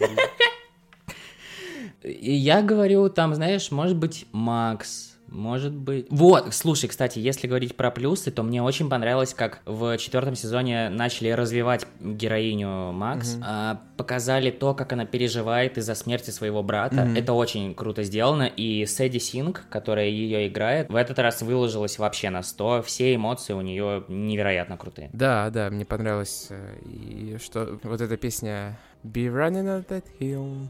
И 2.06 2.32
я 2.32 2.62
говорю, 2.62 3.08
там, 3.08 3.34
знаешь, 3.34 3.70
может 3.72 3.96
быть, 3.96 4.26
Макс, 4.32 5.12
может 5.26 5.72
быть... 5.74 6.06
Вот, 6.08 6.54
слушай, 6.54 6.88
кстати, 6.88 7.18
если 7.18 7.48
говорить 7.48 7.74
про 7.76 7.90
плюсы, 7.90 8.30
то 8.30 8.44
мне 8.44 8.62
очень 8.62 8.88
понравилось, 8.88 9.34
как 9.34 9.60
в 9.66 9.98
четвертом 9.98 10.36
сезоне 10.36 10.88
начали 10.88 11.30
развивать 11.30 11.84
героиню 12.00 12.92
Макс, 12.92 13.34
Мгм. 13.34 13.44
а, 13.44 13.80
показали 13.96 14.52
то, 14.52 14.72
как 14.72 14.92
она 14.92 15.04
переживает 15.04 15.78
из-за 15.78 15.96
смерти 15.96 16.30
своего 16.30 16.62
брата. 16.62 17.02
Мгм. 17.04 17.16
Это 17.16 17.32
очень 17.32 17.74
круто 17.74 18.04
сделано, 18.04 18.44
и 18.44 18.86
Сэдди 18.86 19.18
Синг, 19.18 19.64
которая 19.68 20.06
ее 20.08 20.46
играет, 20.46 20.88
в 20.90 20.94
этот 20.94 21.18
раз 21.18 21.42
выложилась 21.42 21.98
вообще 21.98 22.30
на 22.30 22.44
100, 22.44 22.82
все 22.82 23.12
эмоции 23.14 23.52
у 23.52 23.60
нее 23.62 24.04
невероятно 24.06 24.76
крутые. 24.76 25.10
Да, 25.12 25.50
да, 25.50 25.70
мне 25.70 25.84
понравилось. 25.84 26.46
э, 26.50 26.76
И 26.84 27.36
что 27.42 27.80
вот 27.82 28.00
эта 28.00 28.16
песня 28.16 28.78
Be 29.04 29.26
running 29.28 29.66
up 29.66 29.86
that 29.88 30.04
hill. 30.20 30.68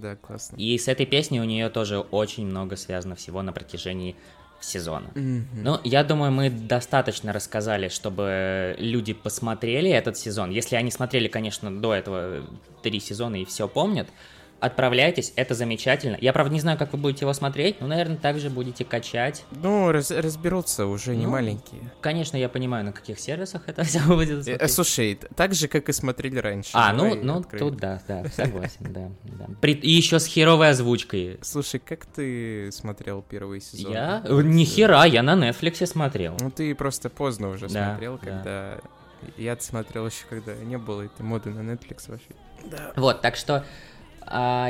Да, 0.00 0.16
классно. 0.16 0.56
И 0.56 0.76
с 0.78 0.88
этой 0.88 1.06
песней 1.06 1.40
у 1.40 1.44
нее 1.44 1.68
тоже 1.68 1.98
очень 1.98 2.46
много 2.46 2.76
связано 2.76 3.14
всего 3.14 3.42
на 3.42 3.52
протяжении 3.52 4.16
сезона. 4.60 5.10
Мгм. 5.14 5.62
Ну, 5.62 5.80
я 5.84 6.04
думаю, 6.04 6.32
мы 6.32 6.50
достаточно 6.50 7.32
рассказали, 7.32 7.88
чтобы 7.88 8.76
люди 8.78 9.12
посмотрели 9.12 9.90
этот 9.90 10.16
сезон. 10.16 10.50
Если 10.50 10.76
они 10.76 10.90
смотрели, 10.90 11.28
конечно, 11.28 11.74
до 11.80 11.94
этого 11.94 12.44
три 12.82 13.00
сезона 13.00 13.36
и 13.36 13.44
все 13.44 13.68
помнят, 13.68 14.08
отправляйтесь, 14.60 15.32
это 15.36 15.54
замечательно. 15.54 16.16
Я, 16.20 16.32
правда, 16.32 16.52
не 16.52 16.60
знаю, 16.60 16.78
как 16.78 16.92
вы 16.92 16.98
будете 16.98 17.24
его 17.24 17.32
смотреть, 17.32 17.80
но, 17.80 17.86
наверное, 17.86 18.16
также 18.16 18.50
будете 18.50 18.84
качать. 18.84 19.44
Ну, 19.50 19.90
раз- 19.92 20.10
разберутся, 20.10 20.86
уже 20.86 21.16
не 21.16 21.24
Ну, 21.24 21.32
маленькие. 21.32 21.80
Конечно, 22.00 22.36
я 22.36 22.48
понимаю, 22.48 22.84
на 22.84 22.92
каких 22.92 23.18
сервисах 23.18 23.62
это 23.68 23.84
все 23.84 24.00
будет 24.00 24.40
Э, 24.40 24.42
смотреть. 24.42 24.72
Слушай, 24.72 25.14
т- 25.14 25.28
так 25.34 25.54
же, 25.54 25.68
как 25.68 25.88
и 25.88 25.92
смотрели 25.92 26.38
раньше. 26.38 26.70
А, 26.74 26.92
ну, 26.92 27.04
Давай 27.10 27.22
ну, 27.22 27.44
тут 27.58 27.76
да, 27.76 28.00
да, 28.06 28.24
согласен, 28.36 28.92
да. 28.92 29.10
да. 29.24 29.46
При- 29.60 29.72
И 29.74 29.90
еще 29.90 30.18
с 30.18 30.26
херовой 30.26 30.70
озвучкой. 30.70 31.38
Слушай, 31.42 31.80
как 31.80 32.06
ты 32.06 32.70
смотрел 32.72 33.22
первый 33.22 33.60
сезон? 33.60 33.92
Я? 33.92 34.22
Вот, 34.28 34.42
Ни 34.44 34.62
э, 34.62 34.66
хера, 34.66 35.04
я 35.04 35.22
на 35.22 35.34
Netflix 35.34 35.84
смотрел. 35.86 36.36
Ну, 36.40 36.50
ты 36.50 36.74
просто 36.74 37.08
поздно 37.10 37.48
уже 37.50 37.68
Да, 37.68 37.90
смотрел, 37.92 38.18
да. 38.22 38.26
когда... 38.26 38.78
Я 39.36 39.54
смотрел 39.60 40.06
еще, 40.06 40.24
когда 40.30 40.54
не 40.54 40.78
было 40.78 41.02
этой 41.02 41.20
моды 41.22 41.50
на 41.50 41.60
Netflix 41.70 42.04
вообще. 42.08 42.30
Да. 42.64 42.92
Вот, 42.96 43.20
так 43.20 43.36
что, 43.36 43.64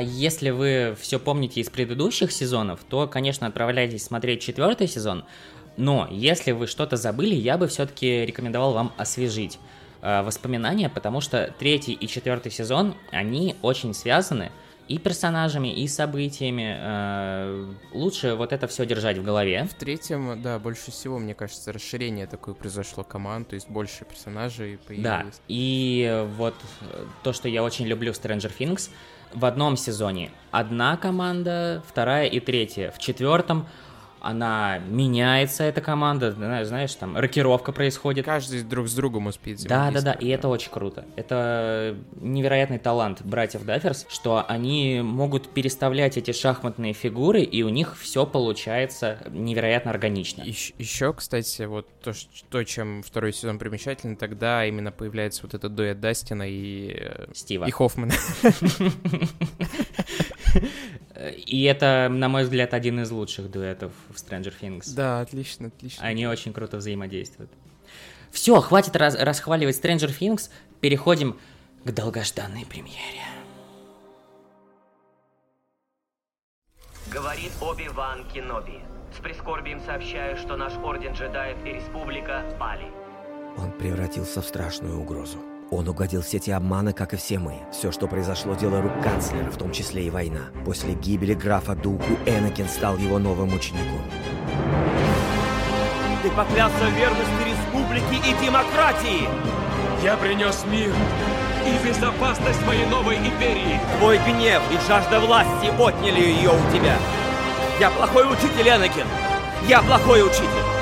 если 0.03 0.49
вы 0.49 0.95
все 0.99 1.19
помните 1.19 1.61
из 1.61 1.69
предыдущих 1.69 2.31
сезонов, 2.31 2.79
то, 2.89 3.07
конечно, 3.07 3.47
отправляйтесь 3.47 4.03
смотреть 4.03 4.41
четвертый 4.41 4.87
сезон. 4.87 5.23
Но 5.77 6.07
если 6.11 6.51
вы 6.51 6.67
что-то 6.67 6.97
забыли, 6.97 7.35
я 7.35 7.57
бы 7.57 7.67
все-таки 7.67 8.25
рекомендовал 8.25 8.73
вам 8.73 8.91
освежить 8.97 9.57
а, 10.01 10.21
воспоминания, 10.23 10.89
потому 10.89 11.21
что 11.21 11.53
третий 11.59 11.93
и 11.93 12.07
четвертый 12.07 12.51
сезон, 12.51 12.95
они 13.11 13.55
очень 13.61 13.93
связаны 13.93 14.51
и 14.87 14.97
персонажами, 14.97 15.69
и 15.73 15.87
событиями. 15.87 16.75
А, 16.77 17.71
Лучше 17.93 18.35
вот 18.35 18.51
это 18.51 18.67
все 18.67 18.85
держать 18.85 19.17
в 19.17 19.23
голове. 19.23 19.63
В 19.65 19.73
третьем, 19.75 20.41
да, 20.41 20.59
больше 20.59 20.91
всего, 20.91 21.19
мне 21.19 21.33
кажется, 21.33 21.71
расширение 21.71 22.27
такое 22.27 22.53
произошло 22.53 23.03
команд, 23.03 23.47
то 23.49 23.55
есть 23.55 23.69
больше 23.69 24.03
персонажей 24.05 24.77
Да, 24.89 25.19
появилось. 25.19 25.41
и 25.47 26.25
вот 26.35 26.55
э, 26.81 27.05
то, 27.23 27.31
что 27.31 27.47
я 27.47 27.63
очень 27.63 27.85
люблю 27.87 28.11
в 28.11 28.17
Stranger 28.17 28.51
Things, 28.57 28.89
в 29.33 29.45
одном 29.45 29.77
сезоне 29.77 30.31
одна 30.51 30.97
команда, 30.97 31.81
вторая 31.87 32.27
и 32.27 32.39
третья. 32.39 32.91
В 32.91 32.99
четвертом 32.99 33.67
она 34.21 34.77
меняется, 34.79 35.63
эта 35.63 35.81
команда, 35.81 36.31
знаешь, 36.31 36.67
знаешь, 36.67 36.93
там 36.95 37.17
рокировка 37.17 37.71
происходит. 37.71 38.25
Каждый 38.25 38.63
друг 38.63 38.87
с 38.87 38.93
другом 38.93 39.27
успеет 39.27 39.63
Да, 39.65 39.91
да, 39.91 40.01
да, 40.01 40.13
и 40.13 40.27
это 40.27 40.47
очень 40.47 40.71
круто. 40.71 41.05
Это 41.15 41.97
невероятный 42.19 42.79
талант 42.79 43.21
братьев 43.23 43.65
Дафферс, 43.65 44.05
что 44.09 44.45
они 44.47 45.01
могут 45.03 45.49
переставлять 45.49 46.17
эти 46.17 46.31
шахматные 46.31 46.93
фигуры, 46.93 47.41
и 47.41 47.63
у 47.63 47.69
них 47.69 47.97
все 47.97 48.25
получается 48.25 49.17
невероятно 49.29 49.91
органично. 49.91 50.43
Еще, 50.43 51.13
кстати, 51.13 51.63
вот 51.63 51.87
то, 52.01 52.13
ш- 52.13 52.27
то, 52.49 52.63
чем 52.63 53.03
второй 53.03 53.33
сезон 53.33 53.57
примечателен, 53.59 54.15
тогда 54.15 54.65
именно 54.65 54.91
появляется 54.91 55.41
вот 55.43 55.53
этот 55.53 55.73
дуэт 55.75 55.99
Дастина 55.99 56.43
и, 56.47 56.95
э, 56.97 57.25
Стива. 57.33 57.65
и 57.65 57.71
Хоффмана. 57.71 58.13
И 61.45 61.63
это, 61.63 62.07
на 62.09 62.29
мой 62.29 62.43
взгляд, 62.43 62.73
один 62.73 63.01
из 63.01 63.11
лучших 63.11 63.51
дуэтов 63.51 63.91
в 64.09 64.15
Stranger 64.15 64.53
Things. 64.59 64.93
Да, 64.95 65.21
отлично, 65.21 65.67
отлично. 65.67 66.03
Они 66.03 66.27
очень 66.27 66.53
круто 66.53 66.77
взаимодействуют. 66.77 67.51
Все, 68.31 68.59
хватит 68.61 68.95
раз- 68.95 69.15
расхваливать 69.15 69.75
Stranger 69.75 70.09
Things, 70.17 70.49
переходим 70.79 71.37
к 71.83 71.91
долгожданной 71.91 72.65
премьере. 72.65 73.25
Говорит 77.11 77.51
Оби-Ван 77.61 78.25
Кеноби. 78.33 78.79
С 79.13 79.21
прискорбием 79.21 79.81
сообщаю, 79.81 80.37
что 80.37 80.55
наш 80.55 80.73
Орден 80.77 81.11
Джедаев 81.11 81.57
и 81.65 81.73
Республика 81.73 82.43
пали. 82.57 82.85
Он 83.57 83.73
превратился 83.73 84.41
в 84.41 84.45
страшную 84.45 84.97
угрозу. 85.01 85.37
Он 85.71 85.87
угодил 85.87 86.21
в 86.21 86.27
сети 86.27 86.51
обмана, 86.51 86.91
как 86.93 87.13
и 87.13 87.17
все 87.17 87.39
мы. 87.39 87.55
Все, 87.71 87.91
что 87.91 88.07
произошло, 88.07 88.55
дело 88.55 88.81
рук 88.81 88.91
канцлера, 89.01 89.49
в 89.49 89.57
том 89.57 89.71
числе 89.71 90.05
и 90.05 90.09
война. 90.09 90.41
После 90.65 90.93
гибели 90.93 91.33
графа 91.33 91.75
Дуку 91.75 92.11
Энакин 92.25 92.67
стал 92.67 92.97
его 92.97 93.17
новым 93.19 93.53
учеником. 93.53 94.01
Ты 96.23 96.29
поклялся 96.31 96.75
в 96.75 96.93
верности 96.95 97.43
республике 97.47 98.29
и 98.29 98.45
демократии! 98.45 99.29
Я 100.03 100.17
принес 100.17 100.63
мир 100.69 100.93
и 101.65 101.87
безопасность 101.87 102.65
моей 102.67 102.85
новой 102.85 103.17
империи. 103.17 103.79
Твой 103.97 104.17
гнев 104.19 104.61
и 104.71 104.87
жажда 104.87 105.19
власти 105.21 105.71
отняли 105.79 106.19
ее 106.19 106.49
у 106.49 106.71
тебя. 106.71 106.97
Я 107.79 107.89
плохой 107.91 108.25
учитель, 108.31 108.67
Энакин! 108.67 109.07
Я 109.67 109.81
плохой 109.81 110.21
учитель! 110.21 110.81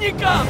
изменников! 0.00 0.46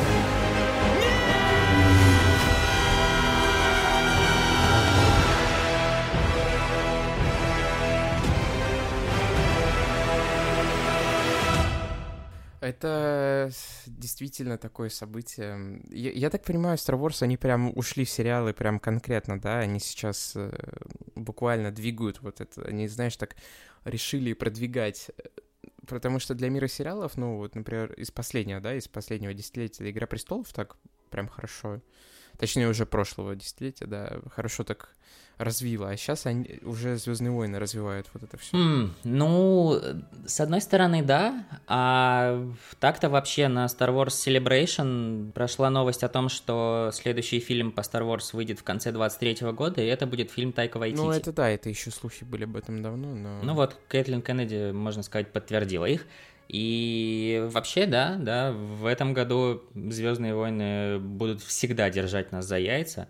Это 12.61 13.51
действительно 13.87 14.59
такое 14.59 14.91
событие. 14.91 15.81
Я, 15.89 16.11
я 16.11 16.31
так 16.31 16.45
понимаю, 16.45 16.77
Star 16.77 17.01
Wars, 17.01 17.23
они 17.23 17.39
прям 17.39 17.73
ушли 17.75 18.05
в 18.05 18.11
сериалы 18.11 18.53
прям 18.53 18.79
конкретно, 18.79 19.41
да? 19.41 19.61
Они 19.61 19.81
сейчас 19.81 20.33
э, 20.37 20.53
буквально 21.15 21.71
двигают 21.71 22.21
вот 22.21 22.43
это. 22.43 22.63
Они, 22.63 22.87
знаешь, 22.87 23.17
так 23.17 23.35
решили 23.85 24.35
продвигать. 24.35 25.11
Потому 25.87 26.19
что 26.19 26.35
для 26.35 26.51
мира 26.51 26.69
сериалов, 26.69 27.17
ну 27.17 27.39
вот, 27.39 27.55
например, 27.55 27.95
из 27.95 28.11
последнего, 28.11 28.61
да, 28.61 28.75
из 28.75 28.89
последнего 28.89 29.33
десятилетия 29.33 29.91
«Игра 29.91 30.07
престолов» 30.07 30.53
так 30.53 30.77
прям 31.09 31.29
хорошо, 31.29 31.81
точнее 32.39 32.69
уже 32.69 32.85
прошлого 32.85 33.35
десятилетия, 33.35 33.87
да, 33.87 34.21
хорошо 34.31 34.65
так 34.65 34.95
развила, 35.41 35.91
а 35.91 35.97
сейчас 35.97 36.27
они 36.27 36.61
уже 36.63 36.97
Звездные 36.97 37.31
войны 37.31 37.59
развивают 37.59 38.07
вот 38.13 38.23
это 38.23 38.37
все. 38.37 38.57
М, 38.57 38.95
ну, 39.05 39.81
с 40.27 40.41
одной 40.41 40.61
стороны, 40.61 41.03
да, 41.03 41.45
а 41.67 42.47
так-то 42.79 43.09
вообще 43.09 43.49
на 43.49 43.65
Star 43.67 43.89
Wars 43.89 44.09
Celebration 44.09 45.33
прошла 45.33 45.71
новость 45.71 46.03
о 46.03 46.09
том, 46.09 46.29
что 46.29 46.91
следующий 46.93 47.41
фильм 47.41 47.73
по 47.73 47.81
Star 47.81 48.03
Wars 48.03 48.31
выйдет 48.35 48.61
в 48.61 48.65
конце 48.65 48.93
23 48.93 49.53
года, 49.53 49.81
и 49.81 49.87
это 49.87 50.07
будет 50.07 50.31
фильм 50.31 50.53
Тайка 50.53 50.79
Вайтити. 50.79 51.01
Ну, 51.01 51.11
это 51.11 51.33
да, 51.33 51.49
это 51.49 51.69
еще 51.69 51.91
слухи 51.91 52.25
были 52.25 52.45
об 52.45 52.57
этом 52.57 52.83
давно, 52.83 53.15
но... 53.15 53.41
Ну 53.43 53.55
вот, 53.55 53.77
Кэтлин 53.89 54.23
Кеннеди, 54.23 54.73
можно 54.73 55.03
сказать, 55.03 55.33
подтвердила 55.33 55.87
их. 55.87 56.07
И 56.49 57.47
вообще, 57.53 57.87
да, 57.87 58.17
да, 58.19 58.51
в 58.53 58.85
этом 58.87 59.15
году 59.15 59.63
Звездные 59.75 60.35
войны 60.35 60.99
будут 60.99 61.41
всегда 61.43 61.89
держать 61.91 62.33
нас 62.33 62.45
за 62.45 62.59
яйца. 62.59 63.07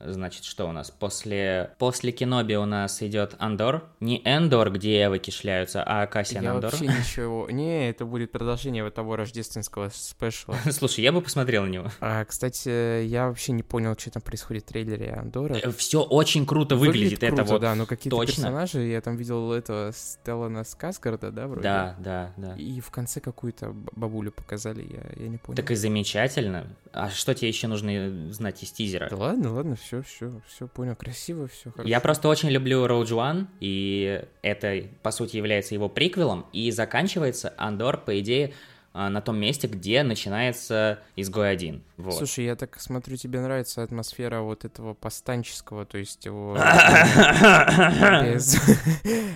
Значит, 0.00 0.44
что 0.44 0.66
у 0.68 0.72
нас? 0.72 0.90
После, 0.90 1.70
после 1.78 2.12
Киноби 2.12 2.54
у 2.54 2.66
нас 2.66 3.02
идет 3.02 3.34
Андор. 3.38 3.84
Не 4.00 4.22
Эндор, 4.24 4.70
где 4.70 5.04
эвоки 5.04 5.30
шляются, 5.30 5.82
а 5.84 6.06
Кассиан 6.06 6.44
Я 6.44 6.52
Андор. 6.52 6.70
вообще 6.70 6.86
ничего... 6.86 7.48
Не, 7.50 7.90
это 7.90 8.04
будет 8.04 8.30
продолжение 8.30 8.84
вот 8.84 8.94
того 8.94 9.16
рождественского 9.16 9.90
спешла. 9.92 10.56
Слушай, 10.70 11.00
я 11.00 11.12
бы 11.12 11.20
посмотрел 11.20 11.64
на 11.64 11.68
него. 11.68 11.90
А, 12.00 12.24
кстати, 12.24 13.04
я 13.04 13.26
вообще 13.28 13.52
не 13.52 13.62
понял, 13.64 13.96
что 13.98 14.10
там 14.10 14.22
происходит 14.22 14.64
в 14.64 14.66
трейлере 14.68 15.10
Андора. 15.10 15.56
Все 15.72 16.02
очень 16.02 16.46
круто 16.46 16.76
выглядит, 16.76 17.22
это 17.22 17.36
круто, 17.36 17.52
вот 17.52 17.60
да, 17.60 17.74
но 17.74 17.86
какие-то 17.86 18.24
персонажи, 18.24 18.80
я 18.82 19.00
там 19.00 19.16
видел 19.16 19.52
этого 19.52 19.92
Стеллана 19.92 20.62
Скасгарда, 20.62 21.32
да, 21.32 21.46
вроде? 21.48 21.62
Да, 21.62 21.96
да, 21.98 22.32
да. 22.36 22.54
И 22.56 22.80
в 22.80 22.90
конце 22.90 23.20
какую-то 23.20 23.72
бабулю 23.92 24.30
показали, 24.30 24.82
я, 24.82 25.22
я 25.24 25.28
не 25.28 25.38
понял. 25.38 25.56
Так 25.56 25.70
и 25.70 25.74
замечательно. 25.74 26.68
А 26.92 27.10
что 27.10 27.34
тебе 27.34 27.48
еще 27.48 27.66
нужно 27.66 28.32
знать 28.32 28.62
из 28.62 28.70
тизера? 28.70 29.08
Да 29.10 29.16
ладно, 29.16 29.54
ладно, 29.54 29.76
все, 29.76 29.87
все, 30.02 30.40
все 30.46 30.68
понял, 30.68 30.94
красиво, 30.96 31.48
все 31.48 31.70
хорошо. 31.70 31.88
Я 31.88 32.00
просто 32.00 32.28
очень 32.28 32.50
люблю 32.50 32.86
Rogue 32.86 33.08
One, 33.08 33.46
и 33.60 34.24
это, 34.42 34.82
по 35.02 35.10
сути, 35.10 35.36
является 35.36 35.74
его 35.74 35.88
приквелом, 35.88 36.46
и 36.52 36.70
заканчивается 36.70 37.54
Андор, 37.56 37.98
по 37.98 38.18
идее, 38.20 38.54
на 38.94 39.20
том 39.20 39.38
месте, 39.38 39.66
где 39.68 40.02
начинается 40.02 40.98
Изгой 41.16 41.50
1. 41.50 41.82
Вот. 41.98 42.14
Слушай, 42.14 42.46
я 42.46 42.56
так 42.56 42.80
смотрю, 42.80 43.16
тебе 43.16 43.40
нравится 43.40 43.82
атмосфера 43.82 44.40
вот 44.40 44.64
этого 44.64 44.94
повстанческого, 44.94 45.84
то 45.84 45.98
есть 45.98 46.24
его... 46.24 46.54
без- 48.22 48.56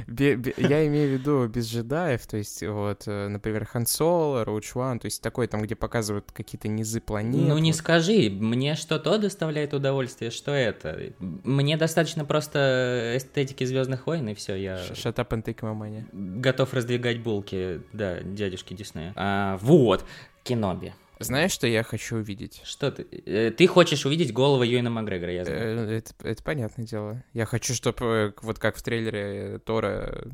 бе- 0.07 0.37
бе- 0.37 0.55
Я 0.59 0.87
имею 0.87 1.11
в 1.11 1.21
виду 1.21 1.47
без 1.49 1.69
джедаев, 1.71 2.27
то 2.27 2.37
есть 2.37 2.63
вот, 2.63 3.03
э, 3.07 3.29
например, 3.29 3.65
Хан 3.67 3.87
Соло, 3.87 4.45
Роуч 4.45 4.73
One, 4.75 4.99
то 4.99 5.07
есть 5.07 5.23
такой 5.23 5.47
там, 5.47 5.63
где 5.63 5.75
показывают 5.75 6.31
какие-то 6.33 6.69
низы 6.69 7.01
планет. 7.01 7.49
ну 7.49 7.59
не 7.59 7.73
вот. 7.73 7.79
скажи, 7.79 8.31
мне 8.31 8.75
что 8.75 8.99
то 8.99 9.19
доставляет 9.19 9.75
удовольствие, 9.75 10.31
что 10.31 10.53
это. 10.53 11.13
Мне 11.19 11.77
достаточно 11.77 12.25
просто 12.25 13.15
эстетики 13.17 13.65
Звездных 13.65 14.07
войн, 14.07 14.29
и 14.29 14.35
все, 14.35 14.55
я 14.55 14.77
Shut 14.93 15.15
up 15.17 15.29
and 15.29 15.43
take 15.45 15.61
my 15.61 15.75
money. 15.77 16.05
готов 16.41 16.73
раздвигать 16.75 17.21
булки, 17.23 17.81
да, 17.93 18.21
дядюшки 18.21 18.75
Диснея. 18.75 19.13
А, 19.17 19.52
вот, 19.57 20.05
Киноби. 20.45 20.93
Знаешь, 21.19 21.53
что 21.53 21.69
я 21.69 21.85
хочу 21.85 22.17
увидеть? 22.17 22.63
Что 22.65 22.91
ты? 22.91 23.07
э, 23.27 23.53
Ты 23.57 23.69
хочешь 23.69 24.05
увидеть 24.07 24.33
голову 24.33 24.65
Юэна 24.65 24.91
Макгрегора, 24.91 25.33
я 25.33 25.45
знаю. 25.45 25.89
Э, 25.89 25.99
Это, 25.99 26.13
это 26.25 26.43
понятное 26.43 26.85
дело. 26.85 27.23
Я 27.33 27.47
хочу, 27.47 27.75
чтобы 27.75 28.35
вот 28.43 28.59
как 28.59 28.77
в 28.77 28.83
трейлере 28.83 29.61
Тора 29.61 30.25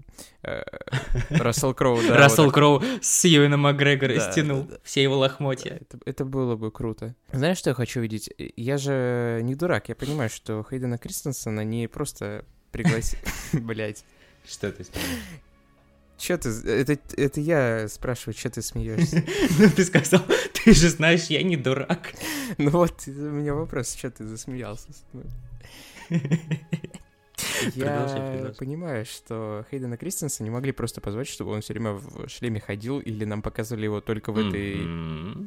э, 0.42 0.62
Рассел 1.28 1.74
Кроу, 1.74 2.00
да, 2.08 2.16
Рассел 2.16 2.46
вот 2.46 2.54
Кроу 2.54 2.82
с 3.02 3.24
Юэна 3.26 3.58
Макгрегора 3.58 4.14
Да, 4.14 4.32
стянул 4.32 4.62
да, 4.62 4.78
все 4.82 5.02
его 5.02 5.18
лохмотья. 5.18 5.72
Это, 5.76 5.98
это 6.06 6.24
было 6.24 6.56
бы 6.56 6.70
круто. 6.70 7.14
Знаешь, 7.32 7.58
что 7.58 7.68
я 7.70 7.74
хочу 7.74 8.00
видеть? 8.00 8.30
Я 8.56 8.78
же 8.78 9.40
не 9.42 9.54
дурак, 9.54 9.90
я 9.90 9.94
понимаю, 9.94 10.30
что 10.30 10.64
Хейдена 10.70 10.96
Кристенсена 10.96 11.64
не 11.64 11.86
просто 11.86 12.46
пригласить... 12.72 13.18
Блять. 13.52 14.04
Что 14.46 14.72
ты 14.72 14.84
сказал? 14.84 15.06
Че 16.18 16.36
ты... 16.36 16.48
Это, 16.48 16.98
это 17.16 17.40
я 17.40 17.88
спрашиваю, 17.88 18.36
что 18.36 18.50
ты 18.50 18.60
смеешься? 18.60 19.24
Ну, 19.58 19.70
ты 19.70 19.84
сказал, 19.84 20.20
ты 20.52 20.74
же 20.74 20.88
знаешь, 20.90 21.26
я 21.26 21.42
не 21.42 21.56
дурак. 21.56 22.12
Ну 22.58 22.70
вот, 22.70 23.04
у 23.06 23.10
меня 23.10 23.54
вопрос, 23.54 23.94
что 23.94 24.10
ты 24.10 24.26
засмеялся? 24.26 24.88
Я 27.74 28.52
понимаю, 28.58 29.04
что 29.04 29.64
Хейдена 29.70 29.96
Кристенсена 29.96 30.44
не 30.44 30.50
могли 30.50 30.72
просто 30.72 31.00
позвать, 31.00 31.28
чтобы 31.28 31.52
он 31.52 31.60
все 31.60 31.72
время 31.72 31.92
в 31.92 32.28
шлеме 32.28 32.60
ходил, 32.60 33.00
или 33.00 33.24
нам 33.24 33.42
показывали 33.42 33.84
его 33.84 34.00
только 34.00 34.32
в 34.32 34.38
этой 34.38 34.78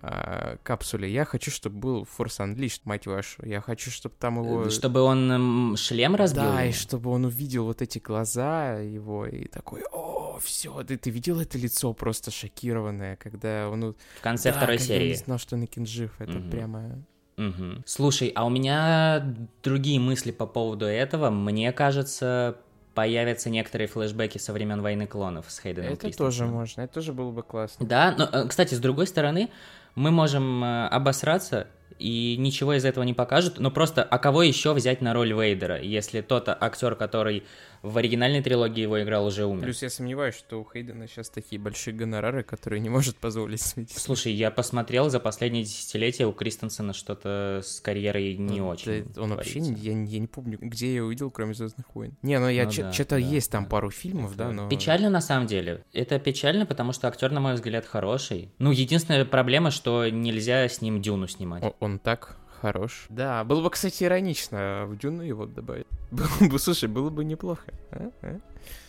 а, 0.02 0.58
капсуле. 0.64 1.12
Я 1.12 1.26
хочу, 1.26 1.52
чтобы 1.52 1.78
был 1.78 2.08
Force 2.18 2.40
Unleashed, 2.40 2.82
мать 2.86 3.08
вашу. 3.08 3.46
Я 3.46 3.62
хочу, 3.62 3.92
чтобы 3.92 4.16
там 4.20 4.42
его... 4.44 4.70
Чтобы 4.70 5.02
он 5.02 5.76
шлем 5.78 6.16
разбил? 6.16 6.44
Да, 6.44 6.66
и 6.66 6.72
чтобы 6.72 7.10
он 7.12 7.26
увидел 7.26 7.66
вот 7.66 7.82
эти 7.82 8.00
глаза 8.00 8.80
его 8.80 9.26
и 9.26 9.48
такой, 9.48 9.84
о, 9.92 10.40
все, 10.42 10.84
ты, 10.84 10.98
ты 10.98 11.10
видел 11.10 11.40
это 11.40 11.58
лицо 11.58 11.94
просто 11.94 12.32
шокированное, 12.32 13.16
когда 13.16 13.70
он... 13.70 13.96
В 14.20 14.22
конце 14.22 14.52
Да, 14.52 14.58
второй 14.58 14.78
когда 14.78 14.94
он 14.94 15.00
не 15.00 15.06
серии. 15.08 15.24
знал, 15.24 15.38
что 15.38 15.56
Энакин 15.56 15.86
жив, 15.86 16.12
это 16.20 16.40
прямо... 16.40 17.04
Мгм. 17.42 17.84
Слушай, 17.88 18.32
а 18.36 18.46
у 18.46 18.50
меня 18.50 19.26
другие 19.64 20.00
мысли 20.00 20.32
по 20.32 20.46
поводу 20.46 20.86
этого. 20.86 21.32
Мне 21.32 21.72
кажется, 21.72 22.56
появятся 22.94 23.50
некоторые 23.50 23.88
флешбеки 23.88 24.38
со 24.38 24.54
времен 24.54 24.82
войны 24.82 25.08
клонов 25.08 25.46
с 25.50 25.60
Хейденом 25.60 25.94
это 25.94 26.16
тоже 26.16 26.46
можно, 26.46 26.82
это 26.82 26.94
тоже 26.94 27.14
было 27.14 27.32
бы 27.32 27.42
классно. 27.42 27.86
Да, 27.86 28.14
но, 28.16 28.26
э, 28.26 28.48
кстати, 28.48 28.76
с 28.76 28.80
другой 28.80 29.08
стороны, 29.08 29.50
мы 29.96 30.12
можем 30.12 30.64
э, 30.64 30.88
обосраться 30.88 31.68
и 31.98 32.36
ничего 32.38 32.74
из 32.74 32.86
этого 32.86 33.04
не 33.04 33.14
покажут, 33.14 33.60
но 33.60 33.72
просто, 33.72 34.04
а 34.04 34.20
кого 34.20 34.44
еще 34.44 34.74
взять 34.74 35.02
на 35.02 35.14
роль 35.14 35.34
Вейдера, 35.34 35.80
если 35.80 36.22
тот 36.22 36.48
актер, 36.48 36.96
который 36.96 37.44
в 37.82 37.98
оригинальной 37.98 38.42
трилогии 38.44 38.82
его 38.82 39.02
играл, 39.02 39.26
уже 39.26 39.46
умер? 39.46 39.64
Плюс 39.64 39.82
я 39.82 39.90
сомневаюсь, 39.90 40.36
что 40.36 40.60
у 40.62 40.68
Хейдена 40.72 41.08
сейчас 41.08 41.30
такие 41.30 41.60
большие 41.60 41.94
гонорары, 41.96 42.44
которые 42.44 42.80
не 42.80 42.90
может 42.90 43.18
позволить 43.18 43.62
себе. 43.62 43.86
Слушай, 43.96 44.34
я 44.34 44.52
посмотрел 44.52 45.10
за 45.10 45.20
последние 45.20 45.64
десятилетия 45.64 46.26
у 46.28 46.34
Кристенсена 46.34 46.94
что-то 46.94 47.62
с 47.64 47.80
карьерой 47.82 48.36
не 48.38 48.60
Ну, 48.60 48.68
очень. 48.68 49.06
да, 49.14 49.22
он 49.22 49.32
вообще, 49.36 49.60
творится. 49.60 49.84
я, 49.84 49.94
не- 49.94 50.08
я 50.12 50.20
не 50.20 50.28
помню, 50.28 50.58
где 50.62 50.94
я 50.96 51.04
увидел, 51.04 51.32
кроме 51.32 51.54
Звездных 51.54 51.94
войн. 51.96 52.16
Не, 52.22 52.40
ну 52.40 52.48
я 52.50 52.66
Ну 52.66 52.72
да, 52.78 52.92
что-то 52.94 53.10
да, 53.12 53.18
есть 53.18 53.52
там 53.52 53.64
да. 53.64 53.70
пару 53.70 53.90
фильмов, 53.90 54.36
да, 54.36 54.52
но... 54.52 54.70
Печально 54.70 55.10
на 55.10 55.22
самом 55.22 55.48
деле. 55.48 55.84
Это 55.94 56.20
печально, 56.20 56.66
потому 56.66 56.94
что 56.94 57.08
актер, 57.08 57.32
на 57.32 57.40
мой 57.40 57.54
взгляд, 57.56 57.86
хороший. 57.86 58.50
Ну, 58.60 58.72
единственная 58.72 59.26
проблема, 59.26 59.72
что 59.72 60.08
нельзя 60.10 60.68
с 60.70 60.82
ним 60.82 61.02
Дюну 61.02 61.28
снимать. 61.28 61.64
О- 61.64 61.76
Он 61.80 62.00
так 62.00 62.38
хорош. 62.62 63.06
Да, 63.10 63.44
было 63.44 63.62
бы, 63.62 63.70
кстати, 63.70 64.04
иронично 64.04 64.86
в 64.88 64.98
Дюну 64.98 65.24
его 65.24 65.46
добавить. 65.46 65.88
Было 66.12 66.50
бы, 66.50 66.60
слушай, 66.60 66.88
было 66.90 67.10
бы 67.10 67.24
неплохо. 67.24 67.74
а? 67.92 68.12
А? 68.22 68.40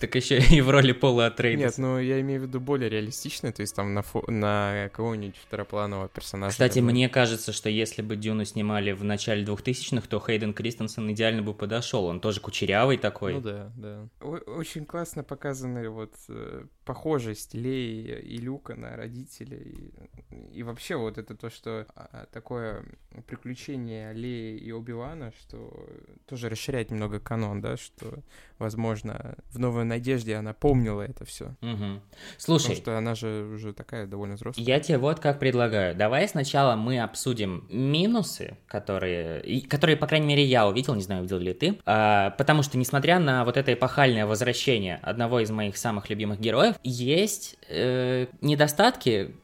Так 0.01 0.15
еще 0.15 0.39
и 0.39 0.61
в 0.61 0.71
роли 0.71 0.93
Пола 0.93 1.25
Нет, 1.25 1.33
Атрейдеса. 1.35 1.81
ну 1.81 1.99
я 1.99 2.21
имею 2.21 2.41
в 2.41 2.45
виду 2.45 2.61
более 2.61 2.89
реалистично, 2.91 3.53
то 3.53 3.63
есть 3.63 3.75
там 3.75 3.95
на, 3.95 4.01
фо- 4.01 4.31
на 4.31 4.91
кого-нибудь 4.93 5.37
второпланового 5.37 6.09
персонажа. 6.09 6.53
Кстати, 6.53 6.79
добавить. 6.81 6.95
мне 6.95 7.09
кажется, 7.09 7.53
что 7.53 7.69
если 7.69 8.03
бы 8.03 8.17
Дюну 8.17 8.45
снимали 8.45 8.93
в 8.93 9.05
начале 9.05 9.45
2000-х, 9.45 10.07
то 10.09 10.21
Хейден 10.21 10.55
Кристенсен 10.55 11.11
идеально 11.13 11.43
бы 11.43 11.55
подошел. 11.55 12.05
Он 12.07 12.21
тоже 12.21 12.41
кучерявый 12.41 12.97
такой. 12.99 13.35
Ну 13.35 13.41
да, 13.41 13.73
да. 13.77 14.09
О- 14.21 14.51
очень 14.59 14.85
классно 14.85 15.23
показаны 15.25 15.89
вот 15.89 16.15
э, 16.29 16.65
похожесть 16.85 17.55
Леи 17.55 18.21
и 18.21 18.39
Люка 18.39 18.75
на 18.75 18.97
родителей. 18.97 19.93
И, 20.31 20.59
и 20.59 20.63
вообще 20.63 20.97
вот 20.97 21.19
это 21.19 21.37
то, 21.37 21.51
что 21.51 21.87
а, 21.95 22.27
такое 22.33 22.85
приключение 23.27 24.13
Леи 24.13 24.57
и 24.59 24.73
Оби-Вана, 24.73 25.33
что 25.39 25.89
тоже 26.27 26.49
расширяет 26.49 26.91
немного 26.91 27.21
канон, 27.21 27.61
да, 27.61 27.77
что, 27.77 28.23
возможно, 28.59 29.37
в 29.51 29.59
«Новой 29.63 29.85
надежде» 29.85 30.35
она 30.37 30.53
помнила 30.53 31.03
это 31.03 31.25
все. 31.25 31.55
Потому 31.61 32.01
Слушай, 32.39 32.77
что 32.77 32.99
она 32.99 33.15
же 33.15 33.51
уже 33.55 33.73
такая 33.73 34.07
довольно 34.07 34.35
взрослая. 34.35 34.67
Я 34.67 34.81
тебе 34.81 34.99
вот 34.99 35.21
как 35.21 35.39
предлагаю. 35.39 35.95
Давай 35.95 36.29
сначала 36.29 36.77
мы 36.77 37.01
обсудим 37.01 37.65
минусы, 37.71 38.57
которые, 38.67 39.41
и- 39.43 39.61
которые, 39.61 39.97
по 39.97 40.07
крайней 40.07 40.27
мере, 40.27 40.45
я 40.45 40.67
увидел, 40.67 40.95
не 40.95 41.03
знаю, 41.03 41.21
увидел 41.21 41.39
ли 41.39 41.55
ты. 41.55 41.79
А, 41.87 42.31
потому 42.31 42.63
что, 42.63 42.77
несмотря 42.77 43.19
на 43.19 43.45
вот 43.45 43.57
это 43.57 43.73
эпохальное 43.73 44.27
возвращение 44.27 44.97
одного 45.03 45.41
из 45.41 45.51
моих 45.51 45.77
самых 45.77 46.11
любимых 46.11 46.41
героев, 46.41 46.75
есть 46.83 47.57
э, 47.69 48.27
недостатки, 48.41 49.35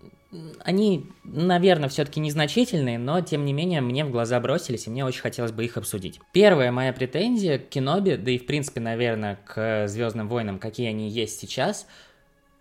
они, 0.61 1.07
наверное, 1.25 1.89
все-таки 1.89 2.21
незначительные, 2.21 2.99
но, 2.99 3.21
тем 3.21 3.45
не 3.45 3.53
менее, 3.53 3.81
мне 3.81 4.05
в 4.05 4.11
глаза 4.11 4.39
бросились, 4.41 4.87
и 4.87 4.91
мне 4.91 5.05
очень 5.05 5.23
хотелось 5.23 5.53
бы 5.53 5.65
их 5.65 5.77
обсудить. 5.77 6.21
Первая 6.33 6.71
моя 6.71 6.93
претензия 6.93 7.59
к 7.59 7.69
Киноби, 7.69 8.17
да 8.17 8.31
и, 8.31 8.39
в 8.39 8.47
принципе, 8.47 8.81
наверное, 8.81 9.39
к 9.47 9.89
Звездным 9.89 10.29
войнам, 10.29 10.59
какие 10.59 10.89
они 10.89 11.09
есть 11.09 11.41
сейчас– 11.41 11.87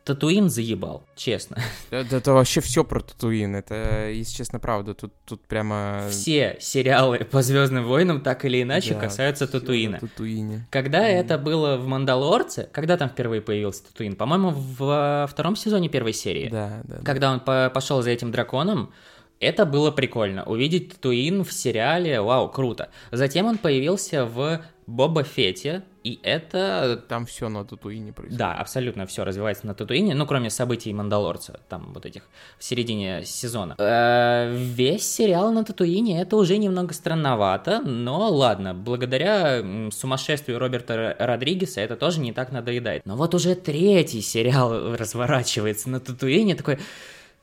Татуин 0.07 0.49
заебал, 0.49 1.03
честно. 1.17 1.57
Это, 1.91 2.15
это 2.15 2.31
вообще 2.31 2.61
все 2.61 2.85
про 2.85 3.01
Татуин, 3.01 3.57
это, 3.57 4.09
если 4.09 4.37
честно, 4.37 4.57
правда, 4.57 4.93
тут, 4.93 5.13
тут 5.25 5.45
прямо... 5.45 6.07
Все 6.09 6.55
сериалы 6.61 7.19
по 7.19 7.41
Звездным 7.41 7.85
войнам 7.85 8.21
так 8.21 8.45
или 8.45 8.61
иначе 8.61 8.93
да, 8.93 9.01
касаются 9.01 9.47
Татуина. 9.47 9.99
Татуине. 9.99 10.65
Когда 10.69 11.09
mm. 11.09 11.13
это 11.13 11.37
было 11.37 11.75
в 11.75 11.87
Мандалорце, 11.87 12.69
когда 12.71 12.95
там 12.95 13.09
впервые 13.09 13.41
появился 13.41 13.83
Татуин? 13.83 14.15
По-моему, 14.15 14.51
в 14.51 15.27
втором 15.29 15.57
сезоне 15.57 15.89
первой 15.89 16.13
серии. 16.13 16.47
Да, 16.47 16.81
да. 16.85 16.99
Когда 17.03 17.33
он 17.33 17.41
по 17.41 17.69
пошел 17.73 18.01
за 18.01 18.11
этим 18.11 18.31
драконом, 18.31 18.93
это 19.41 19.65
было 19.65 19.91
прикольно. 19.91 20.45
Увидеть 20.45 20.93
Татуин 20.93 21.43
в 21.43 21.51
сериале, 21.51 22.21
вау, 22.21 22.49
круто. 22.49 22.89
Затем 23.11 23.45
он 23.45 23.57
появился 23.57 24.25
в 24.25 24.61
Боба 24.87 25.23
Фете, 25.23 25.83
и 26.07 26.19
это... 26.23 27.03
Там 27.09 27.25
все 27.25 27.49
на 27.49 27.65
Татуине 27.65 28.13
происходит. 28.13 28.39
Да, 28.39 28.53
абсолютно 28.53 29.05
все 29.05 29.25
развивается 29.25 29.67
на 29.67 29.73
Татуине, 29.73 30.15
ну, 30.15 30.25
кроме 30.25 30.49
событий 30.49 30.93
Мандалорца, 30.93 31.59
там 31.67 31.91
вот 31.93 32.05
этих 32.05 32.21
в 32.57 32.63
середине 32.63 33.25
сезона. 33.25 33.75
Э, 33.77 34.55
весь 34.55 35.03
сериал 35.03 35.51
на 35.51 35.65
Татуине 35.65 36.21
это 36.21 36.37
уже 36.37 36.57
немного 36.57 36.93
странновато, 36.93 37.81
но 37.81 38.29
ладно, 38.29 38.73
благодаря 38.73 39.61
сумасшествию 39.91 40.59
Роберта 40.59 41.13
Родригеса 41.19 41.81
это 41.81 41.97
тоже 41.97 42.21
не 42.21 42.31
так 42.31 42.53
надоедает. 42.53 43.05
Но 43.05 43.17
вот 43.17 43.35
уже 43.35 43.55
третий 43.55 44.21
сериал 44.21 44.95
разворачивается 44.95 45.89
на 45.89 45.99
Татуине, 45.99 46.55
такой... 46.55 46.79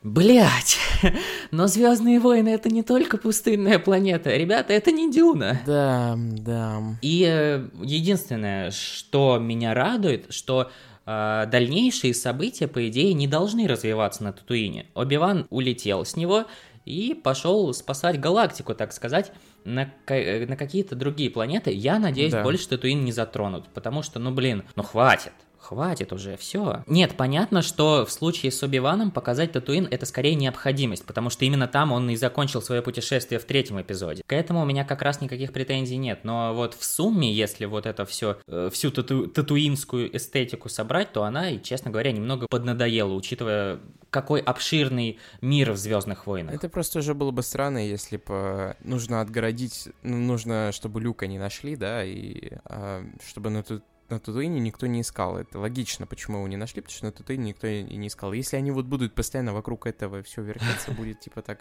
Блять, 0.05 0.77
но 1.51 1.65
Звездные 1.65 2.19
войны 2.19 2.49
это 2.49 2.69
не 2.69 2.83
только 2.83 3.17
пустынная 3.17 3.79
планета, 3.79 4.37
ребята, 4.37 4.71
это 4.71 4.91
не 4.91 5.11
Дюна. 5.11 5.59
Да, 5.65 6.15
да. 6.15 6.79
И 7.01 7.25
э, 7.27 7.67
единственное, 7.81 8.69
что 8.69 9.39
меня 9.39 9.73
радует, 9.73 10.31
что 10.31 10.69
э, 11.07 11.45
дальнейшие 11.51 12.13
события, 12.13 12.67
по 12.67 12.87
идее, 12.87 13.15
не 13.15 13.27
должны 13.27 13.67
развиваться 13.67 14.23
на 14.23 14.31
Татуине. 14.31 14.85
Оби-Ван 14.93 15.47
улетел 15.49 16.05
с 16.05 16.15
него 16.15 16.45
и 16.85 17.15
пошел 17.15 17.73
спасать 17.73 18.19
галактику, 18.19 18.75
так 18.75 18.93
сказать, 18.93 19.31
на, 19.63 19.91
э, 20.05 20.45
на 20.45 20.55
какие-то 20.55 20.95
другие 20.95 21.31
планеты. 21.31 21.71
Я 21.71 21.97
надеюсь, 21.97 22.31
да. 22.31 22.43
больше 22.43 22.69
Татуин 22.69 23.03
не 23.05 23.11
затронут, 23.11 23.69
потому 23.73 24.03
что, 24.03 24.19
ну 24.19 24.29
блин, 24.29 24.65
ну 24.75 24.83
хватит. 24.83 25.33
Хватит 25.65 26.13
уже, 26.13 26.37
все. 26.37 26.83
Нет, 26.85 27.17
понятно, 27.17 27.63
что 27.63 28.05
в 28.05 28.11
случае 28.11 28.51
с 28.51 28.61
Оби-Ваном 28.61 29.09
показать 29.09 29.51
Татуин 29.51 29.87
это 29.89 30.05
скорее 30.05 30.35
необходимость, 30.35 31.07
потому 31.07 31.31
что 31.31 31.43
именно 31.43 31.67
там 31.67 31.91
он 31.91 32.07
и 32.11 32.15
закончил 32.15 32.61
свое 32.61 32.83
путешествие 32.83 33.39
в 33.39 33.45
третьем 33.45 33.81
эпизоде. 33.81 34.21
К 34.27 34.33
этому 34.33 34.61
у 34.61 34.65
меня 34.65 34.85
как 34.85 35.01
раз 35.01 35.21
никаких 35.21 35.51
претензий 35.53 35.97
нет, 35.97 36.19
но 36.21 36.53
вот 36.53 36.75
в 36.75 36.85
сумме, 36.85 37.33
если 37.33 37.65
вот 37.65 37.87
это 37.87 38.05
все, 38.05 38.37
э, 38.45 38.69
всю 38.71 38.91
тату 38.91 39.25
татуинскую 39.25 40.15
эстетику 40.15 40.69
собрать, 40.69 41.11
то 41.13 41.23
она, 41.23 41.49
и, 41.49 41.59
честно 41.59 41.89
говоря, 41.89 42.11
немного 42.11 42.45
поднадоела, 42.47 43.13
учитывая 43.15 43.79
какой 44.11 44.41
обширный 44.41 45.17
мир 45.41 45.71
в 45.71 45.77
Звездных 45.77 46.27
войнах. 46.27 46.53
Это 46.53 46.69
просто 46.69 46.99
уже 46.99 47.15
было 47.15 47.31
бы 47.31 47.41
странно, 47.41 47.79
если 47.79 48.17
бы 48.17 48.77
нужно 48.83 49.19
отгородить, 49.19 49.87
ну, 50.03 50.17
нужно, 50.17 50.71
чтобы 50.73 51.01
Люка 51.01 51.25
не 51.25 51.39
нашли, 51.39 51.75
да, 51.75 52.05
и 52.05 52.51
а, 52.65 53.03
чтобы 53.27 53.49
на 53.49 53.63
тут 53.63 53.83
на 54.09 54.19
Татуине 54.19 54.59
никто 54.59 54.87
не 54.87 55.01
искал. 55.01 55.37
Это 55.37 55.59
логично, 55.59 56.05
почему 56.05 56.37
его 56.37 56.47
не 56.47 56.57
нашли, 56.57 56.81
потому 56.81 56.95
что 56.95 57.05
на 57.05 57.11
Татуине 57.11 57.49
никто 57.49 57.67
и 57.67 57.83
не 57.83 58.07
искал. 58.07 58.33
Если 58.33 58.55
они 58.55 58.71
вот 58.71 58.85
будут 58.85 59.13
постоянно 59.13 59.53
вокруг 59.53 59.87
этого 59.87 60.21
все 60.23 60.41
вертеться, 60.41 60.91
будет 60.97 61.19
типа 61.19 61.41
так... 61.41 61.59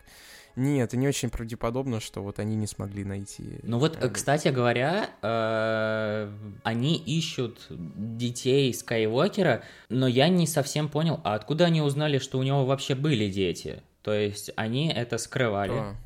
Нет, 0.57 0.90
это 0.90 0.97
не 0.97 1.09
очень 1.09 1.30
правдеподобно, 1.30 1.99
что 1.99 2.22
вот 2.22 2.38
они 2.38 2.55
не 2.55 2.68
смогли 2.68 3.05
найти. 3.05 3.59
Ну 3.64 3.78
вот, 3.78 3.97
кстати 4.12 4.49
говоря, 4.49 5.11
э, 5.20 6.32
они 6.62 6.97
ищут 6.97 7.66
детей 7.70 8.72
Скайуокера, 8.72 9.64
но 9.88 10.07
я 10.07 10.28
не 10.28 10.47
совсем 10.47 10.88
понял, 10.88 11.20
а 11.24 11.34
откуда 11.34 11.64
они 11.64 11.80
узнали, 11.82 12.18
что 12.18 12.38
у 12.38 12.45
него 12.45 12.64
вообще 12.66 12.95
были 12.95 13.28
дети? 13.28 13.82
То 14.03 14.12
есть 14.12 14.51
они 14.55 14.92
это 14.92 15.18
скрывали. 15.18 15.72
Кто? 15.72 15.97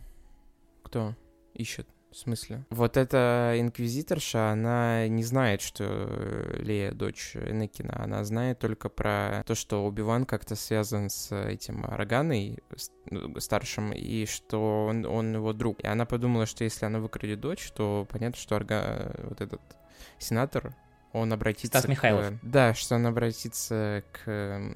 Кто 0.83 1.15
ищет? 1.53 1.87
В 2.11 2.17
смысле? 2.17 2.65
Вот 2.71 2.97
эта 2.97 3.55
инквизиторша, 3.59 4.51
она 4.51 5.07
не 5.09 5.23
знает, 5.23 5.61
что 5.61 5.85
Лея 6.59 6.93
дочь 6.93 7.37
Энакина. 7.37 8.03
Она 8.03 8.25
знает 8.25 8.59
только 8.59 8.89
про 8.89 9.43
то, 9.47 9.55
что 9.55 9.87
Убиван 9.87 10.25
как-то 10.25 10.57
связан 10.57 11.11
с 11.11 11.35
этим 11.35 11.85
Роганой 11.85 12.59
ну, 13.11 13.39
старшим, 13.41 13.93
и 13.93 14.25
что 14.25 14.87
он, 14.87 15.05
он 15.05 15.35
его 15.35 15.53
друг. 15.53 15.81
И 15.81 15.87
она 15.87 16.07
подумала, 16.07 16.47
что 16.47 16.65
если 16.65 16.87
она 16.87 16.99
выкрадет 16.99 17.41
дочь, 17.41 17.71
то 17.73 18.07
понятно, 18.11 18.41
что 18.41 18.57
Арга... 18.57 19.15
вот 19.25 19.41
этот 19.43 19.61
сенатор 20.19 20.75
он 21.13 21.33
обратится... 21.33 21.67
Стас 21.69 21.89
Михайлов. 21.89 22.31
К... 22.31 22.33
Да, 22.43 22.75
что 22.75 22.97
он 22.97 23.07
обратится 23.07 24.03
к, 24.13 24.73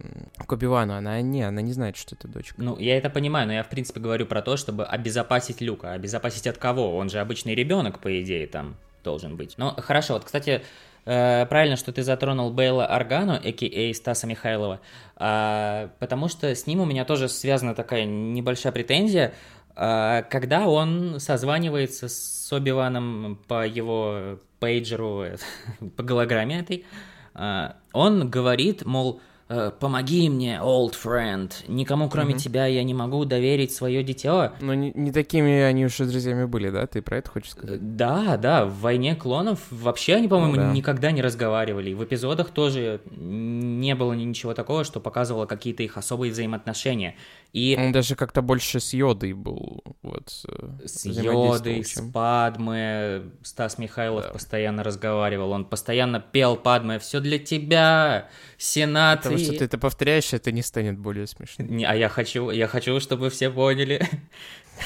к 0.47 0.53
Оби-Вану. 0.53 0.95
Она 0.95 1.21
не, 1.21 1.43
она 1.43 1.61
не 1.61 1.73
знает, 1.73 1.97
что 1.97 2.15
это 2.15 2.27
дочка. 2.29 2.55
Ну, 2.59 2.79
я 2.79 2.97
это 2.97 3.11
понимаю, 3.11 3.47
но 3.47 3.53
я, 3.53 3.63
в 3.63 3.69
принципе, 3.69 4.01
говорю 4.01 4.27
про 4.27 4.41
то, 4.41 4.57
чтобы 4.57 4.85
обезопасить 4.85 5.61
Люка. 5.61 5.93
Обезопасить 5.93 6.47
от 6.47 6.57
кого? 6.57 6.97
Он 6.97 7.11
же 7.11 7.19
обычный 7.21 7.55
ребенок, 7.55 7.99
по 7.99 8.23
идее, 8.23 8.47
там 8.47 8.77
должен 9.05 9.37
быть. 9.37 9.55
Ну, 9.59 9.75
хорошо, 9.77 10.15
вот, 10.15 10.25
кстати, 10.25 10.63
э, 11.05 11.47
правильно, 11.47 11.77
что 11.77 11.93
ты 11.93 12.03
затронул 12.03 12.51
Бейла 12.51 12.87
Аргану, 12.87 13.35
а.к.а. 13.35 13.95
Стаса 13.95 14.27
Михайлова, 14.27 14.81
э, 15.17 15.89
потому 15.99 16.29
что 16.29 16.55
с 16.55 16.67
ним 16.67 16.81
у 16.81 16.87
меня 16.87 17.05
тоже 17.05 17.29
связана 17.29 17.75
такая 17.75 18.05
небольшая 18.05 18.73
претензия. 18.73 19.35
Э, 19.77 20.23
когда 20.31 20.67
он 20.67 21.21
созванивается 21.21 22.09
с 22.09 22.51
Оби-Ваном 22.53 23.39
по 23.49 23.67
его 23.67 24.39
пейджеру, 24.63 25.25
по 25.97 26.05
голограмме 26.05 26.61
этой, 26.61 26.87
а, 27.35 27.79
он 27.93 28.31
говорит, 28.31 28.85
мол, 28.85 29.21
помоги 29.49 30.29
мне, 30.29 30.61
old 30.63 30.95
friend. 30.95 31.53
Никому, 31.69 32.09
кроме 32.09 32.35
mm-hmm. 32.35 32.39
тебя, 32.39 32.67
я 32.67 32.83
не 32.85 32.95
могу 32.95 33.25
доверить 33.25 33.73
свое 33.73 34.03
дитя. 34.03 34.55
Но 34.61 34.75
не, 34.75 34.93
не 34.95 35.13
такими 35.13 35.61
они 35.61 35.85
уже 35.85 36.05
друзьями 36.05 36.45
были, 36.45 36.71
да? 36.71 36.87
Ты 36.87 37.03
про 37.03 37.19
это 37.19 37.31
хочешь 37.31 37.51
сказать? 37.51 37.97
Да, 37.97 38.37
да. 38.37 38.65
В 38.65 38.81
войне 38.81 39.15
клонов 39.15 39.61
вообще 39.71 40.15
они, 40.17 40.29
по-моему, 40.29 40.57
ну, 40.57 40.63
да. 40.63 40.73
никогда 40.73 41.11
не 41.11 41.23
разговаривали. 41.23 41.93
В 41.93 42.05
эпизодах 42.05 42.51
тоже 42.51 43.01
не 43.11 43.95
было 43.95 44.13
ничего 44.13 44.55
такого, 44.55 44.85
что 44.85 45.01
показывало 45.01 45.47
какие-то 45.47 45.83
их 45.83 45.97
особые 45.97 46.33
взаимоотношения. 46.33 47.17
И... 47.53 47.77
Он 47.79 47.93
даже 47.93 48.17
как-то 48.17 48.41
больше 48.41 48.81
с 48.81 48.95
Йодой 48.95 49.35
был. 49.35 49.83
Вот, 50.03 50.45
э, 50.49 50.87
с 50.87 51.05
Йодой, 51.05 51.85
с 51.85 52.01
Падме. 52.13 53.23
Стас 53.43 53.77
Михайлов 53.79 54.25
да. 54.25 54.31
постоянно 54.31 54.83
разговаривал. 54.83 55.53
Он 55.53 55.67
постоянно 55.67 56.21
пел 56.21 56.57
Падме 56.57 56.99
«Все 56.99 57.21
для 57.21 57.39
тебя, 57.39 58.29
Сенат». 58.57 59.27
Потому 59.33 59.45
что 59.45 59.59
ты 59.59 59.65
это 59.65 59.79
повторяешь, 59.79 60.33
это 60.33 60.53
не 60.53 60.63
станет 60.63 60.99
более 60.99 61.27
смешным. 61.27 61.77
Не, 61.77 61.85
а 61.85 61.95
я 61.95 62.09
хочу, 62.09 62.51
я 62.51 62.67
хочу, 62.67 63.01
чтобы 63.01 63.31
все 63.31 63.51
поняли. 63.51 64.07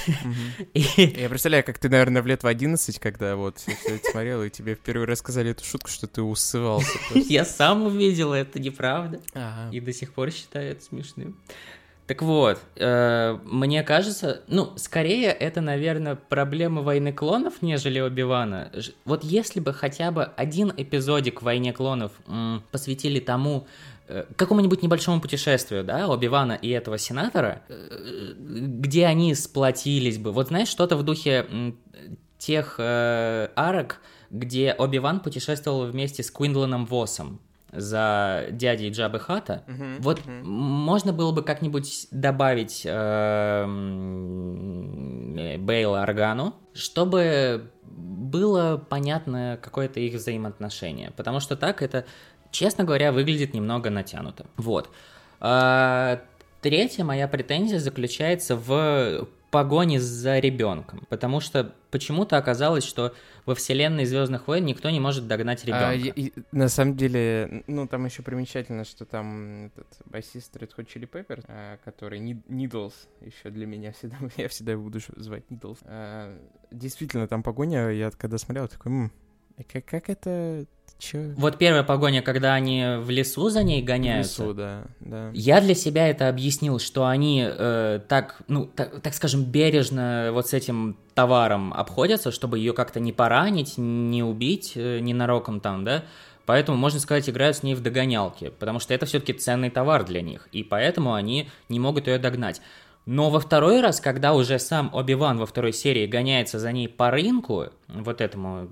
Я 0.74 1.28
представляю, 1.28 1.64
как 1.64 1.78
ты, 1.78 1.88
наверное, 1.88 2.20
в 2.20 2.26
лет 2.26 2.42
в 2.42 2.46
11, 2.46 2.98
когда 2.98 3.36
вот 3.36 3.58
все 3.58 3.72
это 3.94 4.10
смотрел, 4.10 4.42
и 4.42 4.50
тебе 4.50 4.74
впервые 4.74 5.06
рассказали 5.06 5.52
эту 5.52 5.64
шутку, 5.64 5.88
что 5.88 6.06
ты 6.06 6.22
усывался. 6.22 6.98
Я 7.14 7.44
сам 7.44 7.84
увидел 7.84 8.32
это, 8.32 8.58
неправда. 8.58 9.20
И 9.72 9.80
до 9.80 9.92
сих 9.92 10.12
пор 10.12 10.32
считаю 10.32 10.72
это 10.72 10.82
смешным. 10.84 11.36
Так 12.06 12.22
вот, 12.22 12.60
э, 12.76 13.36
мне 13.44 13.82
кажется, 13.82 14.42
ну, 14.46 14.72
скорее 14.76 15.32
это, 15.32 15.60
наверное, 15.60 16.14
проблема 16.14 16.82
войны 16.82 17.12
клонов, 17.12 17.62
нежели 17.62 17.98
Оби-Вана. 17.98 18.70
Вот 19.04 19.24
если 19.24 19.58
бы 19.58 19.72
хотя 19.72 20.12
бы 20.12 20.22
один 20.22 20.72
эпизодик 20.76 21.42
войне 21.42 21.72
клонов 21.72 22.12
м, 22.28 22.62
посвятили 22.70 23.18
тому, 23.18 23.66
э, 24.08 24.24
какому-нибудь 24.36 24.82
небольшому 24.82 25.20
путешествию, 25.20 25.84
да, 25.84 26.08
Оби-Вана 26.08 26.52
и 26.52 26.68
этого 26.70 26.98
сенатора, 26.98 27.62
э, 27.68 28.32
где 28.36 29.06
они 29.06 29.34
сплотились 29.34 30.18
бы. 30.18 30.32
Вот 30.32 30.48
знаешь, 30.48 30.68
что-то 30.68 30.96
в 30.96 31.02
духе 31.02 31.46
тех 32.38 32.76
э, 32.78 33.48
арок, 33.56 34.00
где 34.30 34.74
Оби-Ван 34.76 35.20
путешествовал 35.20 35.86
вместе 35.86 36.22
с 36.22 36.30
Квиндланом 36.30 36.86
Восом 36.86 37.40
за 37.72 38.46
дядей 38.50 38.90
Джабы 38.90 39.18
Хата, 39.18 39.64
uh-huh, 39.66 39.96
вот 40.00 40.20
uh-huh. 40.20 40.42
можно 40.44 41.12
было 41.12 41.32
бы 41.32 41.42
как-нибудь 41.42 42.08
добавить 42.10 42.82
э, 42.84 43.66
Бейла 45.58 46.02
Аргану, 46.02 46.54
чтобы 46.72 47.70
было 47.96 48.76
понятно 48.76 49.58
какое-то 49.60 50.00
их 50.00 50.14
взаимоотношение. 50.14 51.12
Потому 51.16 51.40
что 51.40 51.56
так 51.56 51.82
это, 51.82 52.04
честно 52.50 52.84
говоря, 52.84 53.12
выглядит 53.12 53.54
немного 53.54 53.90
натянуто. 53.90 54.46
Вот. 54.56 54.90
А, 55.40 56.22
третья 56.62 57.04
моя 57.04 57.28
претензия 57.28 57.78
заключается 57.78 58.56
в 58.56 59.28
погоне 59.50 60.00
за 60.00 60.38
ребенком. 60.38 61.06
Потому 61.08 61.40
что 61.40 61.72
почему-то 61.90 62.36
оказалось, 62.36 62.84
что 62.84 63.14
во 63.46 63.54
вселенной 63.54 64.04
Звездных 64.04 64.48
войн 64.48 64.66
никто 64.66 64.90
не 64.90 64.98
может 65.00 65.28
догнать 65.28 65.64
ребенка. 65.64 65.88
А, 65.90 65.94
и- 65.94 66.10
и 66.10 66.32
на 66.52 66.68
самом 66.68 66.96
деле, 66.96 67.62
ну, 67.66 67.86
там 67.86 68.04
еще 68.04 68.22
примечательно, 68.22 68.84
что 68.84 69.04
там 69.06 69.66
этот 69.66 69.86
басист 70.06 70.54
Red 70.56 70.72
Hot 70.76 70.86
Chili 70.92 71.08
Peppers, 71.08 71.44
а, 71.48 71.78
который 71.84 72.18
Нид- 72.18 72.44
Needles, 72.48 72.92
еще 73.20 73.50
для 73.50 73.66
меня 73.66 73.92
всегда, 73.92 74.16
я 74.36 74.48
всегда 74.48 74.72
его 74.72 74.82
буду 74.82 74.98
звать 75.16 75.44
Needles. 75.48 75.78
А, 75.84 76.36
действительно, 76.72 77.28
там 77.28 77.42
погоня, 77.42 77.88
я 77.90 78.10
когда 78.10 78.38
смотрел, 78.38 78.68
такой, 78.68 78.92
«М, 78.92 79.12
а 79.58 79.62
как, 79.62 79.84
как 79.86 80.10
это, 80.10 80.66
чё? 80.98 81.32
Вот 81.36 81.58
первая 81.58 81.82
погоня, 81.82 82.22
когда 82.22 82.54
они 82.54 82.96
в 82.98 83.10
лесу 83.10 83.48
за 83.48 83.62
ней 83.62 83.82
В 83.82 83.84
гоняются. 83.84 84.42
лесу, 84.42 84.54
да, 84.54 84.82
да. 85.00 85.30
Я 85.34 85.60
для 85.60 85.74
себя 85.74 86.08
это 86.08 86.28
объяснил, 86.28 86.78
что 86.78 87.06
они 87.06 87.44
э, 87.46 88.00
так, 88.08 88.36
ну, 88.48 88.66
так, 88.66 89.00
так 89.00 89.14
скажем, 89.14 89.44
бережно 89.44 90.30
вот 90.32 90.48
с 90.48 90.52
этим 90.54 90.96
товаром 91.14 91.72
обходятся, 91.74 92.30
чтобы 92.30 92.58
ее 92.58 92.72
как-то 92.72 93.00
не 93.00 93.12
поранить, 93.12 93.74
не 93.78 94.22
убить 94.22 94.72
э, 94.74 95.00
ненароком 95.00 95.60
там, 95.60 95.84
да. 95.84 96.04
Поэтому, 96.46 96.78
можно 96.78 97.00
сказать, 97.00 97.28
играют 97.28 97.56
с 97.56 97.62
ней 97.64 97.74
в 97.74 97.82
догонялки, 97.82 98.52
потому 98.60 98.78
что 98.78 98.94
это 98.94 99.04
все-таки 99.04 99.32
ценный 99.32 99.68
товар 99.68 100.04
для 100.04 100.22
них, 100.22 100.48
и 100.52 100.62
поэтому 100.62 101.12
они 101.14 101.50
не 101.68 101.80
могут 101.80 102.06
ее 102.06 102.18
догнать. 102.18 102.62
Но 103.06 103.30
во 103.30 103.38
второй 103.38 103.80
раз, 103.80 104.00
когда 104.00 104.34
уже 104.34 104.58
сам 104.58 104.90
Оби-Ван 104.92 105.38
во 105.38 105.46
второй 105.46 105.72
серии 105.72 106.06
гоняется 106.06 106.58
за 106.58 106.72
ней 106.72 106.88
по 106.88 107.10
рынку, 107.10 107.66
вот 107.86 108.20
этому... 108.20 108.68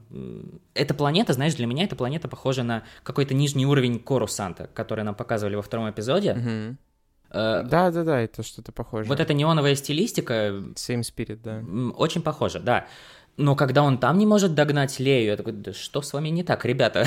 Эта 0.75 0.93
планета, 0.93 1.33
знаешь, 1.33 1.55
для 1.55 1.67
меня 1.67 1.85
эта 1.85 1.95
планета 1.95 2.27
похожа 2.27 2.65
на 2.65 2.83
какой-то 3.05 3.33
нижний 3.33 3.65
уровень 3.65 4.01
Корусанта, 4.01 4.69
который 4.75 5.05
нам 5.05 5.15
показывали 5.15 5.55
во 5.55 5.63
втором 5.63 5.89
эпизоде. 5.89 6.35
Мгм. 6.35 6.79
Э, 7.31 7.63
Да, 7.65 7.93
да, 7.93 8.03
да, 8.03 8.21
это 8.21 8.43
что-то 8.43 8.73
похоже. 8.73 9.09
Вот 9.09 9.21
эта 9.21 9.35
неоновая 9.35 9.77
стилистика 9.77 10.33
Same 10.75 11.03
Spirit, 11.03 11.41
да. 11.43 11.63
очень 11.97 12.23
похожа, 12.23 12.59
да. 12.59 12.87
Но 13.37 13.57
когда 13.57 13.83
он 13.83 13.99
там 13.99 14.19
не 14.19 14.27
может 14.27 14.55
догнать 14.55 15.01
Лею, 15.01 15.27
я 15.27 15.37
такой, 15.37 15.55
да 15.55 15.73
что 15.73 16.03
с 16.03 16.13
вами 16.13 16.29
не 16.29 16.45
так, 16.45 16.65
ребята? 16.65 17.05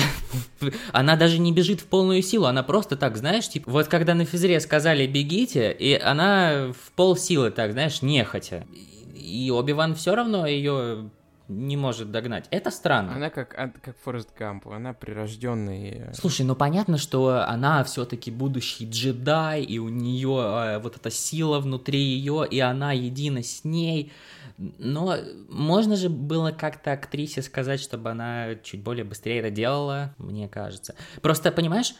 Она 0.92 1.16
даже 1.16 1.38
не 1.38 1.52
бежит 1.52 1.80
в 1.80 1.86
полную 1.86 2.22
силу, 2.22 2.46
она 2.46 2.62
просто 2.62 2.96
так, 2.96 3.16
знаешь, 3.16 3.48
типа, 3.48 3.70
вот 3.70 3.88
когда 3.88 4.14
на 4.14 4.26
физре 4.26 4.60
сказали 4.60 5.06
«бегите», 5.06 5.72
и 5.72 5.94
она 5.98 6.72
в 6.72 6.92
полсилы 6.92 7.50
так, 7.50 7.72
знаешь, 7.72 8.02
нехотя. 8.02 8.66
И 9.14 9.50
Оби-Ван 9.50 9.94
все 9.94 10.14
равно 10.14 10.46
ее 10.46 11.10
не 11.48 11.76
может 11.76 12.10
догнать. 12.10 12.46
Это 12.50 12.70
странно. 12.70 13.14
Она 13.14 13.30
как, 13.30 13.48
как 13.48 13.96
Форест 14.04 14.30
Гамп, 14.38 14.68
она 14.68 14.92
прирожденный. 14.92 15.90
э, 15.90 16.14
Слушай, 16.14 16.42
ну 16.46 16.54
понятно, 16.54 16.98
что 16.98 17.44
она 17.48 17.82
все-таки 17.84 18.30
будущий 18.30 18.88
джедай, 18.88 19.62
и 19.62 19.78
у 19.78 19.88
нее 19.88 20.78
вот 20.82 20.96
эта 20.96 21.10
сила 21.10 21.58
внутри 21.58 22.00
ее, 22.00 22.46
и 22.48 22.60
она 22.60 22.92
едина 22.92 23.42
с 23.42 23.64
ней. 23.64 24.12
Но 24.58 25.16
можно 25.48 25.96
же 25.96 26.08
было 26.08 26.50
как-то 26.50 26.92
актрисе 26.92 27.42
сказать, 27.42 27.80
чтобы 27.80 28.10
она 28.10 28.56
чуть 28.62 28.82
более 28.82 29.04
быстрее 29.04 29.38
это 29.38 29.50
делала, 29.50 30.14
мне 30.18 30.48
кажется. 30.48 30.96
Просто, 31.22 31.52
понимаешь, 31.52 31.94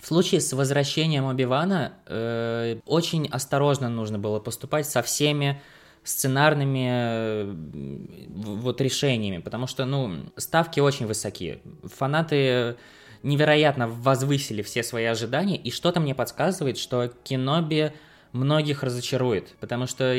в 0.00 0.06
случае 0.06 0.40
с 0.40 0.52
возвращением 0.52 1.24
Оби-Вана 1.24 1.94
э, 2.06 2.80
очень 2.86 3.26
осторожно 3.28 3.88
нужно 3.88 4.18
было 4.18 4.38
поступать 4.40 4.88
со 4.88 5.02
всеми 5.02 5.60
сценарными 6.04 6.88
э, 6.90 7.54
вот 8.28 8.80
решениями, 8.80 9.38
потому 9.38 9.66
что, 9.66 9.84
ну, 9.86 10.16
ставки 10.36 10.80
очень 10.80 11.06
высоки. 11.06 11.60
Фанаты 11.84 12.76
невероятно 13.22 13.88
возвысили 13.88 14.62
все 14.62 14.82
свои 14.82 15.04
ожидания, 15.04 15.56
и 15.56 15.70
что-то 15.70 16.00
мне 16.00 16.14
подсказывает, 16.14 16.78
что 16.78 17.08
Киноби 17.24 17.92
многих 18.34 18.82
разочарует, 18.82 19.54
потому 19.60 19.86
что 19.86 20.14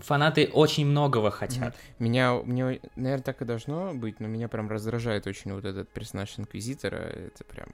фанаты 0.00 0.50
очень 0.52 0.86
многого 0.86 1.30
хотят. 1.30 1.76
Меня, 1.98 2.34
мне, 2.34 2.80
наверное, 2.96 3.22
так 3.22 3.40
и 3.40 3.44
должно 3.44 3.94
быть, 3.94 4.20
но 4.20 4.26
меня 4.26 4.48
прям 4.48 4.68
раздражает 4.68 5.26
очень 5.26 5.52
вот 5.52 5.64
этот 5.64 5.88
персонаж 5.90 6.34
Инквизитора. 6.36 6.96
Это 6.96 7.44
прям... 7.44 7.68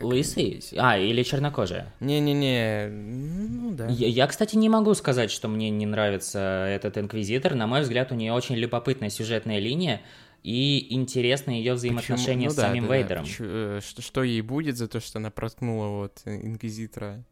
Лысый? 0.00 0.62
А, 0.76 0.98
или 0.98 1.22
чернокожая? 1.22 1.92
Не-не-не, 2.00 2.88
ну 2.88 3.72
да. 3.72 3.86
Я, 3.88 4.08
я, 4.08 4.26
кстати, 4.26 4.56
не 4.56 4.68
могу 4.68 4.94
сказать, 4.94 5.30
что 5.30 5.48
мне 5.48 5.70
не 5.70 5.86
нравится 5.86 6.66
этот 6.68 6.98
инквизитор. 6.98 7.54
На 7.54 7.66
мой 7.66 7.82
взгляд, 7.82 8.12
у 8.12 8.14
нее 8.14 8.32
очень 8.32 8.56
любопытная 8.56 9.10
сюжетная 9.10 9.58
линия 9.58 10.00
и 10.42 10.94
интересны 10.94 11.50
ее 11.52 11.74
взаимоотношения 11.74 12.48
Почему? 12.48 12.50
с 12.50 12.56
Ну 12.56 12.62
да, 12.62 12.68
самим 12.68 12.82
да, 12.84 12.88
да. 12.88 12.96
Вейдером. 12.96 13.24
Почу- 13.24 13.44
э, 13.46 13.80
Что, 13.86 14.02
что 14.02 14.22
ей 14.22 14.40
будет 14.40 14.76
за 14.76 14.88
то, 14.88 15.00
что 15.00 15.18
она 15.18 15.30
проткнула 15.30 15.88
вот 15.88 16.20
Инквизитора? 16.24 17.24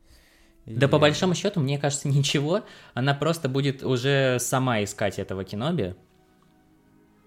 Да 0.67 0.87
И- 0.87 0.91
по 0.91 0.99
большому 0.99 1.35
счету, 1.35 1.61
мне 1.61 1.79
кажется, 1.79 2.09
ничего. 2.09 2.65
Она 2.95 3.15
просто 3.15 3.49
будет 3.49 3.83
уже 3.83 4.37
сама 4.41 4.85
искать 4.85 5.19
этого 5.19 5.43
Киноби. 5.45 5.95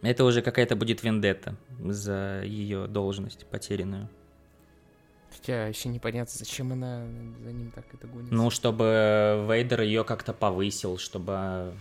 Это 0.03 0.23
уже 0.25 0.41
какая-то 0.41 0.75
будет 0.75 1.03
вендетта 1.03 1.55
за 1.79 2.41
ее 2.43 2.87
должность 2.87 3.45
потерянную. 3.47 4.09
Хотя 5.31 5.67
еще 5.67 5.89
непонятно, 5.89 6.33
зачем 6.37 6.71
она 6.73 7.05
за 7.43 7.51
ним 7.51 7.71
так 7.71 7.85
это 7.93 8.07
гонится. 8.07 8.33
Ну, 8.33 8.49
чтобы 8.49 9.45
Вейдер 9.49 9.81
ее 9.81 10.03
как-то 10.03 10.33
повысил, 10.33 10.97
чтобы... 10.97 11.73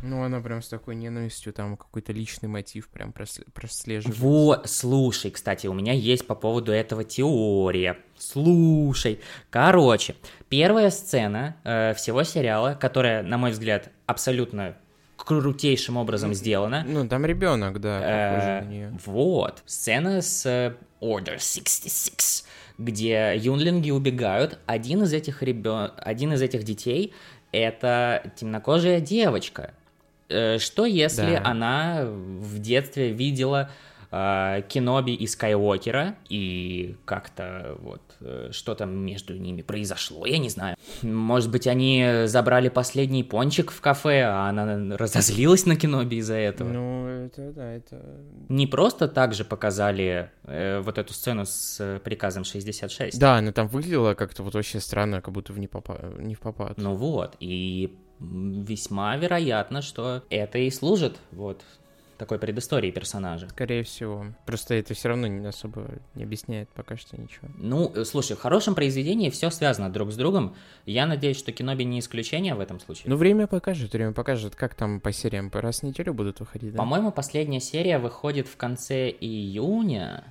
Ну, 0.00 0.22
она 0.22 0.40
прям 0.40 0.62
с 0.62 0.68
такой 0.68 0.94
ненавистью, 0.94 1.52
там 1.52 1.76
какой-то 1.76 2.12
личный 2.12 2.48
мотив 2.48 2.88
прям 2.88 3.10
просле- 3.10 3.50
прослеживается. 3.52 4.22
Вот, 4.22 4.68
слушай, 4.70 5.32
кстати, 5.32 5.66
у 5.66 5.72
меня 5.72 5.92
есть 5.92 6.24
по 6.24 6.36
поводу 6.36 6.70
этого 6.70 7.02
теория. 7.02 7.98
Слушай, 8.16 9.20
короче, 9.50 10.14
первая 10.48 10.90
сцена 10.90 11.56
э, 11.64 11.94
всего 11.94 12.22
сериала, 12.22 12.74
которая, 12.80 13.24
на 13.24 13.38
мой 13.38 13.50
взгляд, 13.50 13.90
абсолютно 14.06 14.76
крутейшим 15.16 15.96
образом 15.96 16.32
сделана. 16.32 16.84
Ну, 16.86 17.08
там 17.08 17.26
ребенок, 17.26 17.80
да, 17.80 18.62
Э. 18.62 18.92
Вот, 19.04 19.64
сцена 19.66 20.22
с 20.22 20.46
э, 20.46 20.76
Order 21.00 21.38
66, 21.40 22.46
где 22.78 23.34
юнлинги 23.36 23.90
убегают. 23.90 24.58
Один 24.66 25.02
из 25.02 25.12
этих 25.12 25.42
ребен... 25.42 25.90
один 25.96 26.32
из 26.32 26.40
этих 26.42 26.62
детей 26.64 27.12
это 27.52 28.32
темнокожая 28.36 29.00
девочка. 29.00 29.74
Э, 30.28 30.58
Что 30.58 30.86
если 30.86 31.34
Да. 31.34 31.42
она 31.44 32.04
в 32.04 32.58
детстве 32.60 33.10
видела 33.12 33.70
э, 34.10 34.62
Кеноби 34.68 35.14
и 35.14 35.26
Скайуокера, 35.26 36.16
и 36.28 36.96
как-то 37.04 37.76
вот 37.80 38.02
э, 38.20 38.48
что-то 38.52 38.86
между 38.86 39.36
ними 39.36 39.62
произошло, 39.62 40.26
я 40.26 40.38
не 40.38 40.48
знаю. 40.48 40.76
Может 41.02 41.50
быть, 41.50 41.66
они 41.66 42.22
забрали 42.26 42.68
последний 42.68 43.24
пончик 43.24 43.70
в 43.70 43.80
кафе, 43.80 44.22
а 44.24 44.48
она 44.48 44.96
разозлилась 44.96 45.66
на 45.66 45.76
Кеноби 45.76 46.16
из-за 46.16 46.34
этого. 46.34 46.68
Ну, 46.68 47.06
это, 47.06 47.52
да, 47.52 47.72
это... 47.72 48.02
Не 48.48 48.66
просто 48.66 49.08
так 49.08 49.34
же 49.34 49.44
показали 49.44 50.30
э, 50.44 50.80
вот 50.80 50.98
эту 50.98 51.12
сцену 51.12 51.44
с 51.46 51.76
э, 51.80 52.00
приказом 52.00 52.44
66. 52.44 53.18
Да, 53.18 53.36
она 53.36 53.52
там 53.52 53.68
выглядела 53.68 54.14
как-то 54.14 54.42
вот 54.42 54.54
вообще 54.54 54.80
странно, 54.80 55.20
как 55.20 55.34
будто 55.34 55.52
в 55.52 55.58
не, 55.58 55.66
попа- 55.66 56.20
не 56.20 56.34
в 56.34 56.40
попад. 56.40 56.78
Ну 56.78 56.94
вот, 56.94 57.36
и 57.40 57.96
весьма 58.20 59.16
вероятно, 59.16 59.82
что 59.82 60.22
это 60.30 60.58
и 60.58 60.70
служит 60.70 61.18
вот 61.32 61.62
такой 62.18 62.38
предыстории 62.38 62.90
персонажа. 62.90 63.48
Скорее 63.48 63.84
всего. 63.84 64.26
Просто 64.44 64.74
это 64.74 64.92
все 64.94 65.08
равно 65.08 65.26
не 65.28 65.46
особо 65.46 65.86
не 66.14 66.24
объясняет 66.24 66.68
пока 66.70 66.96
что 66.96 67.16
ничего. 67.20 67.48
Ну, 67.56 67.92
э, 67.94 68.04
слушай, 68.04 68.36
в 68.36 68.40
хорошем 68.40 68.74
произведении 68.74 69.30
все 69.30 69.50
связано 69.50 69.90
друг 69.90 70.10
с 70.10 70.16
другом. 70.16 70.54
Я 70.84 71.06
надеюсь, 71.06 71.38
что 71.38 71.52
Киноби 71.52 71.84
не 71.84 72.00
исключение 72.00 72.54
в 72.54 72.60
этом 72.60 72.80
случае. 72.80 73.04
Ну, 73.06 73.16
время 73.16 73.46
покажет, 73.46 73.92
время 73.92 74.12
покажет, 74.12 74.56
как 74.56 74.74
там 74.74 75.00
по 75.00 75.12
сериям 75.12 75.50
по 75.50 75.60
раз 75.60 75.80
в 75.80 75.82
неделю 75.84 76.12
будут 76.12 76.40
выходить, 76.40 76.72
да? 76.72 76.78
По-моему, 76.78 77.12
последняя 77.12 77.60
серия 77.60 77.98
выходит 77.98 78.48
в 78.48 78.56
конце 78.56 79.08
июня. 79.08 80.24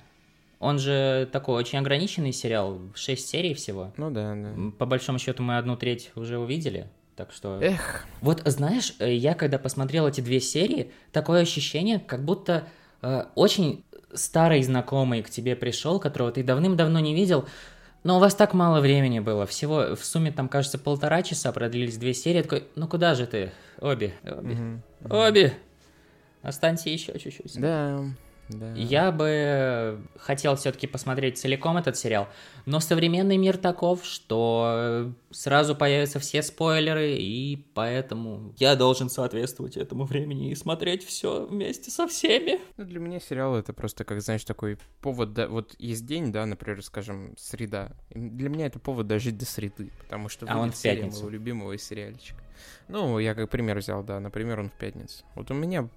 Он 0.60 0.78
же 0.78 1.28
такой 1.32 1.54
очень 1.54 1.78
ограниченный 1.78 2.32
сериал, 2.32 2.80
6 2.94 3.28
серий 3.28 3.54
всего. 3.54 3.92
Ну 3.96 4.10
да, 4.10 4.34
да. 4.34 4.72
По 4.76 4.86
большому 4.86 5.18
счету 5.18 5.42
мы 5.42 5.56
одну 5.56 5.76
треть 5.76 6.10
уже 6.16 6.38
увидели, 6.38 6.88
так 7.18 7.32
что... 7.32 7.58
Эх, 7.60 8.06
Вот 8.20 8.42
знаешь, 8.44 8.94
э, 9.00 9.12
я 9.12 9.34
когда 9.34 9.58
посмотрел 9.58 10.06
эти 10.06 10.20
две 10.20 10.40
серии, 10.40 10.92
такое 11.10 11.42
ощущение, 11.42 11.98
как 11.98 12.24
будто 12.24 12.68
э, 13.02 13.24
очень 13.34 13.84
старый 14.14 14.62
знакомый 14.62 15.22
к 15.24 15.28
тебе 15.28 15.56
пришел, 15.56 15.98
которого 15.98 16.30
ты 16.30 16.44
давным-давно 16.44 17.00
не 17.00 17.16
видел, 17.16 17.48
но 18.04 18.18
у 18.18 18.20
вас 18.20 18.36
так 18.36 18.54
мало 18.54 18.80
времени 18.80 19.18
было. 19.18 19.46
Всего 19.46 19.96
в 19.96 20.04
сумме 20.04 20.30
там, 20.30 20.48
кажется, 20.48 20.78
полтора 20.78 21.24
часа 21.24 21.50
продлились 21.50 21.98
две 21.98 22.14
серии. 22.14 22.42
Такой, 22.42 22.68
ну 22.76 22.86
куда 22.86 23.16
же 23.16 23.26
ты, 23.26 23.50
Оби, 23.80 24.14
Оби, 24.22 24.54
мгм. 24.54 24.82
Оби, 25.10 25.52
останься 26.42 26.88
еще 26.88 27.18
чуть-чуть. 27.18 27.60
да, 27.60 28.00
Да. 28.48 28.72
Я 28.74 29.12
бы 29.12 30.00
хотел 30.18 30.56
все-таки 30.56 30.86
посмотреть 30.86 31.38
целиком 31.38 31.76
этот 31.76 31.96
сериал, 31.96 32.28
но 32.66 32.80
современный 32.80 33.36
мир 33.36 33.58
таков, 33.58 34.04
что 34.04 35.12
сразу 35.30 35.76
появятся 35.76 36.18
все 36.18 36.42
спойлеры, 36.42 37.12
и 37.12 37.56
поэтому 37.74 38.54
я 38.56 38.74
должен 38.76 39.10
соответствовать 39.10 39.76
этому 39.76 40.04
времени 40.04 40.50
и 40.50 40.54
смотреть 40.54 41.04
все 41.04 41.46
вместе 41.46 41.90
со 41.90 42.06
всеми. 42.08 42.58
Ну, 42.76 42.84
для 42.84 43.00
меня 43.00 43.20
сериал 43.20 43.54
это 43.56 43.72
просто, 43.72 44.04
как, 44.04 44.20
знаешь, 44.22 44.44
такой 44.44 44.78
повод, 45.00 45.34
да, 45.34 45.48
вот 45.48 45.74
есть 45.78 46.06
день, 46.06 46.32
да, 46.32 46.46
например, 46.46 46.82
скажем, 46.82 47.34
среда. 47.36 47.92
Для 48.10 48.48
меня 48.48 48.66
это 48.66 48.78
повод 48.78 49.06
дожить 49.06 49.36
до 49.36 49.44
среды, 49.44 49.90
потому 49.98 50.28
что 50.28 50.46
А 50.48 50.58
он 50.58 50.72
в 50.72 50.82
пятницу. 50.82 51.16
моего 51.18 51.30
любимого 51.30 51.76
сериальчика. 51.78 52.42
Ну, 52.88 53.18
я 53.18 53.34
как 53.34 53.50
пример 53.50 53.78
взял, 53.78 54.02
да, 54.02 54.18
например, 54.20 54.58
он 54.60 54.70
в 54.70 54.72
пятницу. 54.72 55.24
Вот 55.34 55.50
у 55.50 55.54
меня, 55.54 55.88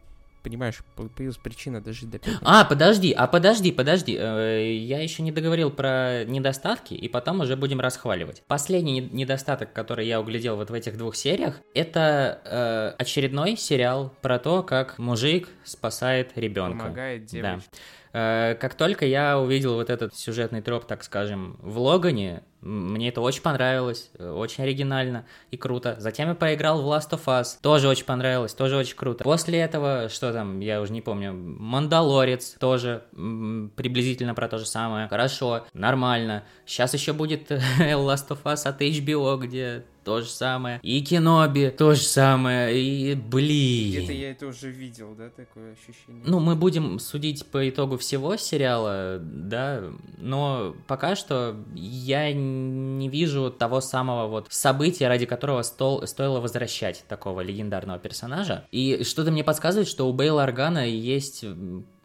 понимаешь, 0.43 0.79
по- 0.95 1.03
появилась 1.09 1.37
причина 1.37 1.81
дожить 1.81 2.09
до 2.09 2.19
пятницы. 2.19 2.39
А, 2.43 2.65
подожди, 2.65 3.11
а 3.11 3.27
подожди, 3.27 3.71
подожди. 3.71 4.17
э, 4.19 4.73
Я 4.75 5.01
еще 5.01 5.23
не 5.23 5.31
договорил 5.31 5.71
про 5.71 6.23
недостатки, 6.25 6.93
и 6.93 7.07
потом 7.07 7.39
уже 7.41 7.55
будем 7.55 7.79
расхваливать. 7.79 8.43
Последний 8.47 8.93
не- 9.01 9.09
недостаток, 9.11 9.73
который 9.73 10.07
я 10.07 10.19
углядел 10.19 10.55
вот 10.55 10.69
в 10.69 10.73
этих 10.73 10.97
двух 10.97 11.15
сериях, 11.15 11.59
это 11.73 12.41
э, 12.45 13.01
очередной 13.01 13.55
сериал 13.57 14.13
про 14.21 14.39
то, 14.39 14.63
как 14.63 14.97
мужик 14.97 15.47
спасает 15.63 16.31
ребенка. 16.37 16.83
Помогает 16.85 17.25
Да. 17.25 17.27
девочке. 17.31 17.69
Э, 17.71 17.75
Как 18.11 18.75
только 18.75 19.05
я 19.05 19.39
увидел 19.39 19.75
вот 19.75 19.89
этот 19.89 20.15
сюжетный 20.15 20.61
троп, 20.61 20.85
так 20.85 21.03
скажем, 21.03 21.57
в 21.61 21.79
Логане, 21.79 22.43
мне 22.61 23.09
это 23.09 23.21
очень 23.21 23.41
понравилось, 23.41 24.11
э, 24.19 24.29
очень 24.29 24.63
оригинально 24.63 25.25
и 25.49 25.57
круто. 25.57 25.95
Затем 25.97 26.29
я 26.29 26.35
поиграл 26.35 26.81
в 26.81 26.85
Last 26.85 27.09
of 27.09 27.25
Us, 27.25 27.57
тоже 27.61 27.87
очень 27.87 28.05
понравилось, 28.05 28.53
тоже 28.53 28.77
очень 28.77 28.95
круто. 28.95 29.23
После 29.23 29.59
этого, 29.59 30.09
что 30.09 30.31
там, 30.31 30.59
я 30.59 30.79
уже 30.81 30.93
не 30.93 31.01
помню, 31.01 31.33
Мандалорец, 31.33 32.55
тоже 32.59 33.03
приблизительно 33.11 34.35
про 34.35 34.47
то 34.47 34.59
же 34.59 34.65
самое. 34.65 35.07
Хорошо, 35.07 35.65
нормально. 35.73 36.43
Сейчас 36.65 36.93
еще 36.93 37.13
будет 37.13 37.49
Last 37.79 38.29
of 38.29 38.43
Us 38.43 38.67
от 38.67 38.81
HBO, 38.81 39.37
где 39.39 39.83
то 40.03 40.21
же 40.21 40.27
самое. 40.29 40.79
И 40.83 41.01
Киноби, 41.01 41.69
то 41.69 41.93
же 41.93 42.01
самое. 42.01 42.77
И, 42.77 43.15
блин. 43.15 43.91
Где-то 43.91 44.13
я 44.13 44.31
это 44.31 44.47
уже 44.47 44.69
видел, 44.69 45.15
да, 45.17 45.29
такое 45.29 45.73
ощущение. 45.73 46.23
Ну, 46.25 46.39
мы 46.39 46.55
будем 46.55 46.99
судить 46.99 47.45
по 47.47 47.67
итогу 47.69 47.97
всего 47.97 48.35
сериала, 48.37 49.19
да, 49.21 49.83
но 50.17 50.75
пока 50.87 51.15
что 51.15 51.55
я 51.75 52.33
не 52.33 53.09
вижу 53.09 53.51
того 53.51 53.81
самого 53.81 54.27
вот 54.27 54.47
события, 54.49 55.07
ради 55.07 55.25
которого 55.25 55.61
стол, 55.61 56.05
стоило 56.07 56.39
возвращать 56.39 57.03
такого 57.07 57.41
легендарного 57.41 57.99
персонажа. 57.99 58.65
И 58.71 59.03
что-то 59.03 59.31
мне 59.31 59.43
подсказывает, 59.43 59.87
что 59.87 60.07
у 60.07 60.13
Бейла 60.13 60.43
Органа 60.43 60.87
есть, 60.87 61.45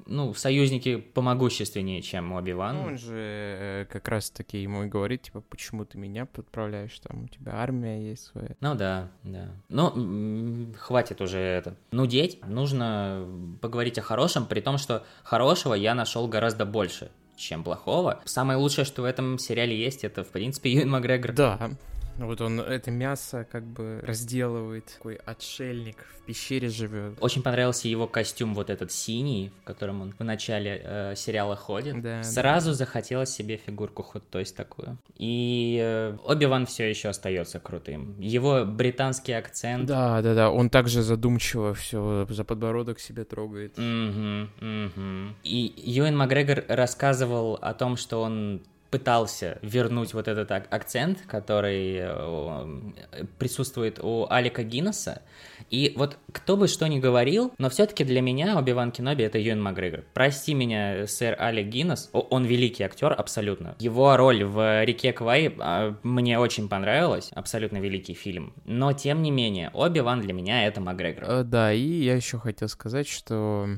ну, 0.07 0.35
союзники 0.35 0.97
помогущественнее, 0.97 2.03
чем 2.03 2.33
Оби-Ван. 2.33 2.77
Ну, 2.77 2.83
он 2.83 2.99
же 2.99 3.15
э, 3.15 3.87
как 3.91 4.09
раз-таки 4.09 4.59
ему 4.63 4.85
и 4.85 4.87
говорит, 4.87 5.23
типа, 5.23 5.41
почему 5.41 5.85
ты 5.85 5.99
меня 5.99 6.27
подправляешь, 6.27 6.99
там, 7.01 7.25
у 7.25 7.29
тебя 7.29 7.55
армия 7.55 8.11
есть 8.11 8.25
своя. 8.25 8.51
Ну 8.61 8.75
да, 8.75 9.11
да. 9.23 9.49
М, 9.71 10.75
хватит 10.79 11.21
уже 11.21 11.39
это. 11.39 11.77
Нудеть. 11.91 12.45
Нужно 12.47 13.27
поговорить 13.61 13.99
о 13.99 14.03
хорошем, 14.03 14.47
при 14.47 14.61
том, 14.61 14.79
что 14.79 15.05
хорошего 15.23 15.75
я 15.75 15.95
нашел 15.95 16.29
гораздо 16.29 16.65
больше, 16.65 17.11
чем 17.37 17.65
плохого. 17.65 18.21
Самое 18.25 18.59
лучшее, 18.59 18.85
что 18.85 19.03
в 19.03 19.05
этом 19.05 19.39
сериале 19.39 19.77
есть, 19.77 20.05
это, 20.05 20.25
в 20.25 20.29
принципе, 20.29 20.73
Юэн 20.73 20.91
Макгрегор. 20.91 21.33
Да. 21.33 21.71
Вот 22.19 22.41
он 22.41 22.61
это 22.61 22.91
мясо 22.91 23.47
как 23.51 23.65
бы 23.65 24.01
разделывает. 24.03 24.87
Такой 24.97 25.17
отшельник 25.17 25.97
в 25.99 26.27
пещере 26.27 26.69
живет. 26.69 27.15
Очень 27.21 27.43
понравился 27.43 27.89
его 27.89 28.07
костюм, 28.07 28.55
вот 28.55 28.71
этот 28.71 28.91
синий, 28.93 29.53
в 29.63 29.65
котором 29.65 30.03
он 30.03 30.15
в 30.19 30.25
начале 30.25 30.81
э, 30.83 31.15
сериала 31.17 31.57
ходит. 31.57 32.01
Да, 32.01 32.23
Сразу 32.23 32.73
захотелось 32.73 33.31
себе 33.31 33.57
фигурку 33.57 34.05
Hot 34.13 34.23
Toys 34.31 34.55
такую. 34.55 34.99
И 35.17 35.79
э, 35.83 36.17
Оби-Ван 36.25 36.67
все 36.67 36.89
еще 36.89 37.09
остается 37.09 37.61
крутым. 37.61 38.19
Его 38.19 38.65
британский 38.65 39.33
акцент. 39.33 39.87
Да, 39.87 40.23
да, 40.23 40.35
да. 40.35 40.51
Он 40.51 40.71
также 40.71 41.03
задумчиво 41.03 41.75
все 41.75 42.27
за 42.29 42.45
подбородок 42.45 42.99
себе 43.01 43.25
трогает. 43.25 43.77
Мгм, 43.77 44.51
мгм. 44.61 45.37
И 45.43 45.73
Юэн 45.77 46.17
Макгрегор 46.17 46.65
рассказывал 46.69 47.55
о 47.61 47.75
том, 47.75 47.97
что 47.97 48.23
он 48.23 48.63
пытался 48.91 49.59
вернуть 49.63 50.15
вот 50.15 50.29
этот 50.29 50.51
ак- 50.51 50.67
акцент, 50.73 51.23
который 51.27 51.97
э, 52.01 53.23
присутствует 53.39 53.99
у 54.03 54.27
Алика 54.31 54.63
Гиннесса. 54.63 55.23
И 55.71 55.93
вот 55.97 56.19
кто 56.33 56.57
бы 56.57 56.69
что 56.69 56.87
ни 56.87 57.01
говорил, 57.01 57.53
но 57.59 57.69
все-таки 57.71 58.05
для 58.05 58.21
меня 58.21 58.57
Оби-Ван 58.59 58.93
Кеноби 58.93 59.25
это 59.25 59.39
Юэн 59.39 59.61
Макгрегор. 59.63 60.05
Прости 60.15 60.55
меня, 60.55 61.07
сэр 61.07 61.37
Алик 61.41 61.67
Гиннес, 61.67 62.09
он 62.13 62.45
великий 62.45 62.85
актер, 62.85 63.13
абсолютно. 63.13 63.75
Его 63.81 64.17
роль 64.17 64.45
в 64.45 64.85
«Реке 64.85 65.13
Квай» 65.13 65.55
а, 65.59 65.97
мне 66.03 66.39
очень 66.39 66.69
понравилась, 66.69 67.31
абсолютно 67.33 67.79
великий 67.79 68.15
фильм. 68.15 68.53
Но, 68.65 68.93
тем 68.93 69.23
не 69.23 69.31
менее, 69.31 69.71
Оби-Ван 69.75 70.21
для 70.21 70.33
меня 70.33 70.67
это 70.67 70.81
Макгрегор. 70.81 71.25
Э, 71.25 71.43
Да, 71.43 71.73
и 71.73 71.81
я 71.81 72.15
еще 72.15 72.39
хотел 72.39 72.69
сказать, 72.69 73.09
что... 73.09 73.69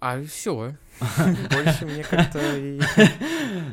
А 0.00 0.22
все. 0.24 0.76
Больше 1.50 1.86
мне 1.86 2.04
как-то... 2.04 2.40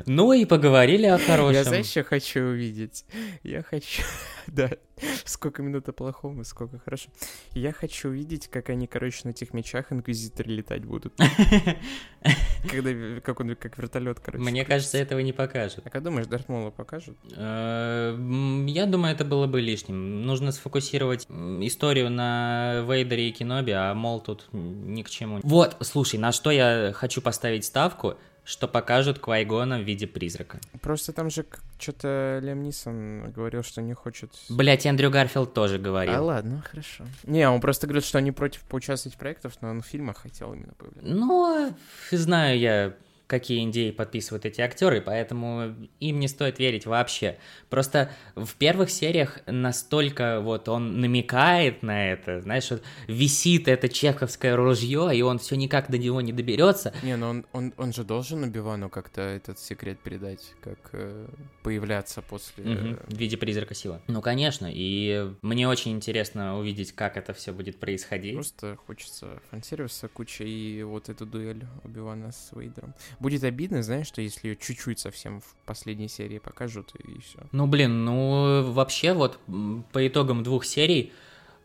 Ну 0.05 0.33
и 0.33 0.45
поговорили 0.45 1.05
о 1.07 1.17
хорошем. 1.17 1.53
Я, 1.55 1.63
знаешь, 1.63 1.87
что 1.87 2.03
хочу 2.03 2.39
увидеть? 2.41 3.05
Я 3.43 3.63
хочу... 3.63 4.03
Да, 4.47 4.69
сколько 5.25 5.61
минут 5.61 5.87
о 5.89 5.93
плохом 5.93 6.41
и 6.41 6.43
сколько 6.43 6.79
хорошо. 6.79 7.09
Я 7.53 7.71
хочу 7.71 8.09
увидеть, 8.09 8.47
как 8.47 8.69
они, 8.69 8.87
короче, 8.87 9.21
на 9.23 9.29
этих 9.29 9.53
мечах 9.53 9.91
инквизиторы 9.91 10.51
летать 10.51 10.85
будут. 10.85 11.13
Когда, 12.69 13.21
как 13.21 13.39
он, 13.39 13.55
как 13.55 13.77
вертолет, 13.77 14.19
короче. 14.19 14.43
Мне 14.43 14.65
кажется, 14.65 14.97
этого 14.97 15.19
не 15.19 15.33
покажут. 15.33 15.81
А 15.85 15.89
как 15.89 16.03
думаешь, 16.03 16.27
Дарт 16.27 16.49
Мола 16.49 16.71
покажут? 16.71 17.17
Э, 17.35 18.17
Я 18.67 18.85
думаю, 18.85 19.13
это 19.13 19.23
было 19.23 19.47
бы 19.47 19.61
лишним. 19.61 20.23
Нужно 20.23 20.51
сфокусировать 20.51 21.27
историю 21.29 22.09
на 22.09 22.81
Вейдере 22.87 23.29
и 23.29 23.31
Киноби, 23.31 23.71
а 23.71 23.93
Мол 23.93 24.19
тут 24.21 24.47
ни 24.51 25.03
к 25.03 25.09
чему. 25.09 25.39
Вот, 25.43 25.77
слушай, 25.81 26.19
на 26.19 26.31
что 26.31 26.51
я 26.51 26.91
хочу 26.93 27.21
поставить 27.21 27.65
ставку, 27.65 28.17
что 28.47 28.69
покажут 28.69 29.19
Квайгона 29.19 29.77
в 29.77 29.81
виде 29.81 30.07
призрака. 30.07 30.59
Просто 30.81 31.11
там 31.11 31.29
же 31.29 31.45
что-то 31.77 32.39
Лем 32.41 32.63
Нисон 32.63 33.29
говорил, 33.31 33.61
что 33.61 33.81
не 33.81 33.93
хочет... 33.93 34.31
Блять, 34.47 34.85
Эндрю 34.85 35.11
Гарфилд 35.11 35.53
тоже 35.53 35.77
говорил. 35.77 36.15
А 36.15 36.21
ладно, 36.21 36.63
хорошо. 36.65 37.03
Не, 37.23 37.49
он 37.49 37.59
просто 37.59 37.87
говорит, 37.87 38.05
что 38.05 38.19
они 38.19 38.31
против 38.31 38.61
поучаствовать 38.61 39.15
в 39.15 39.19
проектах, 39.19 39.51
но 39.59 39.71
он 39.71 39.81
в 39.81 39.85
фильмах 39.85 40.19
хотел 40.19 40.53
именно 40.53 40.71
появляться. 40.77 41.13
Ну, 41.13 41.75
знаю 42.11 42.57
я, 42.57 42.93
какие 43.27 43.69
идеи 43.69 43.91
подписывают 43.91 44.45
эти 44.45 44.61
актеры, 44.61 45.01
поэтому 45.01 45.75
им 45.99 46.19
не 46.19 46.27
стоит 46.27 46.59
верить 46.59 46.85
вообще. 46.85 47.37
Просто 47.69 48.09
в 48.35 48.55
первых 48.55 48.89
сериях 48.89 49.39
настолько 49.45 50.39
вот 50.39 50.69
он 50.69 51.01
намекает 51.01 51.83
на 51.83 52.11
это, 52.11 52.41
знаешь, 52.41 52.71
вот 52.71 52.81
висит 53.07 53.67
это 53.67 53.89
чеховское 53.89 54.55
ружье, 54.55 55.11
и 55.13 55.21
он 55.21 55.39
все 55.39 55.55
никак 55.55 55.91
до 55.91 55.97
него 55.97 56.21
не 56.21 56.31
доберется. 56.31 56.93
Не, 57.03 57.17
но 57.17 57.29
он, 57.29 57.45
он, 57.51 57.73
он 57.77 57.93
же 57.93 58.03
должен 58.03 58.43
Убивану 58.43 58.89
как-то 58.89 59.21
этот 59.21 59.59
секрет 59.59 59.99
передать, 59.99 60.53
как 60.61 60.79
э, 60.93 61.27
появляться 61.63 62.21
после... 62.21 62.63
Мгм, 62.63 62.99
в 63.07 63.13
виде 63.13 63.35
призрака 63.35 63.73
сила. 63.73 64.01
Ну, 64.07 64.21
конечно, 64.21 64.69
и 64.71 65.31
мне 65.41 65.67
очень 65.67 65.91
интересно 65.91 66.57
увидеть, 66.57 66.93
как 66.93 67.17
это 67.17 67.33
все 67.33 67.51
будет 67.51 67.79
происходить. 67.79 68.35
Просто 68.35 68.77
хочется 68.87 69.41
фан-сервиса 69.51 70.07
куча 70.07 70.45
и 70.45 70.81
вот 70.83 71.09
эту 71.09 71.25
дуэль 71.25 71.65
Убивана 71.83 72.31
с 72.31 72.51
Вейдером. 72.55 72.93
Будет 73.19 73.43
обидно, 73.43 73.81
знаешь, 73.81 74.07
что 74.07 74.21
если 74.21 74.49
ее 74.49 74.55
чуть-чуть 74.55 74.99
совсем 74.99 75.41
в 75.41 75.55
последней 75.65 76.07
серии 76.07 76.37
покажут, 76.39 76.93
и 76.95 77.19
все. 77.21 77.39
Ну, 77.51 77.65
блин, 77.67 78.05
ну, 78.05 78.71
вообще 78.71 79.13
вот 79.13 79.39
по 79.91 80.07
итогам 80.07 80.43
двух 80.43 80.65
серий 80.65 81.11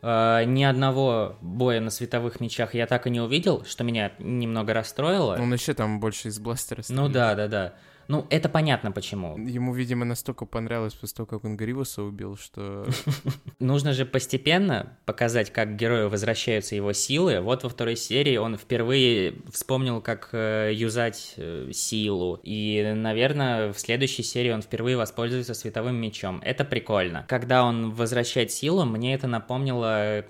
э, 0.00 0.44
ни 0.46 0.62
одного 0.64 1.36
боя 1.42 1.80
на 1.80 1.90
световых 1.90 2.40
мечах 2.40 2.74
я 2.74 2.86
так 2.86 3.07
и 3.07 3.11
не 3.11 3.20
увидел, 3.20 3.64
что 3.66 3.84
меня 3.84 4.12
немного 4.18 4.72
расстроило. 4.72 5.36
Он 5.38 5.53
еще 5.53 5.74
там 5.74 6.00
больше 6.00 6.28
из 6.28 6.38
бластера 6.38 6.78
Ну 6.88 7.09
стреляет. 7.09 7.12
да, 7.12 7.34
да, 7.34 7.48
да. 7.48 7.74
Ну, 8.09 8.26
это 8.30 8.48
понятно 8.48 8.92
почему. 8.92 9.38
Ему, 9.38 9.74
видимо, 9.74 10.05
настолько 10.05 10.44
понравилось 10.44 10.94
после 10.94 11.16
того, 11.16 11.26
как 11.26 11.44
он 11.44 11.57
Гривуса 11.57 12.03
убил, 12.03 12.36
что... 12.36 12.86
Нужно 13.59 13.92
же 13.92 14.05
постепенно 14.05 14.98
показать, 15.05 15.53
как 15.53 15.76
герою 15.76 16.09
возвращаются 16.09 16.74
его 16.74 16.92
силы. 16.92 17.40
Вот 17.40 17.62
во 17.62 17.68
второй 17.68 17.96
серии 17.96 18.36
он 18.36 18.57
впервые 18.57 19.34
вспомнил, 19.50 20.00
как 20.00 20.30
э, 20.32 20.72
юзать 20.74 21.34
э, 21.36 21.70
силу. 21.72 22.40
И, 22.42 22.92
наверное, 22.94 23.72
в 23.72 23.78
следующей 23.78 24.22
серии 24.22 24.50
он 24.50 24.62
впервые 24.62 24.96
воспользуется 24.96 25.55
световым 25.55 25.96
мечом. 25.96 26.40
Это 26.44 26.64
прикольно. 26.64 27.24
Когда 27.28 27.64
он 27.64 27.92
возвращает 27.92 28.50
силу, 28.50 28.84
мне 28.84 29.14
это 29.14 29.26
напомнило 29.26 30.24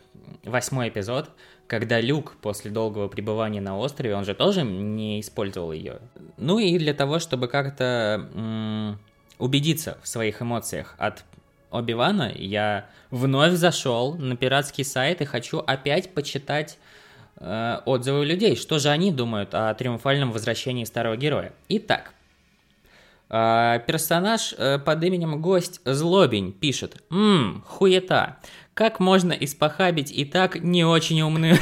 восьмой 0.44 0.88
эпизод, 0.88 1.30
когда 1.72 2.02
Люк 2.02 2.36
после 2.42 2.70
долгого 2.70 3.08
пребывания 3.08 3.62
на 3.62 3.78
острове, 3.78 4.14
он 4.14 4.26
же 4.26 4.34
тоже 4.34 4.62
не 4.62 5.20
использовал 5.20 5.72
ее. 5.72 6.00
Ну 6.36 6.58
и 6.58 6.76
для 6.76 6.92
того, 6.92 7.18
чтобы 7.18 7.48
как-то 7.48 8.28
м, 8.34 8.98
убедиться 9.38 9.96
в 10.02 10.06
своих 10.06 10.42
эмоциях 10.42 10.94
от 10.98 11.24
Оби-Вана, 11.70 12.30
я 12.34 12.90
вновь 13.10 13.54
зашел 13.54 14.12
на 14.16 14.36
пиратский 14.36 14.84
сайт 14.84 15.22
и 15.22 15.24
хочу 15.24 15.60
опять 15.60 16.12
почитать 16.12 16.76
э, 17.38 17.78
отзывы 17.86 18.26
людей, 18.26 18.54
что 18.54 18.78
же 18.78 18.90
они 18.90 19.10
думают 19.10 19.54
о 19.54 19.72
триумфальном 19.72 20.30
возвращении 20.30 20.84
старого 20.84 21.16
героя. 21.16 21.54
Итак, 21.70 22.12
э, 23.30 23.80
персонаж 23.86 24.54
э, 24.58 24.78
под 24.78 25.02
именем 25.02 25.40
Гость 25.40 25.80
Злобень 25.86 26.52
пишет 26.52 27.02
«Ммм, 27.08 27.64
хуета, 27.66 28.36
как 28.74 29.00
можно 29.00 29.32
испохабить 29.32 30.10
и 30.10 30.24
так 30.24 30.62
не 30.62 30.84
очень 30.84 31.20
умную...» 31.22 31.56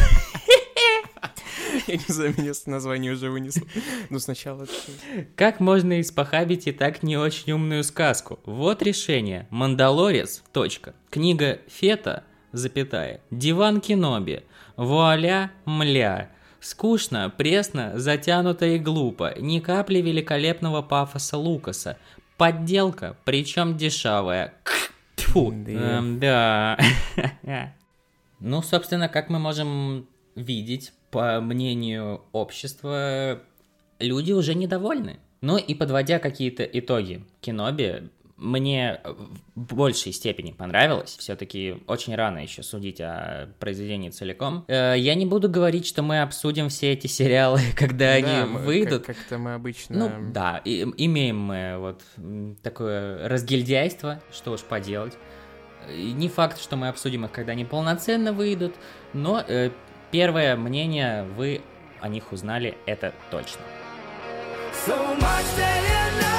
Я 1.86 1.96
не 1.96 2.04
знаю, 2.06 2.34
меня 2.38 2.54
с 2.54 2.66
названия 2.66 3.11
уже 3.11 3.30
вынесло. 3.30 3.66
Но 4.11 4.18
сначала... 4.18 4.66
Как 5.34 5.58
можно 5.58 6.00
испохабить 6.00 6.66
и 6.66 6.72
так 6.72 7.02
не 7.02 7.16
очень 7.16 7.52
умную 7.52 7.82
сказку? 7.82 8.38
Вот 8.44 8.82
решение. 8.82 9.46
Мандалорец, 9.50 10.42
точка. 10.52 10.94
Книга 11.11 11.58
Фета, 11.68 12.24
запятая. 12.52 13.20
Диван 13.30 13.80
Киноби. 13.80 14.42
Вуаля, 14.76 15.50
мля. 15.64 16.30
Скучно, 16.61 17.32
пресно, 17.36 17.98
затянуто 17.98 18.66
и 18.66 18.78
глупо. 18.78 19.34
Ни 19.38 19.61
капли 19.61 19.98
великолепного 19.98 20.82
пафоса 20.82 21.38
Лукаса. 21.38 21.96
Подделка, 22.36 23.16
причем 23.24 23.76
дешевая. 23.76 24.54
Тьфу. 25.21 25.53
Да. 25.53 25.71
Эм, 25.73 26.18
да. 26.21 26.79
Ну, 28.41 28.62
собственно, 28.62 29.09
как 29.09 29.29
мы 29.29 29.39
можем 29.39 30.09
видеть, 30.35 30.93
по 31.11 31.41
мнению 31.41 32.23
общества, 32.33 33.43
люди 33.99 34.33
уже 34.33 34.55
недовольны. 34.55 35.18
Ну 35.41 35.57
и 35.57 35.75
подводя 35.75 36.18
какие-то 36.18 36.64
итоги, 36.64 37.25
Киноби 37.41 38.11
мне 38.41 39.01
в 39.55 39.74
большей 39.74 40.12
степени 40.12 40.51
понравилось. 40.53 41.14
Все-таки 41.18 41.76
очень 41.86 42.14
рано 42.16 42.38
еще 42.38 42.62
судить 42.62 43.01
о 43.01 43.51
произведении 43.61 44.11
целиком. 44.11 44.64
Э, 44.66 44.95
Я 44.97 45.14
не 45.14 45.26
буду 45.26 45.49
говорить, 45.49 45.86
что 45.86 46.03
мы 46.03 46.22
обсудим 46.22 46.68
все 46.70 46.93
эти 46.93 47.07
сериалы, 47.07 47.61
когда 47.76 48.07
Да, 48.07 48.12
они 48.14 48.51
мы- 48.51 48.61
выйдут. 48.61 49.05
Как- 49.05 49.16
Как-то 49.16 49.38
мы 49.38 49.55
обычно... 49.55 49.97
Ну 50.09 50.32
да, 50.32 50.61
и- 50.64 50.84
имеем 50.97 51.38
мы 51.38 51.76
вот 51.78 52.03
такое 52.62 53.28
разгильдяйство, 53.28 54.22
что 54.32 54.53
уж 54.53 54.61
поделать. 54.62 55.16
И 55.95 56.12
Не 56.12 56.28
факт, 56.28 56.61
что 56.61 56.76
мы 56.76 56.88
обсудим 56.88 57.24
их, 57.26 57.32
когда 57.32 57.53
они 57.53 57.64
полноценно 57.64 58.32
выйдут, 58.32 58.74
но 59.12 59.45
э, 59.47 59.70
первое 60.11 60.57
мнение 60.57 61.24
вы 61.36 61.61
о 62.01 62.09
них 62.09 62.32
узнали, 62.32 62.76
это 62.86 63.12
точно. 63.30 63.61
So 64.86 64.97
much 65.18 65.57
day 65.59 66.30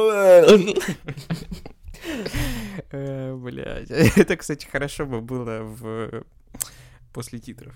Э, 2.91 3.35
Блядь. 3.35 3.91
Это, 3.91 4.37
кстати, 4.37 4.67
хорошо 4.67 5.07
бы 5.07 5.23
было 5.23 5.63
в... 5.63 6.23
после 7.15 7.39
титров. 7.39 7.75